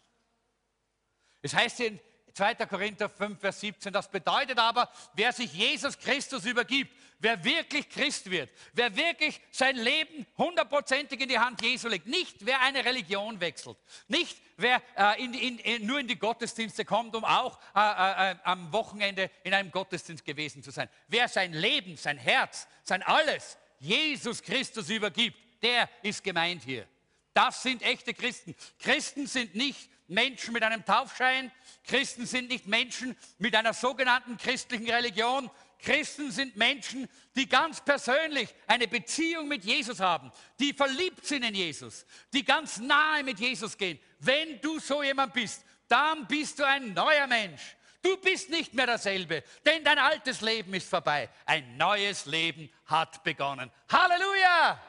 Es 1.41 1.53
heißt 1.53 1.82
in 1.82 1.99
2. 2.34 2.55
Korinther 2.65 3.09
5, 3.09 3.38
Vers 3.38 3.59
17, 3.59 3.91
das 3.91 4.09
bedeutet 4.09 4.57
aber, 4.57 4.89
wer 5.15 5.34
sich 5.34 5.51
Jesus 5.53 5.99
Christus 5.99 6.45
übergibt, 6.45 6.95
wer 7.24 7.43
wirklich 7.43 7.89
Christ 7.89 8.30
wird, 8.30 8.49
wer 8.74 8.95
wirklich 8.95 9.39
sein 9.49 9.78
Leben 9.78 10.28
hundertprozentig 10.38 11.19
in 11.21 11.30
die 11.30 11.39
Hand 11.39 11.61
Jesu 11.61 11.88
legt, 11.88 12.05
nicht 12.05 12.45
wer 12.45 12.61
eine 12.61 12.84
Religion 12.84 13.39
wechselt, 13.39 13.78
nicht 14.07 14.38
wer 14.57 14.82
äh, 14.97 15.24
in, 15.24 15.34
in, 15.34 15.57
in, 15.59 15.86
nur 15.86 15.99
in 15.99 16.07
die 16.07 16.19
Gottesdienste 16.19 16.84
kommt, 16.84 17.15
um 17.15 17.24
auch 17.24 17.57
äh, 17.76 17.80
äh, 17.80 18.32
äh, 18.32 18.36
am 18.43 18.71
Wochenende 18.74 19.32
in 19.43 19.53
einem 19.53 19.71
Gottesdienst 19.71 20.26
gewesen 20.26 20.61
zu 20.61 20.71
sein, 20.71 20.89
wer 21.07 21.28
sein 21.30 21.53
Leben, 21.53 21.95
sein 21.95 22.17
Herz, 22.17 22.67
sein 22.84 23.01
Alles 23.01 23.57
Jesus 23.80 24.41
Christus 24.43 24.89
übergibt, 24.89 25.38
der 25.61 25.89
ist 26.01 26.24
gemeint 26.24 26.63
hier. 26.63 26.86
Das 27.34 27.63
sind 27.63 27.82
echte 27.82 28.13
Christen. 28.13 28.55
Christen 28.80 29.28
sind 29.28 29.55
nicht 29.55 29.89
Menschen 30.07 30.53
mit 30.53 30.63
einem 30.63 30.86
Taufschein. 30.86 31.51
Christen 31.86 32.26
sind 32.26 32.49
nicht 32.49 32.67
Menschen 32.67 33.15
mit 33.39 33.55
einer 33.55 33.74
sogenannten 33.74 34.38
christlichen 34.38 34.89
Religion. 34.89 35.49
Christen 35.84 36.31
sind 36.31 36.55
Menschen, 36.55 37.09
die 37.36 37.47
ganz 37.47 37.81
persönlich 37.81 38.55
eine 38.67 38.88
Beziehung 38.88 39.49
mit 39.49 39.65
Jesus 39.65 39.99
haben, 39.99 40.31
die 40.57 40.73
verliebt 40.73 41.25
sind 41.25 41.43
in 41.43 41.53
Jesus, 41.53 42.05
die 42.31 42.45
ganz 42.45 42.77
nahe 42.77 43.21
mit 43.21 43.38
Jesus 43.38 43.77
gehen. 43.77 43.99
Wenn 44.19 44.61
du 44.61 44.79
so 44.79 45.03
jemand 45.03 45.34
bist, 45.34 45.65
dann 45.89 46.25
bist 46.25 46.57
du 46.57 46.65
ein 46.65 46.93
neuer 46.93 47.27
Mensch. 47.27 47.75
Du 48.01 48.15
bist 48.17 48.49
nicht 48.49 48.73
mehr 48.73 48.86
derselbe, 48.86 49.43
denn 49.65 49.84
dein 49.84 49.99
altes 49.99 50.39
Leben 50.39 50.73
ist 50.73 50.89
vorbei. 50.89 51.29
Ein 51.45 51.75
neues 51.75 52.25
Leben 52.25 52.69
hat 52.86 53.21
begonnen. 53.21 53.69
Halleluja! 53.91 54.79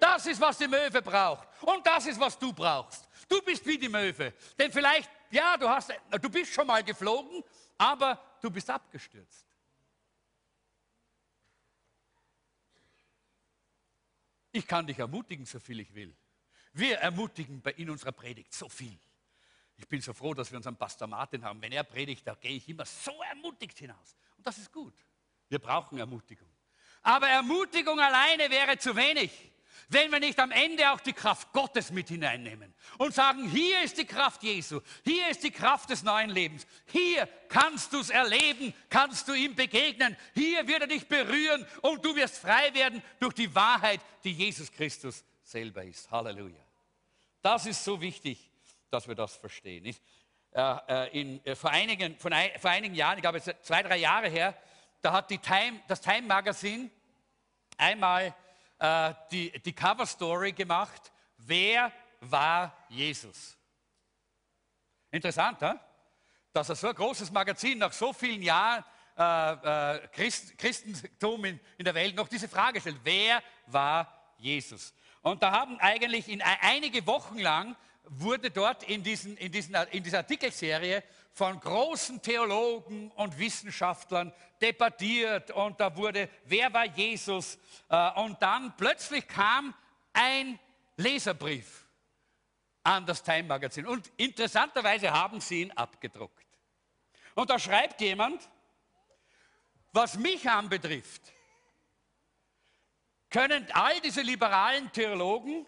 Das 0.00 0.24
ist, 0.26 0.40
was 0.40 0.56
die 0.56 0.68
Möwe 0.68 1.02
braucht. 1.02 1.46
Und 1.60 1.86
das 1.86 2.06
ist, 2.06 2.18
was 2.18 2.38
du 2.38 2.52
brauchst. 2.54 3.06
Du 3.28 3.42
bist 3.42 3.66
wie 3.66 3.76
die 3.76 3.88
Möwe. 3.88 4.32
Denn 4.58 4.72
vielleicht, 4.72 5.10
ja, 5.30 5.56
du, 5.58 5.68
hast, 5.68 5.92
du 6.10 6.30
bist 6.30 6.52
schon 6.52 6.66
mal 6.66 6.82
geflogen, 6.82 7.42
aber 7.76 8.18
du 8.40 8.50
bist 8.50 8.70
abgestürzt. 8.70 9.47
Ich 14.52 14.66
kann 14.66 14.86
dich 14.86 14.98
ermutigen, 14.98 15.44
so 15.46 15.58
viel 15.60 15.80
ich 15.80 15.94
will. 15.94 16.14
Wir 16.72 16.98
ermutigen 16.98 17.62
in 17.76 17.90
unserer 17.90 18.12
Predigt 18.12 18.52
so 18.54 18.68
viel. 18.68 18.98
Ich 19.76 19.86
bin 19.86 20.00
so 20.00 20.12
froh, 20.12 20.34
dass 20.34 20.50
wir 20.50 20.56
unseren 20.56 20.76
Pastor 20.76 21.06
Martin 21.06 21.44
haben. 21.44 21.62
Wenn 21.62 21.72
er 21.72 21.84
predigt, 21.84 22.26
da 22.26 22.34
gehe 22.34 22.56
ich 22.56 22.68
immer 22.68 22.84
so 22.84 23.12
ermutigt 23.22 23.78
hinaus. 23.78 24.16
Und 24.36 24.46
das 24.46 24.58
ist 24.58 24.72
gut. 24.72 24.94
Wir 25.48 25.58
brauchen 25.58 25.98
Ermutigung. 25.98 26.48
Aber 27.02 27.28
Ermutigung 27.28 27.98
alleine 28.00 28.50
wäre 28.50 28.76
zu 28.78 28.94
wenig 28.96 29.30
wenn 29.88 30.10
wir 30.10 30.20
nicht 30.20 30.38
am 30.38 30.50
Ende 30.50 30.90
auch 30.90 31.00
die 31.00 31.12
Kraft 31.12 31.52
Gottes 31.52 31.90
mit 31.90 32.08
hineinnehmen 32.08 32.74
und 32.98 33.14
sagen, 33.14 33.48
hier 33.48 33.82
ist 33.82 33.98
die 33.98 34.04
Kraft 34.04 34.42
Jesu, 34.42 34.80
hier 35.04 35.28
ist 35.28 35.42
die 35.42 35.50
Kraft 35.50 35.90
des 35.90 36.02
neuen 36.02 36.30
Lebens, 36.30 36.66
hier 36.86 37.28
kannst 37.48 37.92
du 37.92 38.00
es 38.00 38.10
erleben, 38.10 38.74
kannst 38.88 39.28
du 39.28 39.32
ihm 39.32 39.54
begegnen, 39.54 40.16
hier 40.34 40.66
wird 40.66 40.82
er 40.82 40.86
dich 40.86 41.06
berühren 41.06 41.66
und 41.82 42.04
du 42.04 42.14
wirst 42.16 42.38
frei 42.38 42.72
werden 42.74 43.02
durch 43.20 43.34
die 43.34 43.54
Wahrheit, 43.54 44.00
die 44.24 44.32
Jesus 44.32 44.70
Christus 44.70 45.24
selber 45.42 45.84
ist. 45.84 46.10
Halleluja. 46.10 46.64
Das 47.42 47.66
ist 47.66 47.84
so 47.84 48.00
wichtig, 48.00 48.50
dass 48.90 49.08
wir 49.08 49.14
das 49.14 49.36
verstehen. 49.36 49.84
Ich, 49.84 50.00
äh, 50.52 50.76
äh 50.88 51.20
in, 51.20 51.44
äh, 51.44 51.54
vor, 51.54 51.70
einigen, 51.70 52.18
von 52.18 52.32
ein, 52.32 52.50
vor 52.58 52.70
einigen 52.70 52.94
Jahren, 52.94 53.18
ich 53.18 53.22
glaube 53.22 53.40
zwei, 53.40 53.82
drei 53.82 53.98
Jahre 53.98 54.28
her, 54.28 54.56
da 55.00 55.12
hat 55.12 55.28
Time, 55.28 55.80
das 55.86 56.00
Time 56.00 56.22
Magazine 56.22 56.90
einmal 57.76 58.34
äh, 58.78 59.14
die, 59.30 59.50
die 59.60 59.72
Cover-Story 59.72 60.52
gemacht, 60.52 61.12
wer 61.38 61.92
war 62.20 62.76
Jesus? 62.88 63.56
Interessant, 65.10 65.60
he? 65.60 65.72
dass 66.52 66.68
er 66.68 66.76
so 66.76 66.88
ein 66.88 66.94
großes 66.94 67.30
Magazin 67.30 67.78
nach 67.78 67.92
so 67.92 68.12
vielen 68.12 68.42
Jahren 68.42 68.84
äh, 69.16 69.94
äh, 69.96 70.08
Christ, 70.08 70.56
Christentum 70.58 71.44
in, 71.44 71.60
in, 71.76 71.84
der 71.84 71.94
Welt 71.94 72.14
noch 72.14 72.28
diese 72.28 72.48
Frage 72.48 72.80
stellt, 72.80 73.00
wer 73.02 73.42
war 73.66 74.12
Jesus? 74.36 74.94
Und 75.22 75.42
da 75.42 75.50
haben 75.50 75.78
eigentlich 75.80 76.28
in 76.28 76.40
einige 76.42 77.06
Wochen 77.06 77.38
lang 77.38 77.76
wurde 78.10 78.50
dort 78.50 78.82
in, 78.84 79.02
diesen, 79.02 79.36
in, 79.36 79.52
diesen, 79.52 79.74
in 79.90 80.02
dieser 80.02 80.18
Artikelserie 80.18 81.02
von 81.32 81.58
großen 81.60 82.20
Theologen 82.22 83.10
und 83.12 83.38
Wissenschaftlern 83.38 84.32
debattiert 84.60 85.50
und 85.50 85.78
da 85.78 85.94
wurde, 85.96 86.28
wer 86.44 86.72
war 86.72 86.86
Jesus? 86.86 87.58
Äh, 87.88 88.10
und 88.20 88.40
dann 88.42 88.76
plötzlich 88.76 89.26
kam 89.28 89.74
ein 90.12 90.58
Leserbrief 90.96 91.86
an 92.82 93.06
das 93.06 93.22
Time 93.22 93.44
Magazin 93.44 93.86
und 93.86 94.10
interessanterweise 94.16 95.12
haben 95.12 95.40
sie 95.40 95.62
ihn 95.62 95.70
abgedruckt. 95.72 96.46
Und 97.34 97.50
da 97.50 97.58
schreibt 97.58 98.00
jemand, 98.00 98.48
was 99.92 100.16
mich 100.16 100.48
anbetrifft, 100.48 101.22
können 103.30 103.66
all 103.72 104.00
diese 104.00 104.22
liberalen 104.22 104.90
Theologen 104.92 105.66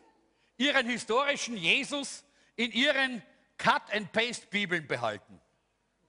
ihren 0.56 0.88
historischen 0.88 1.56
Jesus 1.56 2.24
in 2.60 2.72
ihren 2.72 3.22
Cut-and-Paste-Bibeln 3.56 4.86
behalten, 4.86 5.40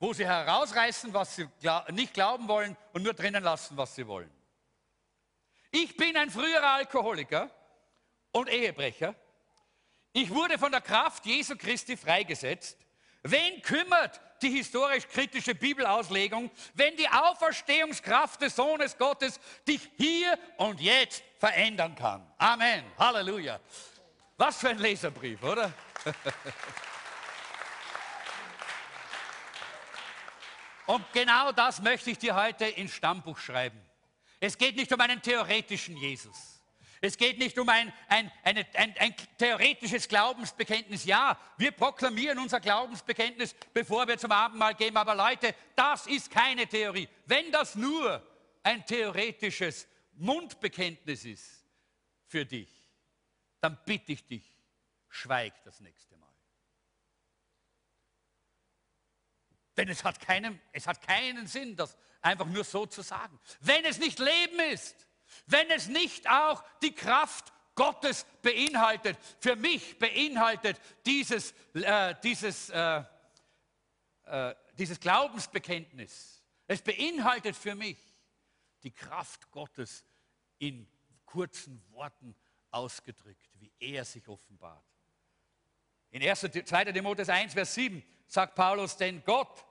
wo 0.01 0.11
sie 0.11 0.25
herausreißen, 0.25 1.13
was 1.13 1.37
sie 1.37 1.47
nicht 1.91 2.13
glauben 2.13 2.49
wollen 2.49 2.75
und 2.91 3.03
nur 3.03 3.13
drinnen 3.13 3.41
lassen, 3.41 3.77
was 3.77 3.95
sie 3.95 4.05
wollen. 4.05 4.29
Ich 5.71 5.95
bin 5.95 6.17
ein 6.17 6.29
früherer 6.29 6.73
Alkoholiker 6.73 7.49
und 8.33 8.49
Ehebrecher. 8.49 9.15
Ich 10.11 10.29
wurde 10.29 10.59
von 10.59 10.73
der 10.73 10.81
Kraft 10.81 11.25
Jesu 11.25 11.55
Christi 11.55 11.95
freigesetzt. 11.95 12.77
Wen 13.23 13.61
kümmert 13.61 14.19
die 14.41 14.49
historisch-kritische 14.49 15.55
Bibelauslegung, 15.55 16.51
wenn 16.73 16.97
die 16.97 17.07
Auferstehungskraft 17.07 18.41
des 18.41 18.57
Sohnes 18.57 18.97
Gottes 18.97 19.39
dich 19.65 19.89
hier 19.95 20.37
und 20.57 20.81
jetzt 20.81 21.23
verändern 21.37 21.95
kann? 21.95 22.29
Amen. 22.37 22.83
Halleluja. 22.97 23.61
Was 24.41 24.57
für 24.57 24.69
ein 24.69 24.79
Leserbrief, 24.79 25.43
oder? 25.43 25.71
Und 30.87 31.05
genau 31.13 31.51
das 31.51 31.79
möchte 31.79 32.09
ich 32.09 32.17
dir 32.17 32.35
heute 32.35 32.65
ins 32.65 32.95
Stammbuch 32.95 33.37
schreiben. 33.37 33.79
Es 34.39 34.57
geht 34.57 34.77
nicht 34.77 34.91
um 34.91 34.99
einen 34.99 35.21
theoretischen 35.21 35.95
Jesus. 35.95 36.59
Es 37.01 37.15
geht 37.15 37.37
nicht 37.37 37.59
um 37.59 37.69
ein, 37.69 37.93
ein, 38.07 38.31
eine, 38.41 38.65
ein, 38.73 38.95
ein, 38.97 39.13
theoretisches 39.37 40.07
Glaubensbekenntnis. 40.07 41.05
Ja, 41.05 41.37
wir 41.57 41.69
proklamieren 41.69 42.39
unser 42.39 42.59
Glaubensbekenntnis, 42.59 43.53
bevor 43.71 44.07
wir 44.07 44.17
zum 44.17 44.31
Abendmahl 44.31 44.73
gehen. 44.73 44.97
Aber 44.97 45.13
Leute, 45.13 45.53
das 45.75 46.07
ist 46.07 46.31
keine 46.31 46.65
Theorie. 46.65 47.07
Wenn 47.27 47.51
das 47.51 47.75
nur 47.75 48.25
ein 48.63 48.83
theoretisches 48.87 49.87
Mundbekenntnis 50.13 51.25
ist 51.25 51.63
für 52.25 52.43
dich, 52.43 52.80
dann 53.61 53.79
bitte 53.85 54.11
ich 54.11 54.25
dich, 54.25 54.43
schweig 55.07 55.53
das 55.63 55.79
nächste 55.79 56.17
Mal. 56.17 56.31
Denn 59.77 59.87
es 59.87 60.03
hat, 60.03 60.19
keinen, 60.19 60.59
es 60.73 60.85
hat 60.85 61.01
keinen 61.01 61.47
Sinn, 61.47 61.75
das 61.75 61.97
einfach 62.21 62.45
nur 62.45 62.63
so 62.63 62.85
zu 62.85 63.01
sagen. 63.01 63.39
Wenn 63.61 63.85
es 63.85 63.99
nicht 63.99 64.19
Leben 64.19 64.59
ist, 64.71 65.07
wenn 65.45 65.69
es 65.71 65.87
nicht 65.87 66.29
auch 66.29 66.63
die 66.81 66.93
Kraft 66.93 67.53
Gottes 67.75 68.25
beinhaltet, 68.41 69.17
für 69.39 69.55
mich 69.55 69.97
beinhaltet 69.97 70.79
dieses, 71.05 71.53
äh, 71.73 72.15
dieses, 72.21 72.69
äh, 72.69 73.03
äh, 74.25 74.55
dieses 74.77 74.99
Glaubensbekenntnis, 74.99 76.43
es 76.67 76.81
beinhaltet 76.81 77.55
für 77.55 77.75
mich 77.75 77.97
die 78.83 78.91
Kraft 78.91 79.49
Gottes 79.51 80.03
in 80.57 80.87
kurzen 81.25 81.81
Worten 81.91 82.35
ausgedrückt, 82.71 83.50
er 83.81 84.05
sich 84.05 84.27
offenbart. 84.27 84.83
In 86.11 86.21
1. 86.21 86.39
2. 86.65 86.85
Timotheus 86.85 87.29
1, 87.29 87.53
Vers 87.53 87.73
7 87.73 88.03
sagt 88.27 88.55
Paulus, 88.55 88.97
denn 88.97 89.23
Gott 89.25 89.65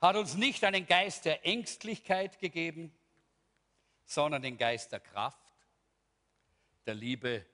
hat 0.00 0.16
uns 0.16 0.34
nicht 0.34 0.64
einen 0.64 0.86
Geist 0.86 1.24
der 1.24 1.44
Ängstlichkeit 1.44 2.38
gegeben, 2.38 2.92
sondern 4.04 4.42
den 4.42 4.56
Geist 4.56 4.92
der 4.92 5.00
Kraft, 5.00 5.54
der 6.86 6.94
Liebe 6.94 7.44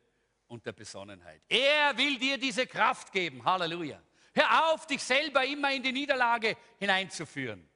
und 0.46 0.64
der 0.64 0.72
Besonnenheit. 0.72 1.42
Er 1.48 1.96
will 1.96 2.18
dir 2.18 2.38
diese 2.38 2.66
Kraft 2.66 3.12
geben. 3.12 3.44
Halleluja. 3.44 4.00
Hör 4.34 4.72
auf, 4.72 4.86
dich 4.86 5.02
selber 5.02 5.44
immer 5.44 5.72
in 5.72 5.82
die 5.82 5.92
Niederlage 5.92 6.56
hineinzuführen. 6.78 7.68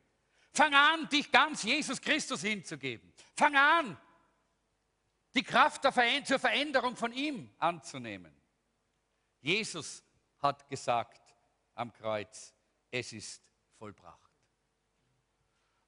Fang 0.53 0.75
an, 0.75 1.09
dich 1.09 1.31
ganz 1.31 1.63
Jesus 1.63 2.01
Christus 2.01 2.43
hinzugeben. 2.43 3.13
Fang 3.35 3.57
an, 3.57 3.97
die 5.35 5.43
Kraft 5.43 5.85
der 5.85 6.25
zur 6.25 6.39
Veränderung 6.39 6.97
von 6.97 7.13
ihm 7.13 7.53
anzunehmen. 7.59 8.35
Jesus 9.41 10.03
hat 10.39 10.69
gesagt 10.69 11.35
am 11.75 11.93
Kreuz, 11.93 12.55
es 12.91 13.13
ist 13.13 13.43
vollbracht. 13.79 14.31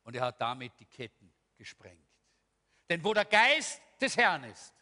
Und 0.05 0.16
er 0.16 0.26
hat 0.26 0.40
damit 0.40 0.78
die 0.78 0.86
Ketten 0.86 1.32
gesprengt. 1.57 1.99
Denn 2.88 3.03
wo 3.03 3.14
der 3.14 3.24
Geist 3.24 3.80
des 4.01 4.16
Herrn 4.16 4.45
ist, 4.45 4.74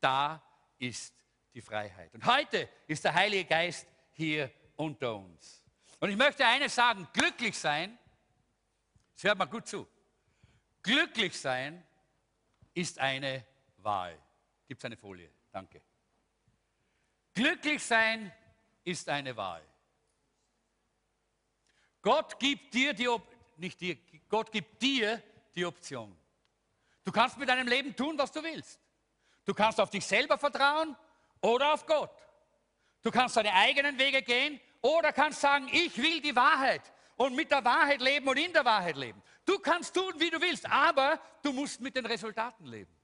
da 0.00 0.42
ist 0.78 1.14
die 1.52 1.60
Freiheit. 1.60 2.14
Und 2.14 2.24
heute 2.26 2.68
ist 2.86 3.04
der 3.04 3.14
Heilige 3.14 3.44
Geist 3.44 3.86
hier 4.12 4.50
unter 4.76 5.14
uns. 5.16 5.64
Und 6.00 6.10
ich 6.10 6.16
möchte 6.16 6.44
eines 6.44 6.74
sagen, 6.74 7.08
glücklich 7.12 7.56
sein, 7.56 7.98
das 9.14 9.24
hört 9.24 9.38
mal 9.38 9.46
gut 9.46 9.66
zu, 9.66 9.88
glücklich 10.82 11.38
sein 11.38 11.86
ist 12.74 12.98
eine 12.98 13.46
Wahl. 13.84 14.18
Gibt 14.66 14.80
es 14.80 14.84
eine 14.84 14.96
Folie? 14.96 15.30
Danke. 15.52 15.82
Glücklich 17.34 17.82
sein 17.82 18.32
ist 18.84 19.08
eine 19.08 19.36
Wahl. 19.36 19.62
Gott 22.02 22.38
gibt 22.38 22.74
dir 22.74 22.92
die, 22.92 23.08
Op 23.08 23.26
nicht 23.56 23.80
dir, 23.80 23.96
Gott 24.28 24.50
gibt 24.50 24.82
dir 24.82 25.22
die 25.54 25.64
Option. 25.64 26.16
Du 27.04 27.12
kannst 27.12 27.38
mit 27.38 27.48
deinem 27.48 27.68
Leben 27.68 27.94
tun, 27.94 28.16
was 28.18 28.32
du 28.32 28.42
willst. 28.42 28.80
Du 29.44 29.54
kannst 29.54 29.80
auf 29.80 29.90
dich 29.90 30.04
selber 30.04 30.38
vertrauen 30.38 30.96
oder 31.40 31.74
auf 31.74 31.86
Gott. 31.86 32.10
Du 33.02 33.10
kannst 33.10 33.36
deine 33.36 33.52
eigenen 33.52 33.98
Wege 33.98 34.22
gehen 34.22 34.60
oder 34.80 35.12
kannst 35.12 35.40
sagen, 35.40 35.68
ich 35.70 35.96
will 35.98 36.20
die 36.20 36.34
Wahrheit 36.34 36.82
und 37.16 37.36
mit 37.36 37.50
der 37.50 37.64
Wahrheit 37.64 38.00
leben 38.00 38.26
und 38.28 38.38
in 38.38 38.52
der 38.52 38.64
Wahrheit 38.64 38.96
leben. 38.96 39.22
Du 39.44 39.58
kannst 39.58 39.94
tun, 39.94 40.14
wie 40.18 40.30
du 40.30 40.40
willst, 40.40 40.70
aber 40.70 41.20
du 41.42 41.52
musst 41.52 41.80
mit 41.80 41.94
den 41.94 42.06
Resultaten 42.06 42.66
leben. 42.66 42.94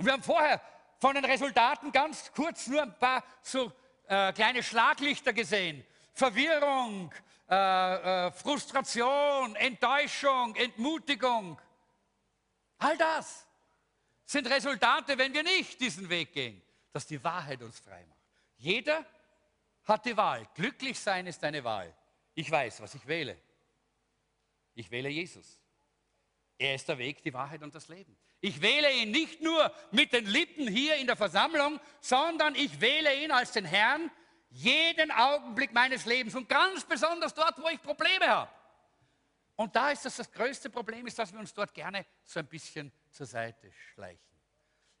Und 0.00 0.06
wir 0.06 0.14
haben 0.14 0.22
vorher 0.22 0.62
von 0.96 1.14
den 1.14 1.26
Resultaten 1.26 1.92
ganz 1.92 2.32
kurz 2.32 2.68
nur 2.68 2.80
ein 2.80 2.98
paar 2.98 3.22
so 3.42 3.70
äh, 4.08 4.32
kleine 4.32 4.62
Schlaglichter 4.62 5.34
gesehen. 5.34 5.84
Verwirrung, 6.14 7.12
äh, 7.50 8.28
äh, 8.28 8.32
Frustration, 8.32 9.54
Enttäuschung, 9.56 10.56
Entmutigung. 10.56 11.60
All 12.78 12.96
das 12.96 13.46
sind 14.24 14.48
Resultate, 14.48 15.18
wenn 15.18 15.34
wir 15.34 15.42
nicht 15.42 15.78
diesen 15.78 16.08
Weg 16.08 16.32
gehen, 16.32 16.62
dass 16.94 17.06
die 17.06 17.22
Wahrheit 17.22 17.60
uns 17.60 17.78
frei 17.78 18.02
macht. 18.08 18.22
Jeder 18.56 19.04
hat 19.84 20.06
die 20.06 20.16
Wahl. 20.16 20.48
Glücklich 20.54 20.98
sein 20.98 21.26
ist 21.26 21.44
eine 21.44 21.62
Wahl. 21.62 21.94
Ich 22.34 22.50
weiß, 22.50 22.80
was 22.80 22.94
ich 22.94 23.06
wähle. 23.06 23.36
Ich 24.74 24.90
wähle 24.90 25.10
Jesus. 25.10 25.60
Er 26.56 26.74
ist 26.74 26.88
der 26.88 26.96
Weg, 26.96 27.22
die 27.22 27.34
Wahrheit 27.34 27.62
und 27.62 27.74
das 27.74 27.88
Leben. 27.88 28.16
Ich 28.40 28.62
wähle 28.62 28.90
ihn 28.92 29.10
nicht 29.10 29.42
nur 29.42 29.72
mit 29.90 30.12
den 30.12 30.24
Lippen 30.24 30.66
hier 30.66 30.96
in 30.96 31.06
der 31.06 31.16
Versammlung, 31.16 31.78
sondern 32.00 32.54
ich 32.54 32.80
wähle 32.80 33.22
ihn 33.22 33.30
als 33.30 33.52
den 33.52 33.66
Herrn 33.66 34.10
jeden 34.50 35.10
Augenblick 35.10 35.72
meines 35.72 36.06
Lebens 36.06 36.34
und 36.34 36.48
ganz 36.48 36.84
besonders 36.84 37.34
dort, 37.34 37.60
wo 37.62 37.68
ich 37.68 37.80
Probleme 37.82 38.26
habe. 38.26 38.50
Und 39.56 39.76
da 39.76 39.90
ist 39.90 40.06
das 40.06 40.16
das 40.16 40.32
größte 40.32 40.70
Problem, 40.70 41.06
ist, 41.06 41.18
dass 41.18 41.32
wir 41.32 41.38
uns 41.38 41.52
dort 41.52 41.74
gerne 41.74 42.06
so 42.24 42.40
ein 42.40 42.46
bisschen 42.46 42.90
zur 43.10 43.26
Seite 43.26 43.70
schleichen. 43.92 44.40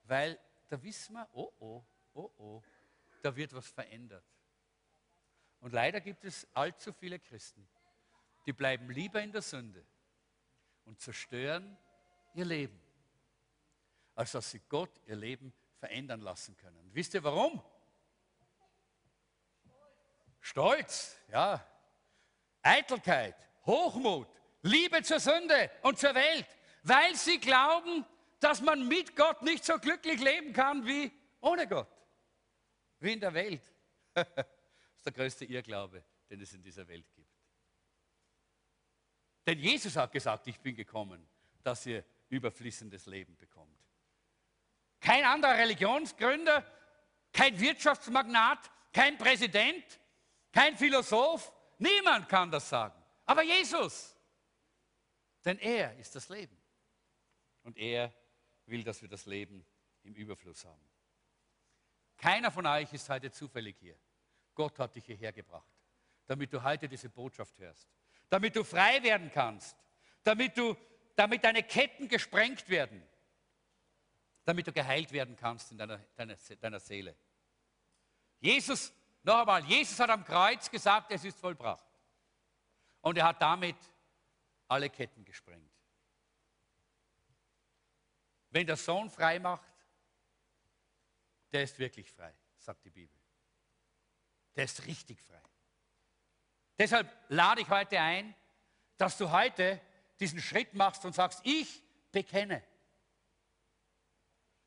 Weil 0.04 0.38
da 0.68 0.80
wissen 0.82 1.14
wir, 1.14 1.26
oh 1.32 1.50
oh, 1.58 1.84
oh 2.12 2.30
oh, 2.36 2.62
da 3.22 3.34
wird 3.34 3.54
was 3.54 3.68
verändert. 3.68 4.24
Und 5.60 5.72
leider 5.72 6.00
gibt 6.00 6.24
es 6.24 6.46
allzu 6.54 6.92
viele 6.92 7.18
Christen, 7.18 7.66
die 8.46 8.52
bleiben 8.52 8.90
lieber 8.90 9.22
in 9.22 9.32
der 9.32 9.42
Sünde 9.42 9.84
und 10.84 11.00
zerstören 11.00 11.76
ihr 12.34 12.44
Leben, 12.44 12.80
als 14.20 14.32
dass 14.32 14.50
sie 14.50 14.60
Gott 14.68 14.90
ihr 15.06 15.16
Leben 15.16 15.50
verändern 15.78 16.20
lassen 16.20 16.54
können. 16.54 16.90
Wisst 16.92 17.14
ihr 17.14 17.24
warum? 17.24 17.62
Stolz, 20.40 21.16
ja, 21.28 21.66
Eitelkeit, 22.60 23.34
Hochmut, 23.64 24.28
Liebe 24.60 25.02
zur 25.02 25.20
Sünde 25.20 25.70
und 25.80 25.98
zur 25.98 26.14
Welt, 26.14 26.46
weil 26.82 27.16
sie 27.16 27.40
glauben, 27.40 28.04
dass 28.40 28.60
man 28.60 28.86
mit 28.86 29.16
Gott 29.16 29.40
nicht 29.40 29.64
so 29.64 29.78
glücklich 29.78 30.20
leben 30.20 30.52
kann 30.52 30.86
wie 30.86 31.10
ohne 31.40 31.66
Gott, 31.66 31.88
wie 32.98 33.14
in 33.14 33.20
der 33.20 33.32
Welt. 33.32 33.62
das 34.12 34.26
ist 34.96 35.06
der 35.06 35.12
größte 35.14 35.46
Irrglaube, 35.46 36.04
den 36.28 36.42
es 36.42 36.52
in 36.52 36.62
dieser 36.62 36.86
Welt 36.86 37.10
gibt. 37.14 37.32
Denn 39.46 39.58
Jesus 39.58 39.96
hat 39.96 40.12
gesagt, 40.12 40.46
ich 40.46 40.60
bin 40.60 40.76
gekommen, 40.76 41.26
dass 41.62 41.86
ihr 41.86 42.04
überfließendes 42.28 43.06
Leben 43.06 43.34
bekommt. 43.38 43.79
Kein 45.00 45.24
anderer 45.24 45.56
Religionsgründer, 45.56 46.64
kein 47.32 47.58
Wirtschaftsmagnat, 47.58 48.70
kein 48.92 49.16
Präsident, 49.16 49.84
kein 50.52 50.76
Philosoph, 50.76 51.52
niemand 51.78 52.28
kann 52.28 52.50
das 52.50 52.68
sagen. 52.68 53.00
Aber 53.24 53.42
Jesus, 53.42 54.16
denn 55.44 55.58
er 55.58 55.96
ist 55.98 56.14
das 56.14 56.28
Leben. 56.28 56.56
Und 57.62 57.76
er 57.78 58.12
will, 58.66 58.82
dass 58.82 59.00
wir 59.02 59.08
das 59.08 59.26
Leben 59.26 59.64
im 60.02 60.14
Überfluss 60.14 60.64
haben. 60.64 60.90
Keiner 62.16 62.50
von 62.50 62.66
euch 62.66 62.92
ist 62.92 63.08
heute 63.08 63.30
zufällig 63.30 63.76
hier. 63.78 63.96
Gott 64.54 64.78
hat 64.78 64.94
dich 64.94 65.04
hierher 65.04 65.32
gebracht, 65.32 65.72
damit 66.26 66.52
du 66.52 66.62
heute 66.62 66.88
diese 66.88 67.08
Botschaft 67.08 67.56
hörst, 67.58 67.88
damit 68.28 68.54
du 68.56 68.64
frei 68.64 69.02
werden 69.02 69.30
kannst, 69.32 69.76
damit, 70.22 70.56
du, 70.56 70.76
damit 71.16 71.44
deine 71.44 71.62
Ketten 71.62 72.08
gesprengt 72.08 72.68
werden, 72.68 73.02
damit 74.50 74.66
du 74.66 74.72
geheilt 74.72 75.12
werden 75.12 75.36
kannst 75.36 75.70
in 75.70 75.78
deiner, 75.78 75.98
deiner, 76.16 76.34
deiner 76.60 76.80
Seele. 76.80 77.14
Jesus, 78.40 78.92
noch 79.22 79.38
einmal, 79.38 79.64
Jesus 79.64 80.00
hat 80.00 80.10
am 80.10 80.24
Kreuz 80.24 80.68
gesagt, 80.68 81.12
es 81.12 81.24
ist 81.24 81.38
vollbracht. 81.38 81.86
Und 83.00 83.16
er 83.16 83.26
hat 83.26 83.40
damit 83.40 83.76
alle 84.66 84.90
Ketten 84.90 85.24
gesprengt. 85.24 85.70
Wenn 88.50 88.66
der 88.66 88.76
Sohn 88.76 89.08
frei 89.08 89.38
macht, 89.38 89.70
der 91.52 91.62
ist 91.62 91.78
wirklich 91.78 92.10
frei, 92.10 92.34
sagt 92.58 92.84
die 92.84 92.90
Bibel. 92.90 93.16
Der 94.56 94.64
ist 94.64 94.84
richtig 94.84 95.22
frei. 95.22 95.42
Deshalb 96.76 97.08
lade 97.28 97.60
ich 97.60 97.68
heute 97.68 98.00
ein, 98.00 98.34
dass 98.96 99.16
du 99.16 99.30
heute 99.30 99.80
diesen 100.18 100.40
Schritt 100.40 100.74
machst 100.74 101.04
und 101.04 101.14
sagst, 101.14 101.40
ich 101.44 101.84
bekenne. 102.10 102.64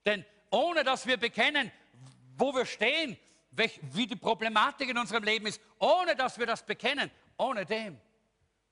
Denn 0.05 0.25
ohne 0.49 0.83
dass 0.83 1.05
wir 1.05 1.17
bekennen, 1.17 1.71
wo 2.35 2.53
wir 2.53 2.65
stehen, 2.65 3.17
wie 3.51 4.07
die 4.07 4.15
Problematik 4.15 4.89
in 4.89 4.97
unserem 4.97 5.23
Leben 5.23 5.45
ist, 5.47 5.61
ohne 5.79 6.15
dass 6.15 6.37
wir 6.37 6.45
das 6.45 6.65
bekennen, 6.65 7.11
ohne 7.37 7.65
dem 7.65 7.99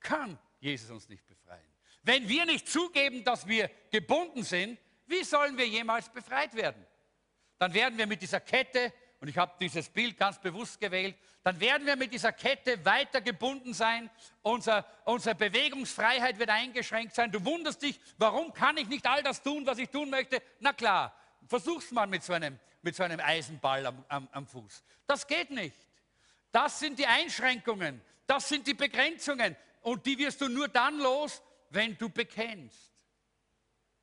kann 0.00 0.38
Jesus 0.60 0.90
uns 0.90 1.08
nicht 1.08 1.26
befreien. 1.26 1.60
Wenn 2.02 2.28
wir 2.28 2.44
nicht 2.44 2.68
zugeben, 2.68 3.22
dass 3.24 3.46
wir 3.46 3.70
gebunden 3.90 4.42
sind, 4.42 4.78
wie 5.06 5.22
sollen 5.22 5.56
wir 5.56 5.66
jemals 5.66 6.08
befreit 6.08 6.54
werden? 6.54 6.84
Dann 7.58 7.72
werden 7.74 7.96
wir 7.96 8.06
mit 8.06 8.22
dieser 8.22 8.40
Kette, 8.40 8.92
und 9.20 9.28
ich 9.28 9.38
habe 9.38 9.52
dieses 9.60 9.88
Bild 9.88 10.16
ganz 10.16 10.40
bewusst 10.40 10.80
gewählt, 10.80 11.16
dann 11.44 11.58
werden 11.60 11.86
wir 11.86 11.96
mit 11.96 12.12
dieser 12.12 12.32
Kette 12.32 12.84
weiter 12.84 13.20
gebunden 13.20 13.74
sein. 13.74 14.10
Unser, 14.42 14.86
unsere 15.04 15.34
Bewegungsfreiheit 15.34 16.38
wird 16.38 16.50
eingeschränkt 16.50 17.14
sein. 17.14 17.32
Du 17.32 17.44
wunderst 17.44 17.82
dich, 17.82 18.00
warum 18.18 18.52
kann 18.52 18.76
ich 18.76 18.88
nicht 18.88 19.06
all 19.06 19.22
das 19.22 19.42
tun, 19.42 19.66
was 19.66 19.78
ich 19.78 19.88
tun 19.90 20.10
möchte? 20.10 20.40
Na 20.60 20.72
klar, 20.72 21.14
versuch's 21.46 21.90
mal 21.90 22.06
mit 22.06 22.22
so 22.22 22.32
einem, 22.32 22.58
mit 22.82 22.94
so 22.94 23.02
einem 23.02 23.20
Eisenball 23.20 23.86
am, 23.86 24.04
am, 24.08 24.28
am 24.32 24.46
Fuß. 24.46 24.82
Das 25.06 25.26
geht 25.26 25.50
nicht. 25.50 25.76
Das 26.50 26.78
sind 26.78 26.98
die 26.98 27.06
Einschränkungen, 27.06 28.02
das 28.26 28.48
sind 28.48 28.66
die 28.66 28.74
Begrenzungen. 28.74 29.56
Und 29.80 30.06
die 30.06 30.16
wirst 30.18 30.40
du 30.40 30.48
nur 30.48 30.68
dann 30.68 30.98
los, 30.98 31.42
wenn 31.70 31.96
du 31.98 32.08
bekennst, 32.08 32.92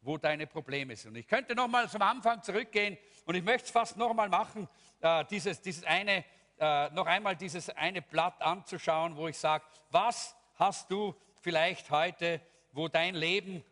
wo 0.02 0.18
deine 0.18 0.46
Probleme 0.48 0.96
sind. 0.96 1.12
Und 1.12 1.18
ich 1.18 1.28
könnte 1.28 1.56
noch 1.56 1.68
mal 1.68 1.90
zum 1.90 2.02
Anfang 2.02 2.44
zurückgehen 2.44 2.98
und 3.26 3.36
ich 3.36 3.44
möchte 3.44 3.66
es 3.66 3.72
fast 3.72 3.96
noch 3.96 4.14
mal 4.14 4.28
machen, 4.28 4.68
äh, 5.00 5.24
dieses, 5.26 5.62
dieses 5.62 5.84
eine, 5.84 6.26
äh, 6.58 6.90
noch 6.90 7.06
einmal 7.06 7.36
dieses 7.36 7.70
eine 7.70 8.02
Blatt 8.02 8.42
anzuschauen, 8.42 9.16
wo 9.16 9.28
ich 9.28 9.38
sage, 9.38 9.64
was 9.92 10.36
hast 10.56 10.92
du 10.92 11.16
vielleicht 11.42 11.90
heute, 11.92 12.42
wo 12.74 12.88
dein 12.88 13.16
Leben 13.16 13.64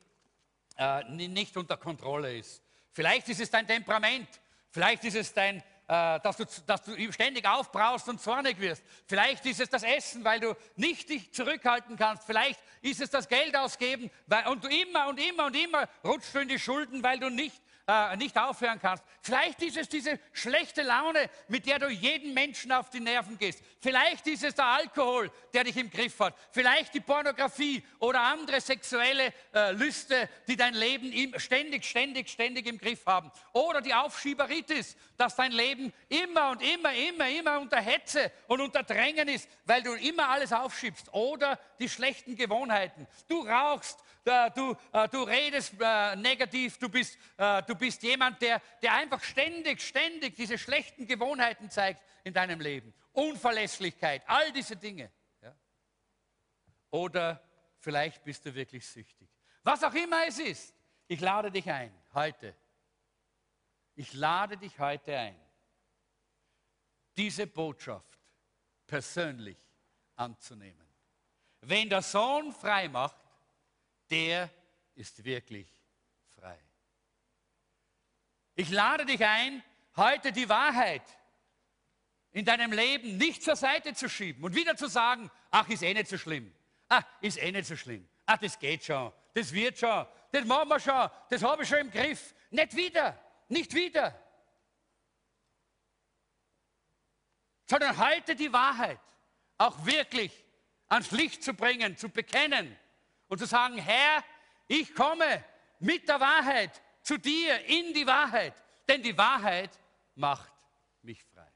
äh, 0.77 1.03
nicht 1.09 1.57
unter 1.57 1.75
Kontrolle 1.75 2.37
ist. 2.37 2.63
Vielleicht 2.97 3.29
ist 3.29 3.39
es 3.39 3.51
dein 3.51 3.67
Temperament, 3.67 4.27
vielleicht 4.71 5.03
ist 5.03 5.15
es 5.15 5.31
dein, 5.31 5.57
äh, 5.57 6.19
dass, 6.19 6.35
du, 6.35 6.45
dass 6.65 6.81
du 6.81 7.13
ständig 7.13 7.47
aufbraust 7.47 8.09
und 8.09 8.19
zornig 8.19 8.59
wirst. 8.59 8.81
Vielleicht 9.05 9.45
ist 9.45 9.59
es 9.59 9.69
das 9.69 9.83
Essen, 9.83 10.23
weil 10.23 10.39
du 10.39 10.55
nicht 10.77 11.07
dich 11.07 11.31
zurückhalten 11.31 11.95
kannst. 11.95 12.23
Vielleicht 12.23 12.59
ist 12.81 12.99
es 12.99 13.11
das 13.11 13.27
Geld 13.27 13.55
ausgeben 13.55 14.09
weil, 14.25 14.47
und 14.47 14.63
du 14.63 14.67
immer 14.67 15.09
und 15.09 15.19
immer 15.19 15.45
und 15.45 15.55
immer 15.55 15.87
rutschst 16.03 16.33
du 16.33 16.39
in 16.39 16.47
die 16.47 16.57
Schulden, 16.57 17.03
weil 17.03 17.19
du 17.19 17.29
nicht 17.29 17.61
äh, 17.87 18.17
nicht 18.17 18.37
aufhören 18.37 18.79
kannst. 18.81 19.03
Vielleicht 19.21 19.61
ist 19.61 19.77
es 19.77 19.87
diese 19.87 20.19
schlechte 20.33 20.81
Laune, 20.81 21.29
mit 21.47 21.65
der 21.65 21.79
du 21.79 21.87
jeden 21.87 22.33
Menschen 22.33 22.71
auf 22.71 22.89
die 22.89 22.99
Nerven 22.99 23.37
gehst. 23.37 23.63
Vielleicht 23.79 24.27
ist 24.27 24.43
es 24.43 24.55
der 24.55 24.65
Alkohol, 24.65 25.31
der 25.53 25.63
dich 25.63 25.77
im 25.77 25.89
Griff 25.89 26.19
hat. 26.19 26.35
Vielleicht 26.51 26.93
die 26.93 26.99
Pornografie 26.99 27.83
oder 27.99 28.21
andere 28.21 28.59
sexuelle 28.59 29.33
äh, 29.53 29.71
Lüste, 29.71 30.27
die 30.47 30.57
dein 30.57 30.73
Leben 30.73 31.39
ständig, 31.39 31.85
ständig, 31.85 32.29
ständig 32.29 32.67
im 32.67 32.77
Griff 32.77 33.05
haben. 33.05 33.31
Oder 33.53 33.81
die 33.81 33.93
Aufschieberitis, 33.93 34.97
dass 35.15 35.35
dein 35.35 35.53
Leben 35.53 35.93
immer 36.09 36.49
und 36.49 36.61
immer, 36.61 36.93
immer, 36.93 37.29
immer 37.29 37.59
unter 37.59 37.79
Hetze 37.79 38.31
und 38.47 38.59
unter 38.59 38.83
Drängen 38.83 39.29
ist, 39.29 39.49
weil 39.65 39.81
du 39.81 39.93
immer 39.93 40.29
alles 40.29 40.51
aufschiebst. 40.51 41.13
Oder 41.13 41.57
die 41.79 41.87
schlechten 41.87 42.35
Gewohnheiten. 42.35 43.07
Du 43.27 43.47
rauchst, 43.47 43.99
äh, 44.27 44.51
du, 44.51 44.75
äh, 44.91 45.07
du 45.07 45.23
redest 45.23 45.73
äh, 45.79 46.15
negativ, 46.17 46.77
du 46.77 46.89
bist, 46.89 47.17
du 47.37 47.75
bist 47.77 48.03
jemand, 48.03 48.41
der, 48.41 48.61
der 48.81 48.93
einfach 48.93 49.23
ständig, 49.23 49.81
ständig 49.81 50.35
diese 50.35 50.57
schlechten 50.57 51.07
Gewohnheiten 51.07 51.69
zeigt 51.69 52.03
in 52.23 52.33
deinem 52.33 52.59
Leben. 52.59 52.93
Unverlässlichkeit, 53.13 54.23
all 54.27 54.51
diese 54.51 54.75
Dinge. 54.75 55.11
Ja? 55.41 55.55
Oder 56.91 57.41
vielleicht 57.79 58.23
bist 58.23 58.45
du 58.45 58.53
wirklich 58.53 58.85
süchtig. 58.85 59.29
Was 59.63 59.83
auch 59.83 59.93
immer 59.93 60.25
es 60.27 60.39
ist, 60.39 60.73
ich 61.07 61.19
lade 61.19 61.51
dich 61.51 61.69
ein, 61.69 61.93
heute. 62.13 62.55
Ich 63.95 64.13
lade 64.13 64.57
dich 64.57 64.77
heute 64.79 65.17
ein, 65.17 65.39
diese 67.15 67.47
Botschaft 67.47 68.19
persönlich 68.85 69.57
anzunehmen. 70.15 70.87
Wenn 71.61 71.89
der 71.89 72.01
Sohn 72.01 72.51
frei 72.51 72.87
macht, 72.87 73.17
der 74.09 74.49
ist 74.95 75.23
wirklich. 75.23 75.67
Ich 78.57 78.71
lade 78.71 79.05
dich 79.05 79.23
ein, 79.23 79.63
heute 79.95 80.31
die 80.31 80.49
Wahrheit 80.49 81.03
in 82.31 82.43
deinem 82.43 82.71
Leben 82.71 83.17
nicht 83.17 83.43
zur 83.43 83.55
Seite 83.55 83.93
zu 83.93 84.09
schieben 84.09 84.43
und 84.43 84.55
wieder 84.55 84.75
zu 84.75 84.87
sagen, 84.87 85.29
ach, 85.51 85.69
ist 85.69 85.83
eh 85.83 85.93
nicht 85.93 86.09
so 86.09 86.17
schlimm. 86.17 86.51
Ach, 86.89 87.03
ist 87.21 87.37
eh 87.37 87.51
nicht 87.51 87.67
so 87.67 87.75
schlimm. 87.75 88.09
Ach, 88.25 88.39
das 88.39 88.57
geht 88.57 88.83
schon. 88.83 89.13
Das 89.35 89.53
wird 89.53 89.77
schon. 89.77 90.07
Das 90.31 90.43
machen 90.45 90.69
wir 90.69 90.79
schon. 90.79 91.07
Das 91.29 91.43
habe 91.43 91.61
ich 91.61 91.69
schon 91.69 91.77
im 91.77 91.91
Griff. 91.91 92.33
Nicht 92.49 92.75
wieder. 92.75 93.19
Nicht 93.47 93.75
wieder. 93.75 94.19
Sondern 97.67 97.95
heute 97.95 98.35
die 98.35 98.51
Wahrheit 98.51 98.99
auch 99.59 99.85
wirklich 99.85 100.31
ans 100.87 101.11
Licht 101.11 101.43
zu 101.43 101.53
bringen, 101.53 101.95
zu 101.95 102.09
bekennen 102.09 102.75
und 103.27 103.37
zu 103.37 103.45
sagen, 103.45 103.77
Herr, 103.77 104.23
ich 104.67 104.95
komme 104.95 105.43
mit 105.79 106.09
der 106.09 106.19
Wahrheit 106.19 106.81
zu 107.07 107.17
dir 107.17 107.63
in 107.67 107.93
die 107.93 108.05
Wahrheit, 108.05 108.53
denn 108.85 109.01
die 109.01 109.17
Wahrheit 109.17 109.79
macht 110.15 110.51
mich 111.03 111.23
frei. 111.23 111.49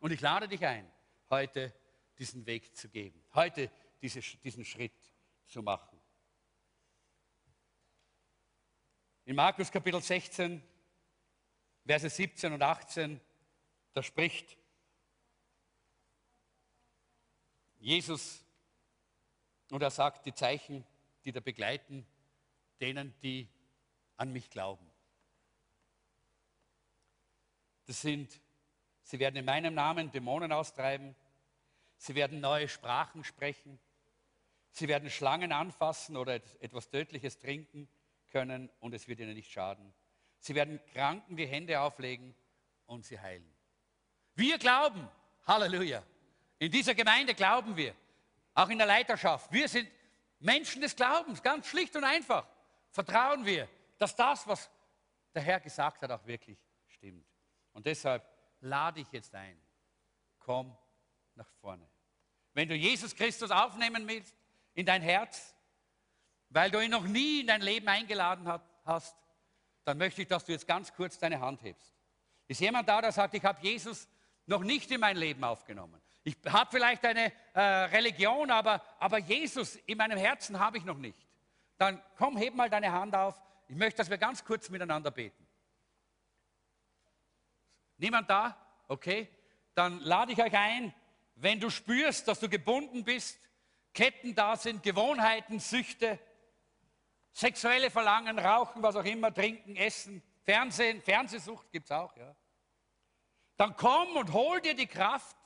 Und 0.00 0.12
ich 0.12 0.20
lade 0.20 0.46
dich 0.46 0.64
ein, 0.64 0.88
heute 1.30 1.74
diesen 2.16 2.46
Weg 2.46 2.76
zu 2.76 2.88
geben, 2.88 3.20
heute 3.34 3.68
diese, 4.00 4.20
diesen 4.20 4.64
Schritt 4.64 4.94
zu 5.48 5.64
machen. 5.64 6.00
In 9.24 9.34
Markus 9.34 9.72
Kapitel 9.72 10.00
16, 10.00 10.62
Verse 11.84 12.08
17 12.08 12.52
und 12.52 12.62
18, 12.62 13.20
da 13.92 14.00
spricht 14.00 14.56
Jesus 17.78 18.44
und 19.72 19.82
er 19.82 19.90
sagt, 19.90 20.24
die 20.24 20.34
Zeichen, 20.34 20.86
die 21.24 21.32
da 21.32 21.40
begleiten, 21.40 22.06
denen, 22.78 23.12
die 23.22 23.48
an 24.16 24.32
mich 24.32 24.50
glauben. 24.50 24.86
Das 27.86 28.00
sind, 28.00 28.40
sie 29.02 29.18
werden 29.18 29.36
in 29.36 29.44
meinem 29.44 29.74
Namen 29.74 30.10
Dämonen 30.10 30.52
austreiben, 30.52 31.14
sie 31.98 32.14
werden 32.14 32.40
neue 32.40 32.68
Sprachen 32.68 33.24
sprechen, 33.24 33.78
sie 34.70 34.88
werden 34.88 35.10
Schlangen 35.10 35.52
anfassen 35.52 36.16
oder 36.16 36.34
etwas 36.60 36.88
Tödliches 36.88 37.38
trinken 37.38 37.88
können 38.30 38.70
und 38.80 38.92
es 38.94 39.06
wird 39.08 39.20
ihnen 39.20 39.34
nicht 39.34 39.52
schaden. 39.52 39.94
Sie 40.38 40.54
werden 40.54 40.80
Kranken 40.92 41.36
die 41.36 41.46
Hände 41.46 41.80
auflegen 41.80 42.34
und 42.86 43.04
sie 43.04 43.18
heilen. 43.18 43.50
Wir 44.34 44.58
glauben, 44.58 45.08
Halleluja. 45.46 46.02
In 46.58 46.70
dieser 46.70 46.94
Gemeinde 46.94 47.34
glauben 47.34 47.76
wir 47.76 47.94
auch 48.54 48.68
in 48.68 48.78
der 48.78 48.86
Leiterschaft. 48.86 49.52
Wir 49.52 49.68
sind 49.68 49.88
Menschen 50.40 50.82
des 50.82 50.96
Glaubens, 50.96 51.42
ganz 51.42 51.66
schlicht 51.68 51.94
und 51.96 52.04
einfach. 52.04 52.46
Vertrauen 52.90 53.44
wir, 53.44 53.68
dass 53.98 54.14
das, 54.14 54.46
was 54.46 54.70
der 55.34 55.42
Herr 55.42 55.60
gesagt 55.60 56.02
hat, 56.02 56.10
auch 56.10 56.26
wirklich 56.26 56.58
stimmt. 56.88 57.26
Und 57.72 57.86
deshalb 57.86 58.26
lade 58.60 59.00
ich 59.00 59.10
jetzt 59.12 59.34
ein, 59.34 59.60
komm 60.38 60.76
nach 61.34 61.48
vorne. 61.60 61.86
Wenn 62.54 62.68
du 62.68 62.74
Jesus 62.74 63.14
Christus 63.14 63.50
aufnehmen 63.50 64.08
willst 64.08 64.34
in 64.74 64.86
dein 64.86 65.02
Herz, 65.02 65.54
weil 66.48 66.70
du 66.70 66.80
ihn 66.80 66.90
noch 66.90 67.04
nie 67.04 67.40
in 67.40 67.48
dein 67.48 67.60
Leben 67.60 67.88
eingeladen 67.88 68.48
hast, 68.84 69.16
dann 69.84 69.98
möchte 69.98 70.22
ich, 70.22 70.28
dass 70.28 70.44
du 70.44 70.52
jetzt 70.52 70.66
ganz 70.66 70.92
kurz 70.92 71.18
deine 71.18 71.40
Hand 71.40 71.62
hebst. 71.62 71.94
Ist 72.48 72.60
jemand 72.60 72.88
da, 72.88 73.00
der 73.00 73.12
sagt, 73.12 73.34
ich 73.34 73.44
habe 73.44 73.60
Jesus 73.60 74.08
noch 74.46 74.62
nicht 74.62 74.90
in 74.90 75.00
mein 75.00 75.16
Leben 75.16 75.44
aufgenommen? 75.44 76.00
Ich 76.24 76.36
habe 76.48 76.70
vielleicht 76.70 77.04
eine 77.04 77.32
äh, 77.52 77.60
Religion, 77.60 78.50
aber, 78.50 78.82
aber 78.98 79.18
Jesus 79.18 79.76
in 79.86 79.98
meinem 79.98 80.18
Herzen 80.18 80.58
habe 80.58 80.78
ich 80.78 80.84
noch 80.84 80.96
nicht. 80.96 81.18
Dann 81.78 82.02
komm, 82.16 82.36
heb 82.36 82.54
mal 82.54 82.70
deine 82.70 82.90
Hand 82.90 83.14
auf. 83.14 83.40
Ich 83.68 83.76
möchte, 83.76 83.98
dass 83.98 84.10
wir 84.10 84.18
ganz 84.18 84.44
kurz 84.44 84.70
miteinander 84.70 85.10
beten. 85.10 85.46
Niemand 87.98 88.30
da? 88.30 88.56
Okay. 88.88 89.28
Dann 89.74 90.00
lade 90.00 90.32
ich 90.32 90.42
euch 90.42 90.56
ein, 90.56 90.94
wenn 91.34 91.60
du 91.60 91.70
spürst, 91.70 92.28
dass 92.28 92.40
du 92.40 92.48
gebunden 92.48 93.04
bist, 93.04 93.38
Ketten 93.92 94.34
da 94.34 94.56
sind, 94.56 94.82
Gewohnheiten, 94.82 95.58
Süchte, 95.58 96.18
sexuelle 97.32 97.90
Verlangen, 97.90 98.38
Rauchen, 98.38 98.82
was 98.82 98.96
auch 98.96 99.04
immer, 99.04 99.32
Trinken, 99.32 99.76
Essen, 99.76 100.22
Fernsehen, 100.44 101.02
Fernsehsucht 101.02 101.70
gibt 101.72 101.86
es 101.86 101.92
auch, 101.92 102.16
ja. 102.16 102.34
Dann 103.56 103.74
komm 103.76 104.16
und 104.16 104.32
hol 104.32 104.60
dir 104.60 104.74
die 104.74 104.86
Kraft, 104.86 105.36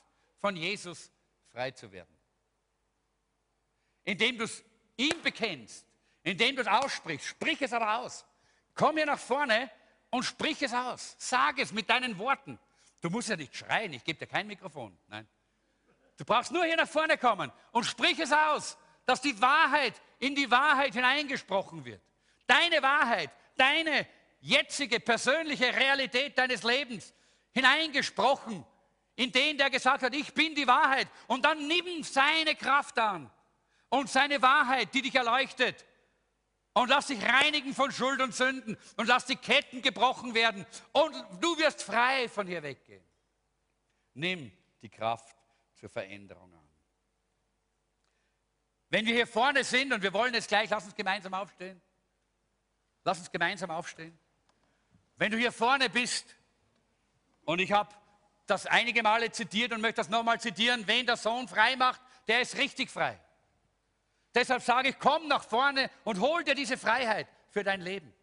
von 0.41 0.55
Jesus 0.55 1.11
frei 1.51 1.71
zu 1.71 1.91
werden. 1.91 2.17
Indem 4.03 4.37
du 4.37 4.45
es 4.45 4.63
ihm 4.97 5.21
bekennst, 5.21 5.85
indem 6.23 6.55
du 6.55 6.61
es 6.61 6.67
aussprichst, 6.67 7.27
sprich 7.27 7.61
es 7.61 7.73
aber 7.73 7.99
aus. 7.99 8.25
Komm 8.73 8.97
hier 8.97 9.05
nach 9.05 9.19
vorne 9.19 9.69
und 10.09 10.23
sprich 10.23 10.61
es 10.61 10.73
aus. 10.73 11.15
Sag 11.17 11.59
es 11.59 11.71
mit 11.71 11.89
deinen 11.89 12.17
Worten. 12.17 12.59
Du 13.01 13.09
musst 13.09 13.29
ja 13.29 13.35
nicht 13.35 13.55
schreien, 13.55 13.93
ich 13.93 14.03
gebe 14.03 14.19
dir 14.19 14.27
kein 14.27 14.47
Mikrofon. 14.47 14.97
Nein. 15.07 15.27
Du 16.17 16.25
brauchst 16.25 16.51
nur 16.51 16.65
hier 16.65 16.77
nach 16.77 16.87
vorne 16.87 17.17
kommen 17.17 17.51
und 17.71 17.83
sprich 17.83 18.19
es 18.19 18.31
aus, 18.31 18.77
dass 19.05 19.21
die 19.21 19.39
Wahrheit 19.41 19.99
in 20.19 20.35
die 20.35 20.49
Wahrheit 20.51 20.93
hineingesprochen 20.93 21.83
wird. 21.83 22.01
Deine 22.45 22.81
Wahrheit, 22.83 23.31
deine 23.57 24.07
jetzige 24.39 24.99
persönliche 24.99 25.75
Realität 25.75 26.37
deines 26.37 26.63
Lebens 26.63 27.13
hineingesprochen 27.53 28.65
in 29.15 29.31
den, 29.31 29.57
der 29.57 29.69
gesagt 29.69 30.03
hat, 30.03 30.15
ich 30.15 30.33
bin 30.33 30.55
die 30.55 30.67
Wahrheit. 30.67 31.07
Und 31.27 31.45
dann 31.45 31.67
nimm 31.67 32.03
seine 32.03 32.55
Kraft 32.55 32.97
an 32.97 33.29
und 33.89 34.09
seine 34.09 34.41
Wahrheit, 34.41 34.93
die 34.93 35.01
dich 35.01 35.15
erleuchtet. 35.15 35.85
Und 36.73 36.89
lass 36.89 37.07
dich 37.07 37.21
reinigen 37.21 37.73
von 37.73 37.91
Schuld 37.91 38.21
und 38.21 38.33
Sünden 38.33 38.77
und 38.95 39.07
lass 39.07 39.25
die 39.25 39.35
Ketten 39.35 39.81
gebrochen 39.81 40.33
werden. 40.33 40.65
Und 40.93 41.13
du 41.41 41.57
wirst 41.57 41.83
frei 41.83 42.29
von 42.29 42.47
hier 42.47 42.63
weggehen. 42.63 43.03
Nimm 44.13 44.51
die 44.81 44.89
Kraft 44.89 45.35
zur 45.75 45.89
Veränderung 45.89 46.53
an. 46.53 46.67
Wenn 48.89 49.05
wir 49.05 49.13
hier 49.13 49.27
vorne 49.27 49.63
sind 49.63 49.93
und 49.93 50.01
wir 50.01 50.13
wollen 50.13 50.33
jetzt 50.33 50.47
gleich, 50.47 50.69
lass 50.69 50.85
uns 50.85 50.95
gemeinsam 50.95 51.33
aufstehen. 51.33 51.81
Lass 53.03 53.19
uns 53.19 53.31
gemeinsam 53.31 53.71
aufstehen. 53.71 54.17
Wenn 55.17 55.31
du 55.31 55.37
hier 55.37 55.51
vorne 55.51 55.89
bist 55.89 56.35
und 57.45 57.59
ich 57.59 57.71
habe 57.71 57.89
das 58.51 58.65
einige 58.65 59.01
Male 59.01 59.31
zitiert 59.31 59.71
und 59.71 59.81
möchte 59.81 60.01
das 60.01 60.09
nochmal 60.09 60.39
zitieren. 60.39 60.85
Wen 60.87 61.05
der 61.05 61.17
Sohn 61.17 61.47
frei 61.47 61.75
macht, 61.75 62.01
der 62.27 62.41
ist 62.41 62.57
richtig 62.57 62.89
frei. 62.89 63.19
Deshalb 64.33 64.61
sage 64.61 64.89
ich, 64.89 64.99
komm 64.99 65.27
nach 65.27 65.43
vorne 65.43 65.89
und 66.03 66.19
hol 66.19 66.43
dir 66.43 66.55
diese 66.55 66.77
Freiheit 66.77 67.27
für 67.49 67.63
dein 67.63 67.81
Leben. 67.81 68.13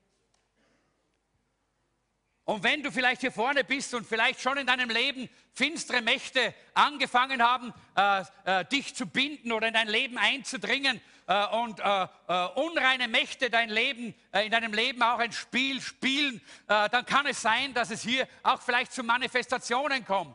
Und 2.45 2.63
wenn 2.63 2.83
du 2.83 2.91
vielleicht 2.91 3.21
hier 3.21 3.31
vorne 3.31 3.63
bist 3.63 3.93
und 3.93 4.07
vielleicht 4.07 4.41
schon 4.41 4.57
in 4.57 4.67
deinem 4.67 4.89
Leben 4.89 5.29
finstere 5.53 6.01
Mächte 6.01 6.55
angefangen 6.73 7.43
haben, 7.43 7.75
äh, 7.95 8.25
äh, 8.47 8.65
dich 8.65 8.95
zu 8.95 9.07
binden 9.07 9.53
oder 9.53 9.69
in 9.69 9.75
dein 9.75 9.89
Leben 9.89 10.17
einzudringen 10.17 10.99
äh, 11.29 11.47
und 11.49 11.79
äh, 11.79 12.09
äh, 12.27 12.47
unreine 12.55 13.07
Mächte 13.07 13.51
dein 13.51 13.69
Leben, 13.69 14.15
äh, 14.33 14.47
in 14.47 14.51
deinem 14.51 14.73
Leben 14.73 15.03
auch 15.03 15.19
ein 15.19 15.33
Spiel 15.33 15.81
spielen, 15.81 16.41
dann 16.67 17.05
kann 17.07 17.27
es 17.27 17.43
sein, 17.43 17.75
dass 17.75 17.91
es 17.91 18.03
hier 18.03 18.27
auch 18.43 18.61
vielleicht 18.63 18.93
zu 18.93 19.03
Manifestationen 19.03 20.05
kommt, 20.05 20.35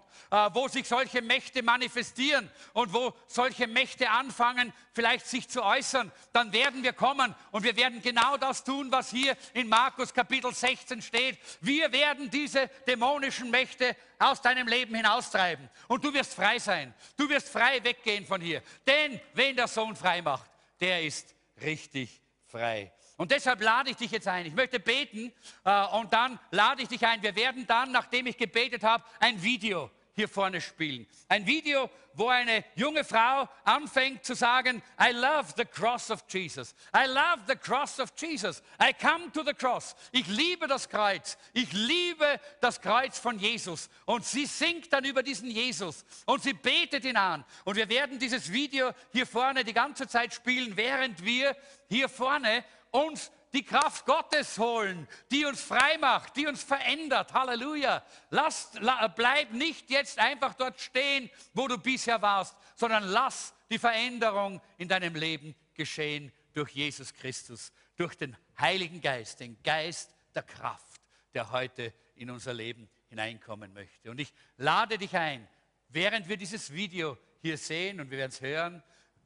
wo 0.54 0.68
sich 0.68 0.88
solche 0.88 1.22
Mächte 1.22 1.64
manifestieren 1.64 2.50
und 2.74 2.94
wo 2.94 3.14
solche 3.28 3.68
Mächte 3.68 4.10
anfangen, 4.10 4.74
vielleicht 4.94 5.26
sich 5.28 5.48
zu 5.48 5.64
äußern. 5.64 6.12
Dann 6.32 6.52
werden 6.54 6.84
wir 6.84 6.94
kommen 6.94 7.34
und 7.52 7.64
wir 7.64 7.76
werden 7.76 8.02
genau 8.02 8.38
das 8.38 8.64
tun, 8.64 8.92
was 8.92 9.10
hier 9.10 9.36
in 9.54 9.68
Markus 9.68 10.14
Kapitel 10.14 10.54
16 10.54 11.02
steht. 11.02 11.38
Wir 11.62 11.92
werden 11.92 12.30
diese 12.30 12.68
dämonischen 12.88 13.50
Mächte 13.50 13.96
aus 14.20 14.42
deinem 14.42 14.68
Leben 14.68 14.96
hinaustreiben 14.96 15.70
und 15.88 16.04
du 16.04 16.14
wirst 16.14 16.34
frei 16.34 16.60
sein. 16.60 16.94
Du 17.18 17.30
wirst 17.30 17.50
frei 17.50 17.84
weggehen 17.84 18.26
von 18.26 18.42
hier. 18.42 18.62
Denn 18.86 19.20
wen 19.34 19.56
der 19.56 19.68
Sohn 19.68 19.96
frei 19.96 20.22
macht, 20.22 20.53
der 20.84 21.02
ist 21.02 21.34
richtig 21.62 22.22
frei. 22.46 22.92
Und 23.16 23.32
deshalb 23.32 23.62
lade 23.62 23.92
ich 23.92 23.96
dich 23.96 24.12
jetzt 24.12 24.28
ein. 24.28 24.46
Ich 24.46 24.54
möchte 24.54 24.82
beten 24.82 25.32
äh, 25.64 25.86
und 25.96 26.12
dann 26.12 26.38
lade 26.52 26.82
ich 26.82 26.90
dich 26.90 27.08
ein. 27.08 27.24
Wir 27.24 27.34
werden 27.38 27.66
dann, 27.66 27.94
nachdem 27.94 28.28
ich 28.28 28.36
gebetet 28.36 28.84
habe, 28.84 29.02
ein 29.22 29.42
Video 29.42 29.90
hier 30.16 30.30
vorne 30.30 30.62
spielen. 30.62 31.08
Ein 31.28 31.46
Video, 31.46 31.90
wo 32.14 32.28
eine 32.28 32.64
junge 32.76 33.04
Frau 33.04 33.50
anfängt 33.64 34.24
zu 34.24 34.36
sagen, 34.36 34.82
I 35.00 35.12
love 35.12 35.54
the 35.58 35.66
cross 35.66 36.12
of 36.12 36.24
Jesus. 36.30 36.76
I 36.96 37.08
love 37.08 37.44
the 37.48 37.56
cross 37.56 38.00
of 38.00 38.14
Jesus. 38.16 38.62
I 38.80 38.94
come 38.94 39.32
to 39.32 39.44
the 39.44 39.54
cross. 39.54 39.96
Ich 40.12 40.28
liebe 40.28 40.68
das 40.68 40.88
Kreuz. 40.88 41.38
Ich 41.54 41.72
liebe 41.74 42.40
das 42.62 42.80
Kreuz 42.80 43.18
von 43.18 43.40
Jesus. 43.40 43.90
Und 44.06 44.26
sie 44.26 44.46
singt 44.46 44.94
dann 44.94 45.06
über 45.06 45.24
diesen 45.24 45.50
Jesus 45.50 46.06
und 46.26 46.44
sie 46.44 46.54
betet 46.54 47.06
ihn 47.06 47.18
an. 47.18 47.44
Und 47.66 47.76
wir 47.76 47.90
werden 47.90 48.20
dieses 48.20 48.52
Video 48.52 48.92
hier 49.12 49.26
vorne 49.26 49.64
die 49.64 49.74
ganze 49.74 50.08
Zeit 50.08 50.34
spielen, 50.34 50.78
während 50.78 51.26
wir 51.26 51.56
hier 51.90 52.08
vorne 52.08 52.64
uns 52.92 53.32
die 53.54 53.64
Kraft 53.64 54.06
Gottes 54.06 54.58
holen, 54.58 55.08
die 55.32 55.46
uns 55.46 55.62
frei 55.62 55.98
macht, 56.00 56.36
die 56.36 56.48
uns 56.48 56.64
verändert. 56.64 57.34
Halleluja. 57.34 58.04
Lass, 58.32 58.72
la, 58.80 59.08
bleib 59.08 59.52
nicht 59.52 59.90
jetzt 59.92 60.18
einfach 60.18 60.56
dort 60.56 60.82
stehen, 60.82 61.30
wo 61.54 61.68
du 61.68 61.78
bisher 61.78 62.22
warst, 62.22 62.58
sondern 62.76 63.04
lass 63.04 63.54
die 63.70 63.78
Veränderung 63.78 64.60
in 64.78 64.88
deinem 64.88 65.14
Leben 65.14 65.56
geschehen 65.76 66.32
durch 66.54 66.72
Jesus 66.72 67.14
Christus, 67.14 67.72
durch 67.96 68.16
den 68.16 68.36
Heiligen 68.60 69.02
Geist, 69.02 69.40
den 69.40 69.62
Geist 69.62 70.14
der 70.34 70.44
Kraft, 70.44 71.02
der 71.34 71.52
heute 71.52 71.94
in 72.16 72.32
unser 72.32 72.54
Leben 72.54 72.90
hineinkommen 73.08 73.72
möchte. 73.74 74.10
Und 74.10 74.20
ich 74.20 74.34
lade 74.58 74.98
dich 74.98 75.16
ein, 75.16 75.48
während 75.90 76.28
wir 76.28 76.38
dieses 76.38 76.74
Video 76.74 77.18
hier 77.40 77.58
sehen 77.58 78.00
und 78.00 78.10
wir 78.10 78.18
werden 78.18 78.32
es 78.32 78.42
hören, 78.42 78.82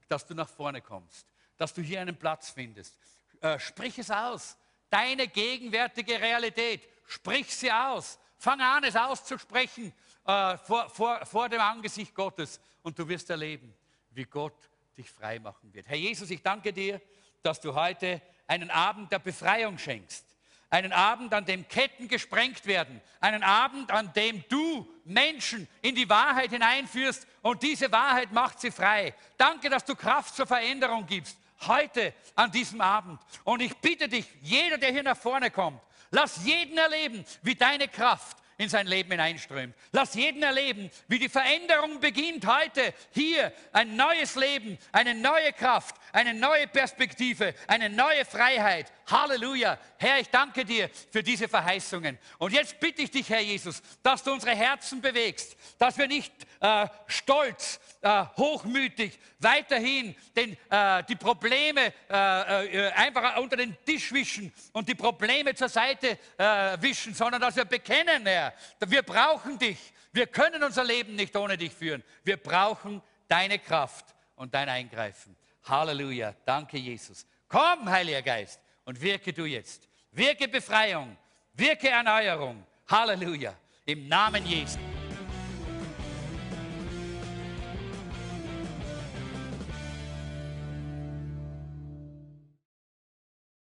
dass 0.10 0.26
du 0.26 0.34
nach 0.34 0.50
vorne 0.50 0.82
kommst, 0.82 1.28
dass 1.56 1.74
du 1.74 1.82
hier 1.82 2.02
einen 2.02 2.18
Platz 2.18 2.50
findest 2.50 2.98
äh, 3.42 3.60
sprich 3.60 3.98
es 4.00 4.12
aus. 4.12 4.58
Deine 4.90 5.28
gegenwärtige 5.28 6.20
Realität, 6.20 6.88
sprich 7.06 7.54
sie 7.54 7.72
aus. 7.72 8.20
Fang 8.38 8.62
an, 8.62 8.84
es 8.84 8.96
auszusprechen 8.96 9.94
äh, 10.26 10.58
vor, 10.58 10.90
vor, 10.90 11.26
vor 11.26 11.50
dem 11.50 11.62
Angesicht 11.62 12.14
Gottes 12.14 12.60
und 12.84 12.98
du 12.98 13.08
wirst 13.08 13.30
erleben, 13.30 13.74
wie 14.12 14.26
Gott 14.26 14.70
dich 14.98 15.10
frei 15.10 15.40
machen 15.40 15.74
wird. 15.74 15.88
Herr 15.88 15.98
Jesus, 15.98 16.30
ich 16.30 16.42
danke 16.42 16.72
dir, 16.72 17.02
dass 17.42 17.60
du 17.60 17.74
heute 17.74 18.22
einen 18.48 18.70
Abend 18.70 19.12
der 19.12 19.20
Befreiung 19.20 19.78
schenkst. 19.78 20.26
Einen 20.70 20.92
Abend, 20.92 21.34
an 21.34 21.46
dem 21.46 21.66
Ketten 21.68 22.10
gesprengt 22.10 22.66
werden. 22.66 23.02
Einen 23.22 23.42
Abend, 23.42 23.90
an 23.90 24.12
dem 24.14 24.44
du 24.50 24.86
Menschen 25.06 25.66
in 25.82 25.96
die 25.96 26.10
Wahrheit 26.10 26.50
hineinführst 26.50 27.26
und 27.42 27.64
diese 27.64 27.90
Wahrheit 27.92 28.34
macht 28.34 28.60
sie 28.60 28.72
frei. 28.72 29.14
Danke, 29.38 29.70
dass 29.70 29.86
du 29.86 29.96
Kraft 29.96 30.36
zur 30.36 30.46
Veränderung 30.46 31.06
gibst 31.06 31.38
heute 31.66 32.14
an 32.36 32.52
diesem 32.52 32.82
Abend. 32.82 33.20
Und 33.44 33.62
ich 33.62 33.76
bitte 33.78 34.08
dich, 34.08 34.26
jeder, 34.42 34.78
der 34.78 34.92
hier 34.92 35.04
nach 35.04 35.18
vorne 35.18 35.52
kommt, 35.52 35.82
lass 36.12 36.46
jeden 36.46 36.78
erleben, 36.78 37.26
wie 37.42 37.56
deine 37.56 37.88
Kraft 37.88 38.38
in 38.58 38.70
sein 38.70 38.88
Leben 38.88 39.12
hineinströmt. 39.12 39.76
Lass 39.92 40.16
jeden 40.16 40.42
erleben, 40.42 40.90
wie 41.08 41.20
die 41.20 41.30
Veränderung 41.30 42.00
beginnt 42.00 42.46
heute 42.48 42.94
hier. 43.12 43.54
Ein 43.72 43.96
neues 43.96 44.36
Leben, 44.36 44.78
eine 44.92 45.14
neue 45.14 45.54
Kraft, 45.54 45.96
eine 46.12 46.34
neue 46.34 46.68
Perspektive, 46.68 47.54
eine 47.68 47.90
neue 47.90 48.26
Freiheit. 48.26 48.92
Halleluja. 49.10 49.78
Herr, 49.98 50.20
ich 50.20 50.30
danke 50.30 50.66
dir 50.66 50.90
für 51.12 51.22
diese 51.22 51.48
Verheißungen. 51.48 52.18
Und 52.40 52.52
jetzt 52.52 52.80
bitte 52.80 53.04
ich 53.04 53.12
dich, 53.12 53.30
Herr 53.30 53.42
Jesus, 53.42 53.82
dass 54.02 54.24
du 54.24 54.34
unsere 54.34 54.56
Herzen 54.56 55.02
bewegst, 55.02 55.56
dass 55.78 55.98
wir 55.98 56.08
nicht 56.08 56.34
äh, 56.60 56.88
stolz, 57.06 57.80
äh, 58.02 58.26
hochmütig 58.38 59.20
weiterhin 59.40 60.16
den, 60.36 60.58
äh, 60.70 61.04
die 61.04 61.16
Probleme 61.16 61.94
äh, 62.10 62.88
äh, 62.88 62.92
einfach 62.92 63.38
unter 63.38 63.58
den 63.58 63.78
Tisch 63.86 64.12
wischen 64.12 64.52
und 64.74 64.90
die 64.90 64.96
Probleme 64.96 65.54
zur 65.54 65.70
Seite 65.70 66.18
äh, 66.38 66.78
wischen, 66.82 67.14
sondern 67.14 67.42
dass 67.42 67.56
wir 67.56 67.66
bekennen, 67.66 68.28
Herr, 68.80 68.92
wir 68.92 69.04
brauchen 69.04 69.58
dich. 69.58 69.94
Wir 70.12 70.28
können 70.28 70.64
unser 70.64 70.84
Leben 70.84 71.16
nicht 71.16 71.36
ohne 71.36 71.58
dich 71.58 71.74
führen. 71.74 72.04
Wir 72.24 72.38
brauchen 72.38 73.02
deine 73.28 73.60
Kraft 73.60 74.06
und 74.36 74.54
dein 74.54 74.70
Eingreifen. 74.70 75.36
Halleluja. 75.64 76.34
Danke, 76.46 76.78
Jesus. 76.78 77.26
Komm, 77.48 77.90
Heiliger 77.90 78.22
Geist, 78.22 78.60
und 78.86 79.00
wirke 79.02 79.34
du 79.34 79.46
jetzt. 79.46 79.88
Wirke 80.12 80.48
Befreiung, 80.48 81.16
wirke 81.54 81.90
Erneuerung. 81.90 82.66
Halleluja. 82.88 83.54
Im 83.86 84.08
Namen 84.08 84.46
Jesu. 84.46 84.80